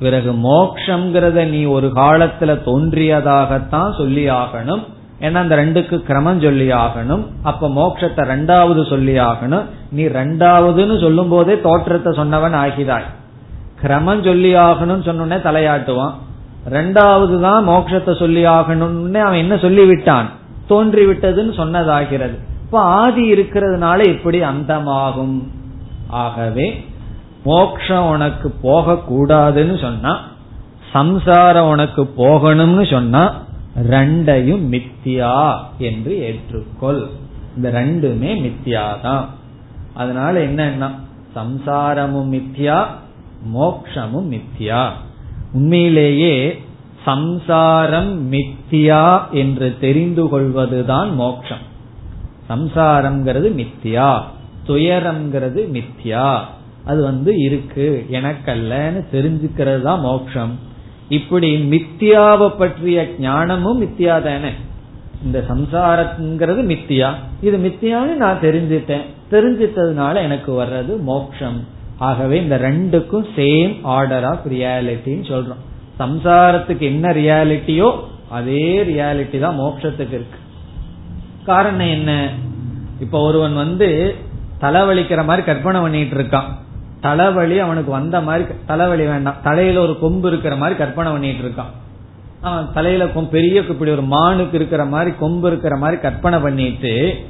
பிறகு 0.01 0.31
மோக்ஷங்கிறத 0.47 1.39
நீ 1.51 1.61
ஒரு 1.75 1.87
காலத்துல 2.01 2.51
தோன்றியதாகத்தான் 2.67 3.91
சொல்லி 3.99 4.25
ஆகணும். 4.41 4.83
ஏன்னா 5.25 5.39
அந்த 5.43 5.55
ரெண்டுக்கு 5.61 5.97
கிரமம் 6.07 6.41
சொல்லி 6.45 6.67
ஆகணும். 6.83 7.21
அப்ப 7.49 7.69
மோக்ஷத்தை 7.77 8.23
ரெண்டாவது 8.33 8.81
சொல்லி 8.89 9.15
ஆகணும். 9.29 9.67
நீ 9.97 10.05
ரெண்டாவதுன்னு 10.19 10.97
சொல்லும் 11.03 11.31
போதே 11.33 11.55
தோற்றத்தை 11.67 12.11
சொன்னவன் 12.19 12.57
ஆகிறாய் 12.63 13.07
கிரமம் 13.83 14.25
சொல்லி 14.27 14.51
ஆகணும்னு 14.67 15.07
சொன்னோடனே 15.09 15.39
தலையாட்டுவான். 15.47 16.15
ரெண்டாவது 16.75 17.35
தான் 17.45 17.67
மோட்சத்தை 17.69 18.13
சொல்லி 18.23 18.43
ஆகணும்னு 18.57 19.19
அவன் 19.27 19.41
என்ன 19.43 19.55
சொல்லி 19.63 19.85
விட்டான் 19.91 20.27
தோன்றி 20.69 21.03
விட்டதுன்னு 21.09 21.53
சொன்னதாகிறது. 21.61 22.37
இப்ப 22.65 22.79
ஆதி 22.79 23.31
இருக்கிறதுனால 23.31 24.05
எப்படி 24.05 24.41
அந்தமாகும்? 24.41 25.43
ஆகவே 26.07 26.85
மோக்ஷம் 27.43 28.07
உனக்கு 28.07 28.49
போக 28.49 28.99
கூடாதுன்னு 29.09 29.81
சொன்னா 29.81 30.19
சம்சாரம் 30.93 31.67
உனக்கு 31.67 32.13
போகணும்னு 32.17 32.91
சொன்னா 32.91 33.41
ரெண்டையும் 33.89 34.63
மித்தியா 34.73 35.55
என்று 35.77 36.13
ஏற்றுக்கொள். 36.13 37.05
இந்த 37.55 37.69
ரெண்டுமே 37.69 38.31
மித்தியாதான். 38.35 39.25
அதனால 39.93 40.45
என்னன்னா 40.45 40.89
சம்சாரமும் 41.35 42.31
மித்தியா 42.31 42.85
மோக்ஷமும் 43.57 44.31
மித்தியா. 44.31 44.89
உண்மையிலேயே 45.53 46.61
சம்சாரம் 47.05 48.31
மித்தியா 48.31 49.29
என்று 49.31 49.77
தெரிந்து 49.79 50.29
கொள்வதுதான் 50.29 51.15
மோக்ஷம். 51.15 51.73
சம்சாரம்ங்கிறது 52.49 53.49
மித்தியா 53.61 54.09
துயரம்ங்கிறது 54.67 55.61
மித்தியா 55.77 56.27
அது 56.89 56.99
வந்து 57.03 57.31
இருக்கு. 57.47 57.87
எனக்கல்லன்னு 58.11 59.01
தெரிஞ்சுக்கிறது 59.13 59.81
தான் 59.81 59.99
மோட்சம். 59.99 60.53
இப்படி 61.17 61.49
மித்தியாவை 61.73 62.47
பற்றிய 62.57 63.07
ஞானமும் 63.19 63.81
மித்தியா 63.81 64.15
தானே 64.23 64.51
இந்த 65.23 65.39
சம்சாரங்கிறது 65.49 66.61
மித்தியா 66.71 67.09
இது 67.41 67.57
மித்தியான்னு 67.57 68.15
நான் 68.23 68.43
தெரிஞ்சிட்டேன். 68.47 69.05
தெரிஞ்சிட்டதுனால 69.31 70.15
எனக்கு 70.27 70.51
வர்றது 70.61 70.95
மோக்ஷம் 71.11 71.59
ஆகவே 72.07 72.37
இந்த 72.41 72.57
ரெண்டுக்கும் 72.57 73.27
சேம் 73.35 73.73
ஆர்டர் 73.81 74.25
ஆஃப் 74.31 74.47
ரியாலிட்டின்னு 74.53 75.27
சொல்றோம். 75.33 75.61
சம்சாரத்துக்கு 75.99 76.85
என்ன 76.91 77.11
ரியாலிட்டியோ 77.21 77.89
அதே 78.29 78.65
ரியாலிட்டி 78.91 79.39
தான் 79.39 79.59
மோட்சத்துக்கு 79.59 80.15
இருக்கு. 80.19 80.39
காரணம் 81.45 81.87
என்ன? 81.87 82.29
இப்ப 82.99 83.19
ஒருவன் 83.19 83.55
வந்து 83.55 84.15
தலைவலிக்கிற 84.61 85.25
மாதிரி 85.25 85.45
கற்பனை 85.45 85.81
பண்ணிட்டு 85.81 86.17
இருக்கான். 86.17 86.49
தலைவலி 87.01 87.59
அவனுக்கு 87.59 87.91
வந்த 87.91 88.21
மாதிரி 88.21 88.45
தலைவலி 88.65 89.05
வேண்டாம். 89.05 89.35
தலையில 89.43 89.81
ஒரு 89.81 89.99
கொம்பு 89.99 90.27
இருக்கிற 90.27 90.55
மாதிரி 90.55 90.77
கற்பனை 90.77 91.11
பண்ணிட்டு 91.11 91.47
இருக்கான். 91.47 91.71
அவன் 92.41 92.69
தலையில 92.73 93.05
பெரிய 93.05 93.63
இப்படி 93.69 93.91
ஒரு 93.91 94.01
மானுக்கு 94.01 94.55
இருக்கிற 94.57 94.85
மாதிரி 94.85 95.15
கொம்பு 95.19 95.47
இருக்கிற 95.47 95.77
மாதிரி 95.77 96.01
கற்பனை 96.01 96.39
பண்ணிட்டு 96.39 97.25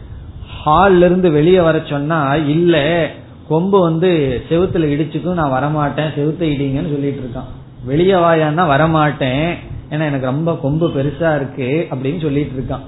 ஹால்ல 0.65 0.97
இருந்து 0.97 1.31
வெளியே 1.31 1.59
வர 1.59 1.81
சொன்னா 1.85 2.35
இல்ல 2.35 3.07
கொம்பு 3.49 3.81
வந்து 3.81 4.41
செவுத்துல 4.49 4.85
இடிச்சுக்கும் 4.95 5.33
நான் 5.33 5.51
வரமாட்டேன். 5.51 6.19
செவுத்த 6.19 6.41
இடிங்கன்னு 6.41 6.91
சொல்லிட்டு 6.91 7.21
இருக்கான். 7.23 7.49
வெளியே 7.83 8.13
வாயான்னா 8.13 8.67
வரமாட்டேன். 8.73 9.55
ஏன்னா 9.89 10.05
எனக்கு 10.05 10.25
ரொம்ப 10.25 10.55
கொம்பு 10.55 10.89
பெருசா 10.89 11.35
இருக்கு 11.35 11.87
அப்படின்னு 11.91 12.21
சொல்லிட்டு 12.21 12.65
இருக்கான். 12.65 12.81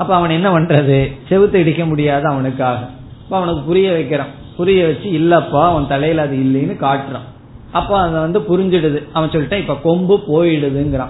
அப்ப 0.00 0.14
அவன் 0.14 0.30
என்ன 0.30 0.58
பண்றது? 0.58 1.16
செவுத்து 1.28 1.54
இடிக்க 1.54 1.86
முடியாது 1.86 2.26
அவனுக்காக. 2.26 2.78
அப்ப 3.22 3.36
அவனுக்கு 3.36 3.62
புரிய 3.62 3.92
வைக்கிறான். 3.92 4.26
புரிய 4.56 4.86
வச்சு 4.86 5.10
இல்லப்பா 5.10 5.62
அவன் 5.62 5.86
தலையில 5.86 6.22
அது 6.22 6.36
இல்லைன்னு 6.36 6.84
காட்டுறான். 6.84 7.28
அப்ப 7.72 8.00
அதை 8.00 8.20
வந்து 8.20 8.40
புரிஞ்சிடுது. 8.40 9.02
அவன் 9.12 9.28
சொல்லிட்டான் 9.28 9.58
இப்ப 9.58 9.76
கொம்பு 9.76 10.20
போயிடுதுங்கிறான். 10.28 11.08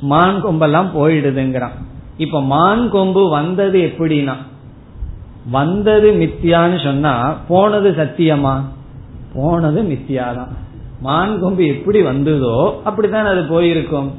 மான் 0.00 0.44
கொம்பெல்லாம் 0.44 0.90
போயிடுதுங்கிறான். 0.96 1.70
இப்ப 2.16 2.42
மான் 2.42 2.90
கொம்பு 2.90 3.28
வந்தது 3.28 3.94
எப்படின்னா 3.94 4.34
வந்தது 5.50 6.12
மித்தியான்னு 6.12 6.84
சொன்னா 6.84 7.36
போனது 7.48 7.90
சத்தியமா? 7.90 8.60
போனது 9.34 9.82
மித்தியாதான். 9.82 10.48
மான் 11.00 11.40
கொம்பு 11.40 11.66
எப்படி 11.66 12.02
வந்ததோ 12.02 12.80
அப்படித்தான் 12.84 13.26
அது 13.26 13.42
போயிருக்கும். 13.42 14.12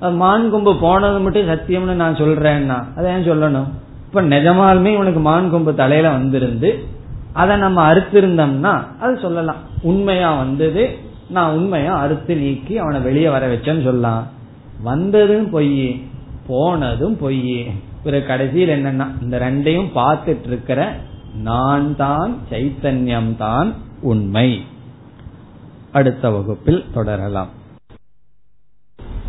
மான் 0.00 0.50
கொம்பு 0.50 0.76
போனது 0.76 1.18
மட்டும் 1.20 1.48
சத்தியம்னு 1.48 1.94
நான் 1.94 2.14
சொல்றேன்னா 2.14 2.78
அதை 2.96 3.12
ஏன் 3.12 3.28
சொல்லணும்? 3.30 3.68
இப்ப 4.06 4.22
நிஜமாலுமே 4.22 4.96
உனக்கு 4.96 5.20
மான் 5.20 5.50
கொம்பு 5.50 5.74
தலையில 5.74 6.10
வந்திருந்து 6.10 6.70
அதை 7.32 7.56
நம்ம 7.56 7.94
அறுத்திருந்தோம்னா 7.94 8.84
அது 9.00 9.18
சொல்லலாம். 9.18 9.56
உண்மையா 9.82 10.36
வந்தது 10.36 10.98
நான் 11.28 11.52
உண்மையா 11.52 11.94
அறுத்து 11.94 12.36
நீக்கி 12.36 12.78
அவனை 12.78 13.00
வெளியே 13.00 13.28
வர 13.28 13.46
வச்சேன்னு 13.46 13.82
சொல்லலாம். 13.82 14.26
வந்ததும் 14.82 15.50
பொய் 15.50 16.00
போனதும் 16.46 17.16
பொய் 17.16 17.74
பிறகு 18.04 18.26
கடைசியில் 18.26 18.74
என்னன்னா 18.76 19.06
இந்த 19.22 19.38
ரெண்டையும் 19.38 19.90
பார்த்துட்டு 19.94 20.46
இருக்கிற 20.46 20.92
நான் 21.42 21.96
தான் 21.96 22.36
சைத்தன்யம் 22.50 23.36
தான் 23.36 23.74
உண்மை. 24.00 24.62
அடுத்த 25.92 26.30
வகுப்பில் 26.30 26.84
தொடரலாம். 26.94 27.48